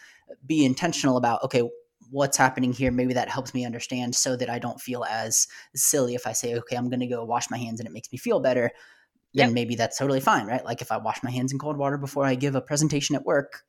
be 0.44 0.64
intentional 0.66 1.16
about, 1.16 1.42
okay, 1.44 1.62
what's 2.10 2.36
happening 2.36 2.72
here, 2.72 2.90
maybe 2.90 3.14
that 3.14 3.30
helps 3.30 3.54
me 3.54 3.64
understand 3.64 4.14
so 4.14 4.36
that 4.36 4.50
I 4.50 4.58
don't 4.58 4.80
feel 4.80 5.04
as 5.04 5.46
silly 5.74 6.14
if 6.14 6.26
I 6.26 6.32
say, 6.32 6.54
okay, 6.56 6.76
I'm 6.76 6.90
going 6.90 7.00
to 7.00 7.06
go 7.06 7.24
wash 7.24 7.50
my 7.50 7.56
hands 7.56 7.80
and 7.80 7.86
it 7.86 7.92
makes 7.92 8.12
me 8.12 8.18
feel 8.18 8.40
better. 8.40 8.70
Then 9.32 9.46
Yep. 9.46 9.54
maybe 9.54 9.74
that's 9.76 9.98
totally 9.98 10.20
fine, 10.20 10.46
right? 10.46 10.64
Like 10.64 10.82
if 10.82 10.92
I 10.92 10.96
wash 10.98 11.22
my 11.22 11.30
hands 11.30 11.52
in 11.52 11.58
cold 11.58 11.76
water 11.78 11.96
before 11.96 12.24
I 12.26 12.34
give 12.34 12.54
a 12.56 12.60
presentation 12.60 13.16
at 13.16 13.24
work, 13.24 13.62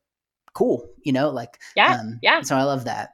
cool, 0.53 0.89
you 1.03 1.13
know, 1.13 1.29
like, 1.29 1.59
Yeah. 1.75 1.93
um, 1.93 2.19
yeah. 2.21 2.41
So 2.41 2.55
I 2.57 2.63
love 2.63 2.85
that. 2.85 3.11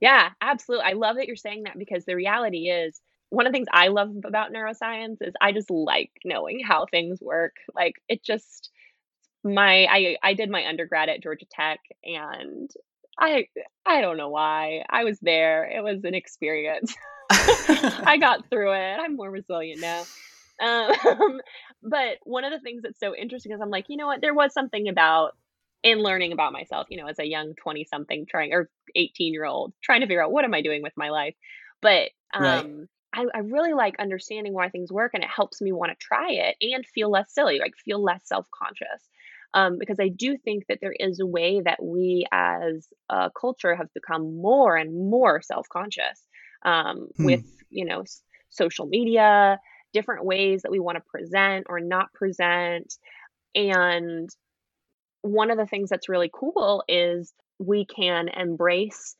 Yeah, 0.00 0.30
absolutely. 0.40 0.86
I 0.86 0.92
love 0.94 1.16
that 1.16 1.26
you're 1.26 1.36
saying 1.36 1.62
that 1.64 1.78
because 1.78 2.04
the 2.04 2.16
reality 2.16 2.68
is 2.68 3.00
one 3.32 3.46
of 3.46 3.52
the 3.52 3.56
things 3.56 3.68
I 3.72 3.88
love 3.88 4.14
about 4.26 4.52
neuroscience 4.52 5.16
is 5.22 5.32
I 5.40 5.52
just 5.52 5.70
like 5.70 6.10
knowing 6.22 6.60
how 6.62 6.84
things 6.84 7.18
work. 7.22 7.56
Like 7.74 7.94
it 8.06 8.22
just 8.22 8.70
my 9.42 9.86
I 9.90 10.16
I 10.22 10.34
did 10.34 10.50
my 10.50 10.66
undergrad 10.66 11.08
at 11.08 11.22
Georgia 11.22 11.46
Tech 11.50 11.80
and 12.04 12.70
I 13.18 13.46
I 13.86 14.02
don't 14.02 14.18
know 14.18 14.28
why. 14.28 14.84
I 14.88 15.04
was 15.04 15.18
there. 15.20 15.64
It 15.64 15.82
was 15.82 16.04
an 16.04 16.14
experience. 16.14 16.94
I 17.30 18.18
got 18.20 18.50
through 18.50 18.72
it. 18.74 18.98
I'm 19.00 19.16
more 19.16 19.30
resilient 19.30 19.80
now. 19.80 20.08
Um, 20.62 21.40
but 21.82 22.18
one 22.24 22.44
of 22.44 22.52
the 22.52 22.60
things 22.60 22.82
that's 22.82 23.00
so 23.00 23.16
interesting 23.16 23.52
is 23.52 23.60
I'm 23.62 23.70
like, 23.70 23.86
you 23.88 23.96
know 23.96 24.06
what? 24.08 24.20
There 24.20 24.34
was 24.34 24.52
something 24.52 24.88
about 24.88 25.32
in 25.82 26.00
learning 26.00 26.32
about 26.32 26.52
myself, 26.52 26.86
you 26.90 27.00
know, 27.00 27.08
as 27.08 27.18
a 27.18 27.24
young 27.24 27.54
20 27.54 27.84
something 27.84 28.26
trying 28.26 28.52
or 28.52 28.68
18 28.94 29.32
year 29.32 29.46
old 29.46 29.72
trying 29.82 30.02
to 30.02 30.06
figure 30.06 30.22
out 30.22 30.32
what 30.32 30.44
am 30.44 30.52
I 30.52 30.60
doing 30.60 30.82
with 30.82 30.92
my 30.98 31.08
life. 31.08 31.34
But 31.80 32.10
Right. 32.38 32.66
I, 33.14 33.26
I 33.34 33.38
really 33.40 33.72
like 33.74 33.96
understanding 33.98 34.52
why 34.54 34.68
things 34.70 34.92
work 34.92 35.12
and 35.14 35.22
it 35.22 35.30
helps 35.30 35.60
me 35.60 35.72
want 35.72 35.90
to 35.92 35.96
try 36.06 36.30
it 36.32 36.56
and 36.60 36.84
feel 36.86 37.10
less 37.10 37.32
silly, 37.32 37.58
like 37.58 37.74
feel 37.76 38.02
less 38.02 38.22
self 38.26 38.46
conscious. 38.50 39.08
Um, 39.54 39.78
because 39.78 39.98
I 40.00 40.08
do 40.08 40.38
think 40.38 40.64
that 40.68 40.78
there 40.80 40.94
is 40.98 41.20
a 41.20 41.26
way 41.26 41.60
that 41.60 41.82
we 41.82 42.26
as 42.32 42.88
a 43.10 43.30
culture 43.38 43.74
have 43.74 43.92
become 43.94 44.36
more 44.36 44.76
and 44.76 45.10
more 45.10 45.42
self 45.42 45.68
conscious 45.68 46.26
um, 46.64 47.08
Hmm. 47.18 47.24
with, 47.24 47.42
you 47.70 47.84
know, 47.84 48.00
s- 48.02 48.22
social 48.48 48.86
media, 48.86 49.58
different 49.92 50.24
ways 50.24 50.62
that 50.62 50.70
we 50.72 50.80
want 50.80 50.96
to 50.96 51.02
present 51.06 51.66
or 51.68 51.80
not 51.80 52.12
present. 52.14 52.94
And 53.54 54.30
one 55.22 55.50
of 55.50 55.58
the 55.58 55.66
things 55.66 55.90
that's 55.90 56.08
really 56.08 56.30
cool 56.32 56.82
is 56.88 57.32
we 57.58 57.84
can 57.84 58.28
embrace 58.28 59.16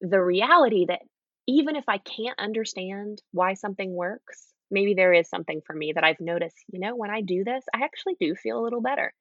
the 0.00 0.22
reality 0.22 0.86
that 0.86 1.02
even 1.46 1.76
if 1.76 1.84
I 1.88 1.98
can't 1.98 2.38
understand 2.38 3.22
why 3.32 3.54
something 3.54 3.92
works, 3.94 4.52
maybe 4.70 4.94
there 4.94 5.12
is 5.12 5.28
something 5.28 5.60
for 5.66 5.74
me 5.74 5.92
that 5.92 6.04
I've 6.04 6.20
noticed, 6.20 6.56
you 6.72 6.80
know, 6.80 6.96
when 6.96 7.10
I 7.10 7.20
do 7.20 7.44
this, 7.44 7.64
I 7.74 7.82
actually 7.84 8.16
do 8.20 8.34
feel 8.34 8.58
a 8.58 8.64
little 8.64 8.80
better. 8.80 9.12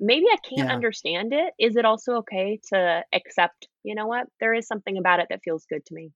Maybe 0.00 0.26
I 0.32 0.36
can't 0.48 0.68
Yeah. 0.68 0.70
understand 0.70 1.32
it. 1.34 1.52
Is 1.58 1.76
it 1.76 1.84
also 1.84 2.14
okay 2.18 2.60
to 2.72 3.04
accept, 3.12 3.68
you 3.82 3.94
know 3.94 4.06
what, 4.06 4.26
there 4.40 4.54
is 4.54 4.66
something 4.66 4.96
about 4.96 5.20
it 5.20 5.26
that 5.30 5.42
feels 5.44 5.66
good 5.66 5.84
to 5.86 5.94
me? 5.94 6.12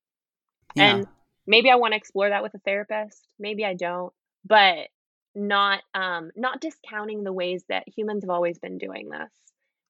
Yeah. 0.74 1.00
And 1.00 1.06
maybe 1.46 1.70
I 1.70 1.76
want 1.76 1.92
to 1.92 1.96
explore 1.96 2.28
that 2.30 2.42
with 2.42 2.54
a 2.54 2.58
therapist. 2.60 3.26
Maybe 3.38 3.64
I 3.64 3.74
don't, 3.74 4.12
but 4.44 4.88
not 5.36 5.82
um 5.94 6.30
not 6.36 6.60
discounting 6.60 7.24
the 7.24 7.32
ways 7.32 7.64
that 7.68 7.88
humans 7.88 8.22
have 8.22 8.30
always 8.30 8.58
been 8.58 8.78
doing 8.78 9.08
this. 9.10 9.30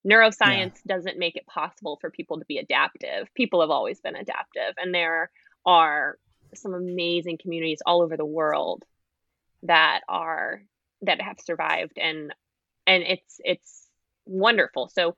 Neuroscience 0.06 0.78
doesn't 0.86 1.18
make 1.18 1.36
it 1.36 1.46
possible 1.46 1.98
for 2.00 2.10
people 2.10 2.38
to 2.38 2.44
be 2.46 2.58
adaptive. 2.58 3.28
People 3.34 3.60
have 3.60 3.70
always 3.70 4.00
been 4.00 4.16
adaptive 4.16 4.74
and 4.78 4.94
there 4.94 5.30
are 5.66 6.18
some 6.54 6.74
amazing 6.74 7.38
communities 7.38 7.82
all 7.84 8.02
over 8.02 8.16
the 8.16 8.24
world 8.24 8.84
that 9.62 10.00
are 10.08 10.62
that 11.02 11.20
have 11.20 11.38
survived 11.40 11.98
and 11.98 12.32
and 12.86 13.02
it's 13.02 13.40
it's 13.44 13.88
wonderful. 14.26 14.88
So 14.88 15.16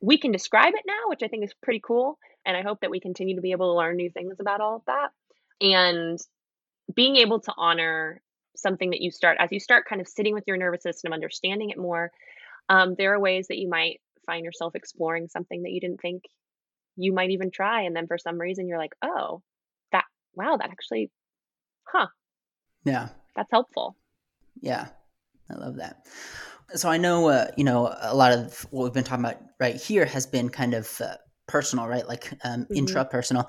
we 0.00 0.18
can 0.18 0.32
describe 0.32 0.74
it 0.74 0.84
now, 0.86 1.08
which 1.08 1.22
I 1.22 1.28
think 1.28 1.44
is 1.44 1.54
pretty 1.62 1.80
cool. 1.80 2.18
And 2.44 2.56
I 2.56 2.62
hope 2.62 2.80
that 2.80 2.90
we 2.90 3.00
continue 3.00 3.36
to 3.36 3.42
be 3.42 3.52
able 3.52 3.72
to 3.72 3.78
learn 3.78 3.96
new 3.96 4.10
things 4.10 4.36
about 4.38 4.60
all 4.60 4.76
of 4.76 4.82
that. 4.86 5.10
And 5.60 6.18
being 6.94 7.16
able 7.16 7.40
to 7.40 7.52
honor 7.56 8.20
something 8.56 8.90
that 8.90 9.00
you 9.00 9.10
start 9.10 9.36
as 9.40 9.52
you 9.52 9.60
start 9.60 9.86
kind 9.88 10.00
of 10.00 10.08
sitting 10.08 10.34
with 10.34 10.44
your 10.46 10.56
nervous 10.56 10.82
system, 10.82 11.12
understanding 11.12 11.70
it 11.70 11.78
more. 11.78 12.10
Um, 12.68 12.94
there 12.96 13.14
are 13.14 13.20
ways 13.20 13.48
that 13.48 13.58
you 13.58 13.68
might 13.68 14.00
find 14.26 14.44
yourself 14.44 14.74
exploring 14.74 15.28
something 15.28 15.62
that 15.62 15.70
you 15.70 15.80
didn't 15.80 16.00
think 16.00 16.24
you 16.96 17.12
might 17.12 17.30
even 17.30 17.50
try, 17.50 17.82
and 17.82 17.94
then 17.94 18.06
for 18.06 18.18
some 18.18 18.40
reason 18.40 18.66
you're 18.66 18.78
like, 18.78 18.94
oh, 19.02 19.42
wow, 20.36 20.56
that 20.56 20.70
actually, 20.70 21.10
huh? 21.84 22.06
Yeah, 22.84 23.08
that's 23.34 23.48
helpful. 23.50 23.96
Yeah, 24.60 24.86
I 25.50 25.54
love 25.54 25.76
that. 25.76 26.06
So 26.74 26.88
I 26.88 26.98
know, 26.98 27.28
uh, 27.28 27.46
you 27.56 27.64
know, 27.64 27.94
a 28.00 28.14
lot 28.14 28.32
of 28.32 28.66
what 28.70 28.84
we've 28.84 28.92
been 28.92 29.04
talking 29.04 29.24
about 29.24 29.40
right 29.60 29.76
here 29.76 30.04
has 30.04 30.26
been 30.26 30.48
kind 30.48 30.74
of 30.74 31.00
uh, 31.00 31.16
personal, 31.46 31.86
right? 31.86 32.06
Like 32.06 32.32
um, 32.44 32.64
mm-hmm. 32.64 32.74
intrapersonal. 32.74 33.48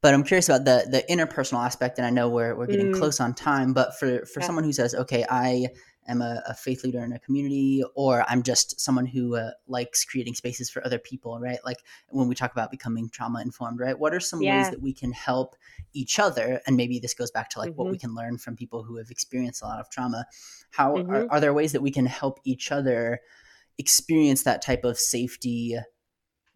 But 0.00 0.14
I'm 0.14 0.22
curious 0.22 0.48
about 0.48 0.64
the 0.64 0.86
the 0.90 1.04
interpersonal 1.12 1.64
aspect, 1.64 1.98
and 1.98 2.06
I 2.06 2.10
know 2.10 2.28
we're 2.28 2.54
we're 2.56 2.66
getting 2.66 2.92
mm. 2.92 2.98
close 2.98 3.20
on 3.20 3.34
time. 3.34 3.72
But 3.72 3.98
for 3.98 4.24
for 4.26 4.40
yeah. 4.40 4.46
someone 4.46 4.64
who 4.64 4.72
says, 4.72 4.94
okay, 4.94 5.24
I 5.28 5.68
am 6.08 6.22
a, 6.22 6.42
a, 6.48 6.54
faith 6.54 6.84
leader 6.84 7.00
in 7.00 7.12
a 7.12 7.18
community, 7.18 7.84
or 7.94 8.24
I'm 8.28 8.42
just 8.42 8.80
someone 8.80 9.06
who 9.06 9.36
uh, 9.36 9.50
likes 9.68 10.04
creating 10.04 10.34
spaces 10.34 10.70
for 10.70 10.84
other 10.84 10.98
people, 10.98 11.38
right? 11.38 11.58
Like 11.64 11.78
when 12.08 12.28
we 12.28 12.34
talk 12.34 12.52
about 12.52 12.70
becoming 12.70 13.08
trauma 13.08 13.40
informed, 13.40 13.80
right? 13.80 13.98
What 13.98 14.14
are 14.14 14.20
some 14.20 14.42
yeah. 14.42 14.62
ways 14.62 14.70
that 14.70 14.82
we 14.82 14.92
can 14.92 15.12
help 15.12 15.56
each 15.92 16.18
other? 16.18 16.60
And 16.66 16.76
maybe 16.76 16.98
this 16.98 17.14
goes 17.14 17.30
back 17.30 17.50
to 17.50 17.58
like 17.58 17.70
mm-hmm. 17.70 17.78
what 17.78 17.90
we 17.90 17.96
mm-hmm. 17.96 18.08
can 18.08 18.14
learn 18.14 18.38
from 18.38 18.56
people 18.56 18.82
who 18.82 18.96
have 18.96 19.10
experienced 19.10 19.62
a 19.62 19.66
lot 19.66 19.80
of 19.80 19.90
trauma. 19.90 20.26
How 20.70 20.96
mm-hmm. 20.96 21.10
are, 21.10 21.26
are 21.30 21.40
there 21.40 21.54
ways 21.54 21.72
that 21.72 21.82
we 21.82 21.90
can 21.90 22.06
help 22.06 22.40
each 22.44 22.72
other 22.72 23.20
experience 23.78 24.42
that 24.42 24.62
type 24.62 24.84
of 24.84 24.98
safety 24.98 25.76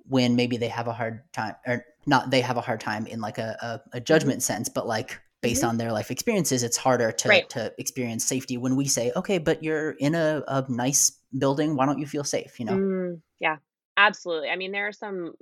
when 0.09 0.37
maybe 0.37 0.57
they 0.57 0.69
have 0.69 0.87
a 0.87 0.93
hard 0.93 1.23
time 1.33 1.55
or 1.67 1.85
not 2.07 2.31
they 2.31 2.41
have 2.41 2.57
a 2.57 2.61
hard 2.61 2.81
time 2.81 3.07
in 3.07 3.21
like 3.21 3.39
a, 3.39 3.57
a, 3.61 3.67
a 3.67 3.79
mm-hmm. 3.79 4.05
judgment 4.05 4.43
sense 4.43 4.69
but 4.69 4.87
like 4.87 5.21
based 5.43 5.61
mm-hmm. 5.61 5.71
on 5.71 5.77
their 5.77 5.93
life 5.93 6.11
experiences 6.11 6.63
it's 6.63 6.77
harder 6.77 7.13
to, 7.13 7.29
right. 7.29 7.49
to 7.51 7.73
experience 7.79 8.25
safety 8.25 8.57
when 8.57 8.77
we 8.77 8.87
say 8.87 9.13
okay 9.17 9.39
but 9.39 9.63
you're 9.63 9.91
in 9.93 10.15
a, 10.15 10.43
a 10.49 10.65
nice 10.69 11.19
building 11.37 11.77
why 11.77 11.87
don't 11.87 11.99
you 11.99 12.07
feel 12.07 12.25
safe 12.25 12.59
you 12.59 12.67
know 12.67 12.73
mm, 12.73 13.21
yeah 13.41 13.57
absolutely 13.97 14.49
i 14.49 14.57
mean 14.57 14.73
there 14.73 14.89
are 14.89 14.93
some 14.93 15.35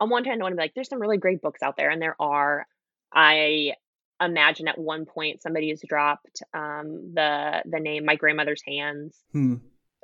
on 0.00 0.08
one 0.10 0.24
hand 0.24 0.40
i 0.40 0.44
want 0.44 0.52
to 0.52 0.56
be 0.56 0.62
like 0.62 0.74
there's 0.74 0.88
some 0.88 1.00
really 1.00 1.18
great 1.18 1.42
books 1.42 1.62
out 1.62 1.76
there 1.76 1.90
and 1.90 2.00
there 2.00 2.16
are 2.18 2.66
i 3.12 3.72
imagine 4.20 4.68
at 4.68 4.78
one 4.78 5.04
point 5.04 5.42
somebody 5.42 5.70
has 5.70 5.82
dropped 5.86 6.42
um, 6.54 7.12
the 7.14 7.62
the 7.64 7.80
name 7.80 8.04
my 8.04 8.16
grandmother's 8.16 8.62
hands 8.66 9.16
hmm. 9.32 9.56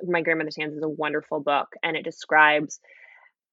my 0.05 0.21
grandmother's 0.21 0.57
hands 0.57 0.75
is 0.75 0.83
a 0.83 0.89
wonderful 0.89 1.39
book 1.39 1.69
and 1.83 1.95
it 1.95 2.03
describes 2.03 2.79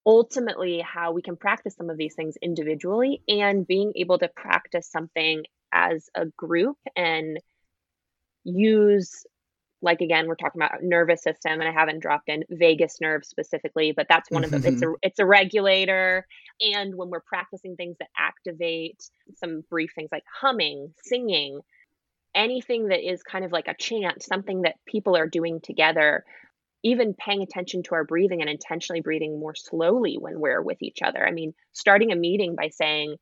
ultimately 0.07 0.81
how 0.81 1.13
we 1.13 1.21
can 1.21 1.37
practice 1.37 1.75
some 1.75 1.91
of 1.91 1.99
these 1.99 2.15
things 2.15 2.37
individually 2.41 3.23
and 3.29 3.67
being 3.67 3.93
able 3.97 4.19
to 4.19 4.29
practice 4.29 4.89
something 4.89 5.43
as 5.73 6.09
a 6.15 6.27
group 6.37 6.79
and 6.95 7.41
use 8.45 9.27
like 9.83 10.01
again 10.01 10.27
we're 10.27 10.37
talking 10.37 10.63
about 10.63 10.83
nervous 10.83 11.23
system 11.23 11.61
and 11.61 11.65
i 11.65 11.73
haven't 11.73 12.01
dropped 12.01 12.29
in 12.29 12.45
vagus 12.49 13.01
nerve 13.01 13.25
specifically 13.25 13.93
but 13.93 14.07
that's 14.09 14.31
one 14.31 14.45
of 14.45 14.51
the 14.51 14.57
it's 14.59 14.67
a 14.83 14.87
mm-hmm. 14.87 14.93
it's 15.03 15.19
a 15.19 15.27
regulator. 15.27 16.27
And 16.61 16.95
when 16.95 17.11
we're 17.11 17.21
practicing 17.21 17.77
things 17.77 17.97
that 17.99 18.09
activate 18.17 19.03
some 19.35 19.63
brief 19.69 19.91
things 19.95 20.09
like 20.11 20.25
humming 20.41 20.95
singing 21.03 21.61
anything 22.35 22.89
that 22.89 23.07
is 23.07 23.23
kind 23.23 23.45
of 23.45 23.53
like 23.53 23.69
a 23.69 23.75
chant 23.75 24.23
something 24.23 24.63
that 24.63 24.77
people 24.87 25.17
are 25.17 25.27
doing 25.27 25.61
together 25.61 26.25
even 26.87 27.15
paying 27.15 27.43
attention 27.43 27.83
to 27.83 27.97
our 27.97 28.05
breathing 28.05 28.41
and 28.41 28.49
intentionally 28.49 29.01
breathing 29.01 29.41
more 29.41 29.57
slowly 29.57 30.17
when 30.21 30.39
we're 30.39 30.63
with 30.63 30.81
each 30.81 31.03
other. 31.03 31.27
I 31.27 31.33
mean, 31.33 31.53
starting 31.73 32.13
a 32.13 32.17
meeting 32.17 32.55
by 32.55 32.69
saying, 32.69 33.17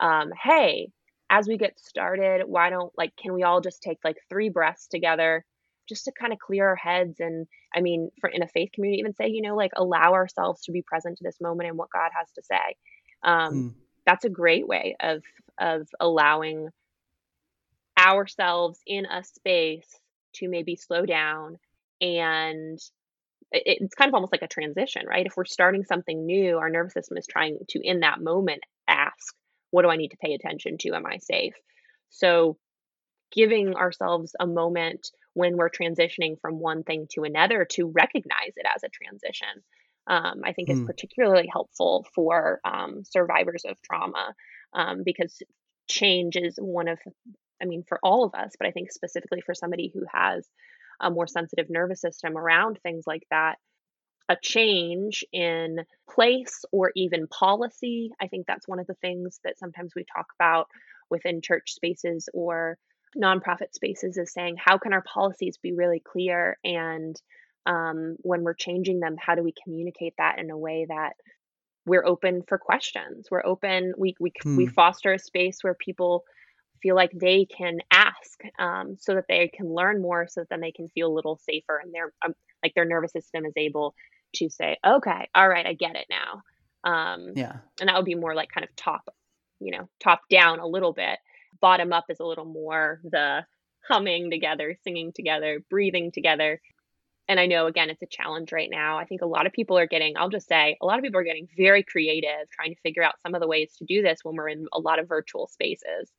um, 0.00 0.32
hey, 0.42 0.90
as 1.30 1.46
we 1.46 1.56
get 1.56 1.78
started, 1.78 2.42
why 2.44 2.70
don't 2.70 2.92
like, 2.98 3.14
can 3.16 3.32
we 3.32 3.44
all 3.44 3.60
just 3.60 3.82
take 3.82 3.98
like 4.02 4.16
three 4.28 4.48
breaths 4.48 4.88
together 4.88 5.44
just 5.88 6.06
to 6.06 6.12
kind 6.12 6.32
of 6.32 6.40
clear 6.40 6.66
our 6.66 6.74
heads? 6.74 7.20
And 7.20 7.46
I 7.72 7.82
mean, 7.82 8.10
for 8.20 8.28
in 8.28 8.42
a 8.42 8.48
faith 8.48 8.70
community, 8.74 8.98
even 8.98 9.14
say, 9.14 9.28
you 9.28 9.42
know, 9.42 9.54
like 9.54 9.70
allow 9.76 10.14
ourselves 10.14 10.62
to 10.62 10.72
be 10.72 10.82
present 10.82 11.18
to 11.18 11.24
this 11.24 11.40
moment 11.40 11.68
and 11.68 11.78
what 11.78 11.90
God 11.94 12.10
has 12.18 12.32
to 12.32 12.42
say. 12.42 12.76
Um, 13.22 13.54
mm. 13.54 13.74
That's 14.06 14.24
a 14.24 14.28
great 14.28 14.66
way 14.66 14.96
of 14.98 15.22
of 15.60 15.86
allowing 16.00 16.70
ourselves 17.96 18.80
in 18.88 19.06
a 19.06 19.22
space 19.22 19.86
to 20.34 20.48
maybe 20.48 20.74
slow 20.74 21.06
down 21.06 21.58
and 22.00 22.80
it's 23.54 23.94
kind 23.94 24.08
of 24.08 24.14
almost 24.14 24.32
like 24.32 24.42
a 24.42 24.48
transition, 24.48 25.06
right? 25.06 25.26
If 25.26 25.36
we're 25.36 25.44
starting 25.44 25.84
something 25.84 26.26
new, 26.26 26.58
our 26.58 26.70
nervous 26.70 26.94
system 26.94 27.16
is 27.16 27.26
trying 27.26 27.58
to, 27.68 27.80
in 27.80 28.00
that 28.00 28.20
moment, 28.20 28.62
ask, 28.88 29.34
what 29.70 29.82
do 29.82 29.88
I 29.88 29.96
need 29.96 30.10
to 30.10 30.16
pay 30.16 30.34
attention 30.34 30.78
to? 30.78 30.94
Am 30.94 31.06
I 31.06 31.18
safe? 31.18 31.54
So, 32.10 32.56
giving 33.32 33.74
ourselves 33.74 34.36
a 34.38 34.46
moment 34.46 35.10
when 35.32 35.56
we're 35.56 35.70
transitioning 35.70 36.40
from 36.40 36.60
one 36.60 36.84
thing 36.84 37.08
to 37.10 37.24
another 37.24 37.64
to 37.64 37.86
recognize 37.86 38.52
it 38.56 38.66
as 38.72 38.84
a 38.84 38.88
transition, 38.88 39.62
um, 40.06 40.42
I 40.44 40.52
think 40.52 40.68
mm. 40.68 40.72
is 40.72 40.78
hmm. 40.80 40.86
particularly 40.86 41.48
helpful 41.50 42.06
for 42.14 42.60
um, 42.64 43.02
survivors 43.04 43.64
of 43.64 43.80
trauma 43.82 44.34
um, 44.72 45.02
because 45.04 45.42
change 45.88 46.36
is 46.36 46.56
one 46.56 46.88
of, 46.88 46.98
I 47.60 47.64
mean, 47.64 47.84
for 47.88 47.98
all 48.02 48.24
of 48.24 48.34
us, 48.34 48.52
but 48.58 48.68
I 48.68 48.70
think 48.70 48.92
specifically 48.92 49.40
for 49.40 49.54
somebody 49.54 49.90
who 49.92 50.02
has 50.12 50.46
a 51.00 51.10
more 51.10 51.26
sensitive 51.26 51.70
nervous 51.70 52.00
system 52.00 52.36
around 52.36 52.78
things 52.82 53.04
like 53.06 53.26
that 53.30 53.56
a 54.28 54.36
change 54.40 55.24
in 55.32 55.80
place 56.08 56.64
or 56.72 56.92
even 56.96 57.26
policy. 57.26 58.10
I 58.20 58.28
think 58.28 58.46
that's 58.46 58.68
one 58.68 58.78
of 58.78 58.86
the 58.86 58.94
things 58.94 59.38
that 59.44 59.58
sometimes 59.58 59.92
we 59.94 60.04
talk 60.04 60.26
about 60.38 60.68
within 61.10 61.42
church 61.42 61.72
spaces 61.72 62.28
or 62.32 62.78
nonprofit 63.16 63.72
spaces 63.72 64.16
is 64.16 64.32
saying, 64.32 64.56
how 64.58 64.78
can 64.78 64.92
our 64.92 65.02
policies 65.02 65.58
be 65.58 65.72
really 65.72 66.00
clear? 66.00 66.58
And 66.64 67.20
um, 67.66 68.16
when 68.20 68.42
we're 68.42 68.54
changing 68.54 69.00
them, 69.00 69.16
how 69.18 69.34
do 69.34 69.42
we 69.42 69.54
communicate 69.62 70.14
that 70.18 70.38
in 70.38 70.50
a 70.50 70.58
way 70.58 70.86
that 70.88 71.12
we're 71.86 72.06
open 72.06 72.42
for 72.48 72.58
questions? 72.58 73.28
We're 73.30 73.44
open, 73.44 73.92
we, 73.98 74.14
we, 74.18 74.32
hmm. 74.42 74.56
we 74.56 74.66
foster 74.66 75.12
a 75.12 75.18
space 75.18 75.58
where 75.62 75.74
people 75.74 76.24
feel 76.82 76.94
like 76.94 77.12
they 77.12 77.46
can 77.46 77.78
ask 77.90 78.40
um, 78.58 78.96
so 78.98 79.14
that 79.14 79.24
they 79.28 79.48
can 79.48 79.72
learn 79.72 80.02
more 80.02 80.26
so 80.28 80.40
that 80.40 80.48
then 80.50 80.60
they 80.60 80.72
can 80.72 80.88
feel 80.90 81.08
a 81.08 81.14
little 81.14 81.36
safer 81.36 81.80
and 81.82 81.92
their 81.92 82.12
um, 82.24 82.34
like 82.62 82.74
their 82.74 82.84
nervous 82.84 83.12
system 83.12 83.44
is 83.44 83.52
able 83.56 83.94
to 84.34 84.48
say 84.50 84.76
okay 84.86 85.28
all 85.34 85.48
right 85.48 85.66
i 85.66 85.72
get 85.72 85.96
it 85.96 86.06
now. 86.10 86.42
Um, 86.84 87.32
yeah. 87.34 87.56
and 87.80 87.88
that 87.88 87.96
would 87.96 88.04
be 88.04 88.14
more 88.14 88.34
like 88.34 88.50
kind 88.50 88.64
of 88.64 88.76
top 88.76 89.08
you 89.58 89.72
know 89.72 89.88
top 90.02 90.22
down 90.28 90.58
a 90.58 90.66
little 90.66 90.92
bit. 90.92 91.18
Bottom 91.60 91.92
up 91.92 92.04
is 92.10 92.20
a 92.20 92.26
little 92.26 92.44
more 92.44 93.00
the 93.04 93.46
humming 93.88 94.30
together 94.30 94.76
singing 94.82 95.12
together 95.14 95.62
breathing 95.70 96.10
together. 96.12 96.60
And 97.26 97.40
i 97.40 97.46
know 97.46 97.66
again 97.66 97.88
it's 97.88 98.02
a 98.02 98.06
challenge 98.06 98.52
right 98.52 98.68
now. 98.70 98.98
I 98.98 99.06
think 99.06 99.22
a 99.22 99.26
lot 99.26 99.46
of 99.46 99.52
people 99.52 99.78
are 99.78 99.86
getting 99.86 100.16
i'll 100.18 100.28
just 100.28 100.48
say 100.48 100.76
a 100.82 100.84
lot 100.84 100.98
of 100.98 101.04
people 101.04 101.20
are 101.20 101.24
getting 101.24 101.48
very 101.56 101.82
creative 101.82 102.50
trying 102.50 102.74
to 102.74 102.80
figure 102.82 103.02
out 103.02 103.20
some 103.22 103.34
of 103.34 103.40
the 103.40 103.48
ways 103.48 103.74
to 103.78 103.84
do 103.86 104.02
this 104.02 104.18
when 104.22 104.34
we're 104.34 104.50
in 104.50 104.66
a 104.74 104.80
lot 104.80 104.98
of 104.98 105.08
virtual 105.08 105.46
spaces 105.46 106.10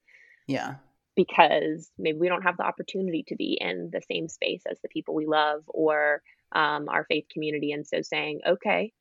yeah. 0.48 0.76
Because 1.16 1.90
maybe 1.98 2.18
we 2.18 2.28
don't 2.28 2.44
have 2.44 2.58
the 2.58 2.66
opportunity 2.66 3.24
to 3.28 3.36
be 3.36 3.58
in 3.60 3.90
the 3.92 4.02
same 4.02 4.28
space 4.28 4.64
as 4.70 4.78
the 4.82 4.90
people 4.90 5.16
we 5.16 5.26
love 5.26 5.64
or 5.68 6.22
um, 6.52 6.90
our 6.90 7.06
faith 7.06 7.26
community. 7.32 7.72
And 7.72 7.88
so 7.88 8.02
saying, 8.02 8.42
okay, 8.46 8.92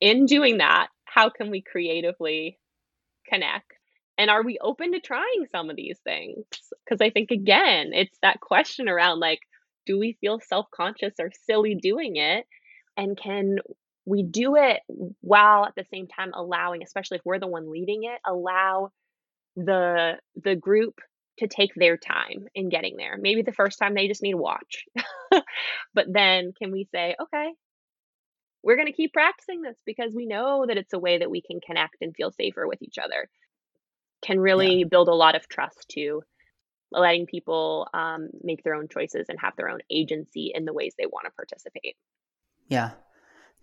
in 0.00 0.26
doing 0.26 0.58
that, 0.58 0.88
how 1.04 1.30
can 1.30 1.50
we 1.50 1.62
creatively 1.62 2.58
connect? 3.28 3.72
And 4.18 4.30
are 4.30 4.42
we 4.42 4.58
open 4.60 4.92
to 4.92 5.00
trying 5.00 5.46
some 5.50 5.70
of 5.70 5.76
these 5.76 5.98
things? 6.04 6.44
Because 6.84 7.00
I 7.00 7.10
think, 7.10 7.30
again, 7.30 7.92
it's 7.94 8.18
that 8.22 8.40
question 8.40 8.88
around 8.88 9.20
like, 9.20 9.40
do 9.86 9.98
we 9.98 10.18
feel 10.20 10.40
self 10.40 10.66
conscious 10.74 11.14
or 11.18 11.30
silly 11.46 11.74
doing 11.74 12.16
it? 12.16 12.46
And 12.96 13.16
can 13.16 13.58
we 14.04 14.22
do 14.22 14.56
it 14.56 14.80
while 15.20 15.64
at 15.64 15.74
the 15.76 15.86
same 15.92 16.08
time 16.08 16.32
allowing, 16.34 16.82
especially 16.82 17.18
if 17.18 17.24
we're 17.24 17.38
the 17.38 17.46
one 17.46 17.70
leading 17.70 18.04
it, 18.04 18.20
allow 18.26 18.90
the 19.56 20.18
the 20.42 20.56
group 20.56 21.00
to 21.38 21.48
take 21.48 21.74
their 21.74 21.96
time 21.96 22.46
in 22.54 22.68
getting 22.68 22.96
there. 22.96 23.16
Maybe 23.18 23.42
the 23.42 23.52
first 23.52 23.78
time 23.78 23.94
they 23.94 24.08
just 24.08 24.22
need 24.22 24.32
to 24.32 24.38
watch. 24.38 24.84
but 25.94 26.06
then 26.08 26.52
can 26.56 26.70
we 26.70 26.86
say, 26.92 27.16
okay, 27.20 27.52
we're 28.62 28.76
going 28.76 28.86
to 28.86 28.92
keep 28.92 29.12
practicing 29.12 29.62
this 29.62 29.76
because 29.84 30.14
we 30.14 30.26
know 30.26 30.66
that 30.66 30.76
it's 30.76 30.92
a 30.92 30.98
way 30.98 31.18
that 31.18 31.30
we 31.30 31.42
can 31.42 31.60
connect 31.60 31.96
and 32.00 32.14
feel 32.14 32.30
safer 32.30 32.66
with 32.66 32.82
each 32.82 32.98
other. 33.02 33.28
Can 34.22 34.38
really 34.38 34.80
yeah. 34.80 34.84
build 34.88 35.08
a 35.08 35.14
lot 35.14 35.34
of 35.34 35.48
trust 35.48 35.86
to 35.92 36.22
letting 36.92 37.26
people 37.26 37.88
um, 37.94 38.28
make 38.42 38.62
their 38.62 38.74
own 38.74 38.86
choices 38.88 39.26
and 39.28 39.38
have 39.40 39.56
their 39.56 39.68
own 39.68 39.80
agency 39.90 40.52
in 40.54 40.64
the 40.64 40.72
ways 40.72 40.94
they 40.96 41.06
want 41.06 41.24
to 41.24 41.32
participate. 41.32 41.96
Yeah. 42.68 42.90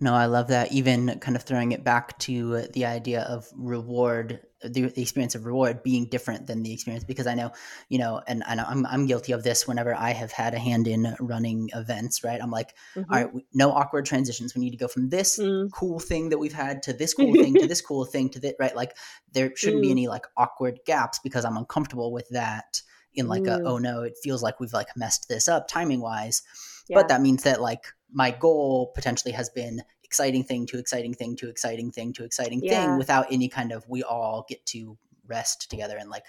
No, 0.02 0.14
I 0.14 0.28
love 0.28 0.48
that. 0.48 0.72
Even 0.72 1.20
kind 1.20 1.36
of 1.36 1.44
throwing 1.44 1.74
it 1.74 1.84
back 1.84 2.18
to 2.20 2.62
the 2.74 2.86
idea 2.86 3.24
of 3.24 3.48
reward, 3.54 4.40
the, 4.62 4.88
the, 4.88 5.02
experience 5.02 5.36
of 5.36 5.46
reward 5.46 5.84
being 5.84 6.06
different 6.06 6.48
than 6.48 6.64
the 6.64 6.72
experience, 6.72 7.04
because 7.04 7.28
I 7.28 7.36
know, 7.36 7.52
you 7.90 8.00
know, 8.00 8.22
and 8.26 8.42
I 8.48 8.56
know 8.56 8.64
I'm, 8.66 8.86
I'm 8.86 9.08
guilty 9.08 9.34
of 9.34 9.44
this 9.44 9.68
whenever 9.68 9.94
I 9.94 10.12
have 10.12 10.32
had 10.32 10.54
a 10.54 10.60
hand 10.60 10.88
in 10.88 11.16
running 11.20 11.70
events, 11.74 12.24
right? 12.24 12.42
I'm 12.42 12.52
like, 12.52 12.76
mm-hmm. 12.96 13.14
all 13.14 13.24
right, 13.24 13.32
no 13.54 13.72
awkward 13.72 14.06
transitions. 14.06 14.56
We 14.56 14.62
need 14.62 14.72
to 14.72 14.78
go 14.78 14.88
from 14.88 15.10
this 15.10 15.38
mm. 15.38 15.70
cool 15.74 16.00
thing 16.00 16.30
that 16.30 16.38
we've 16.38 16.54
had 16.54 16.82
to 16.84 16.94
this 16.94 17.14
cool 17.14 17.34
thing 17.34 17.56
to 17.56 17.68
this 17.68 17.82
cool 17.82 18.06
thing 18.06 18.30
to 18.30 18.40
that, 18.40 18.56
right? 18.58 18.76
Like 18.76 18.96
there 19.34 19.54
shouldn't 19.56 19.82
mm. 19.82 19.88
be 19.88 19.92
any 19.92 20.08
like 20.08 20.26
awkward 20.38 20.80
gaps 20.86 21.20
because 21.20 21.44
I'm 21.44 21.58
uncomfortable 21.58 22.14
with 22.14 22.30
that 22.30 22.82
in 23.14 23.28
like 23.28 23.44
Mm. 23.44 23.62
a 23.62 23.64
oh 23.66 23.78
no, 23.80 24.04
it 24.04 24.16
feels 24.24 24.42
like 24.42 24.60
we've 24.60 24.74
like 24.74 24.96
messed 24.96 25.28
this 25.28 25.50
up 25.50 25.68
timing 25.68 26.00
wise. 26.00 26.42
Yeah. 26.88 26.98
But 26.98 27.10
that 27.10 27.22
means 27.22 27.44
that 27.44 27.62
like 27.62 27.86
my 28.12 28.32
goal 28.32 28.92
potentially 28.96 29.32
has 29.34 29.50
been 29.50 29.82
exciting 30.04 30.44
thing 30.44 30.66
to 30.66 30.80
exciting 30.80 31.14
thing 31.14 31.36
to 31.36 31.48
exciting 31.50 31.92
thing 31.92 32.14
to 32.14 32.24
exciting 32.24 32.62
Yeah. 32.64 32.86
thing 32.86 32.98
without 32.98 33.28
any 33.32 33.48
kind 33.48 33.72
of 33.72 33.88
we 33.88 34.02
all 34.04 34.46
get 34.50 34.66
to 34.68 34.98
rest 35.28 35.70
together 35.70 35.98
and 35.98 36.10
like 36.10 36.26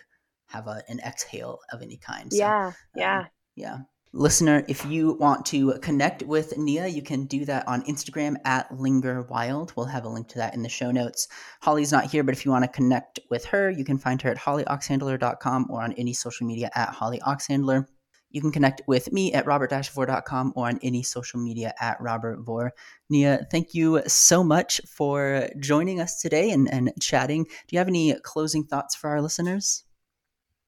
have 0.49 0.67
a, 0.67 0.83
an 0.89 1.01
exhale 1.01 1.61
of 1.73 1.81
any 1.81 1.97
kind. 1.97 2.33
So, 2.33 2.39
yeah. 2.39 2.73
Yeah. 2.95 3.19
um, 3.21 3.27
yeah. 3.57 3.79
Listener, 4.13 4.65
if 4.67 4.85
you 4.85 5.13
want 5.15 5.47
to 5.47 5.75
connect 5.79 6.25
with 6.25 6.59
Nia, 6.59 6.89
you 6.89 7.01
can 7.01 7.27
do 7.27 7.45
that 7.45 7.67
on 7.69 7.83
Instagram 7.83 8.35
at 8.45 8.77
Linger 8.77 9.23
Wild. 9.23 9.73
We'll 9.77 9.87
have 9.87 10.05
a 10.05 10.09
link 10.09 10.27
to 10.29 10.39
that 10.39 10.53
in 10.53 10.63
the 10.63 10.69
show 10.69 10.91
notes. 10.91 11.29
Holly's 11.61 11.93
not 11.93 12.11
here, 12.11 12.25
but 12.25 12.35
if 12.35 12.45
you 12.45 12.51
want 12.51 12.65
to 12.65 12.71
connect 12.71 13.21
with 13.31 13.45
her, 13.47 13.71
you 13.71 13.85
can 13.85 13.99
find 13.99 14.21
her 14.23 14.31
at 14.31 14.37
hollyoxhandler.com 14.37 15.69
or 15.71 15.83
on 15.83 15.93
any 15.93 16.13
social 16.13 16.45
media 16.45 16.71
at 16.75 16.93
hollyoxhandler. 16.93 17.87
You 18.31 18.41
can 18.41 18.53
connect 18.53 18.83
with 18.87 19.13
me 19.13 19.33
at 19.33 19.45
robertvore.com 19.45 20.53
or 20.57 20.69
on 20.69 20.79
any 20.83 21.03
social 21.03 21.41
media 21.41 21.75
at 21.81 21.99
robertvore. 22.01 22.71
Nia, 23.09 23.47
thank 23.51 23.75
you 23.75 24.03
so 24.07 24.45
much 24.45 24.81
for 24.87 25.49
joining 25.59 26.01
us 26.01 26.21
today 26.21 26.51
and, 26.51 26.73
and 26.73 26.93
chatting. 27.01 27.45
Do 27.45 27.51
you 27.71 27.79
have 27.79 27.89
any 27.89 28.15
closing 28.23 28.65
thoughts 28.65 28.95
for 28.95 29.11
our 29.11 29.21
listeners? 29.21 29.85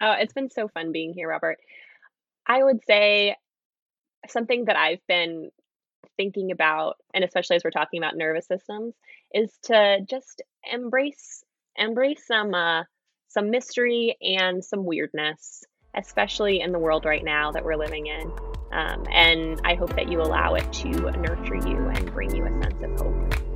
Oh, 0.01 0.13
it's 0.19 0.33
been 0.33 0.51
so 0.51 0.69
fun 0.69 0.91
being 0.93 1.13
here, 1.15 1.29
Robert. 1.29 1.59
I 2.47 2.63
would 2.63 2.81
say 2.87 3.37
something 4.29 4.65
that 4.65 4.77
I've 4.77 5.07
been 5.07 5.51
thinking 6.17 6.51
about, 6.51 6.97
and 7.15 7.25
especially 7.25 7.57
as 7.57 7.65
we're 7.65 7.71
talking 7.71 8.03
about 8.03 8.17
nervous 8.17 8.47
systems, 8.47 8.95
is 9.33 9.51
to 9.65 10.01
just 10.09 10.43
embrace 10.71 11.45
embrace 11.77 12.27
some 12.27 12.55
uh, 12.55 12.83
some 13.29 13.51
mystery 13.51 14.17
and 14.21 14.65
some 14.65 14.85
weirdness, 14.85 15.65
especially 15.95 16.61
in 16.61 16.73
the 16.73 16.79
world 16.79 17.05
right 17.05 17.25
now 17.25 17.53
that 17.53 17.65
we're 17.65 17.77
living 17.77 18.07
in. 18.07 18.33
Um, 18.73 19.07
and 19.13 19.61
I 19.65 19.75
hope 19.75 19.95
that 19.97 20.09
you 20.09 20.21
allow 20.23 20.55
it 20.55 20.73
to 20.73 20.89
nurture 20.89 21.57
you 21.57 21.89
and 21.89 22.11
bring 22.13 22.35
you 22.35 22.45
a 22.47 22.63
sense 22.63 22.83
of 22.83 23.01
hope. 23.01 23.53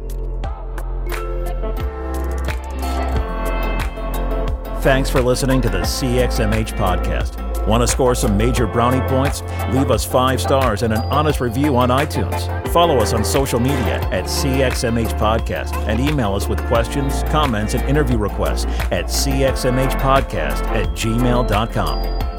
Thanks 4.83 5.11
for 5.11 5.21
listening 5.21 5.61
to 5.63 5.69
the 5.69 5.81
CXMH 5.81 6.77
podcast. 6.77 7.46
Want 7.67 7.83
to 7.83 7.89
score 7.89 8.15
some 8.15 8.37
major 8.37 8.67
brownie 8.67 9.07
points? 9.09 9.43
Leave 9.73 9.91
us 9.91 10.05
five 10.05 10.41
stars 10.41 10.83
and 10.83 10.93
an 10.93 11.01
honest 11.11 11.41
review 11.41 11.77
on 11.77 11.89
iTunes. 11.89 12.47
Follow 12.73 12.99
us 12.99 13.13
on 13.13 13.25
social 13.25 13.59
media 13.61 14.01
at 14.13 14.25
CXMH 14.25 15.19
Podcast 15.19 15.75
and 15.87 16.01
email 16.01 16.35
us 16.35 16.49
with 16.49 16.65
questions, 16.67 17.23
comments, 17.25 17.75
and 17.75 17.83
interview 17.89 18.19
requests 18.19 18.67
at 18.93 19.07
cxmhpodcast 19.07 20.63
at 20.63 20.89
gmail.com. 20.91 22.36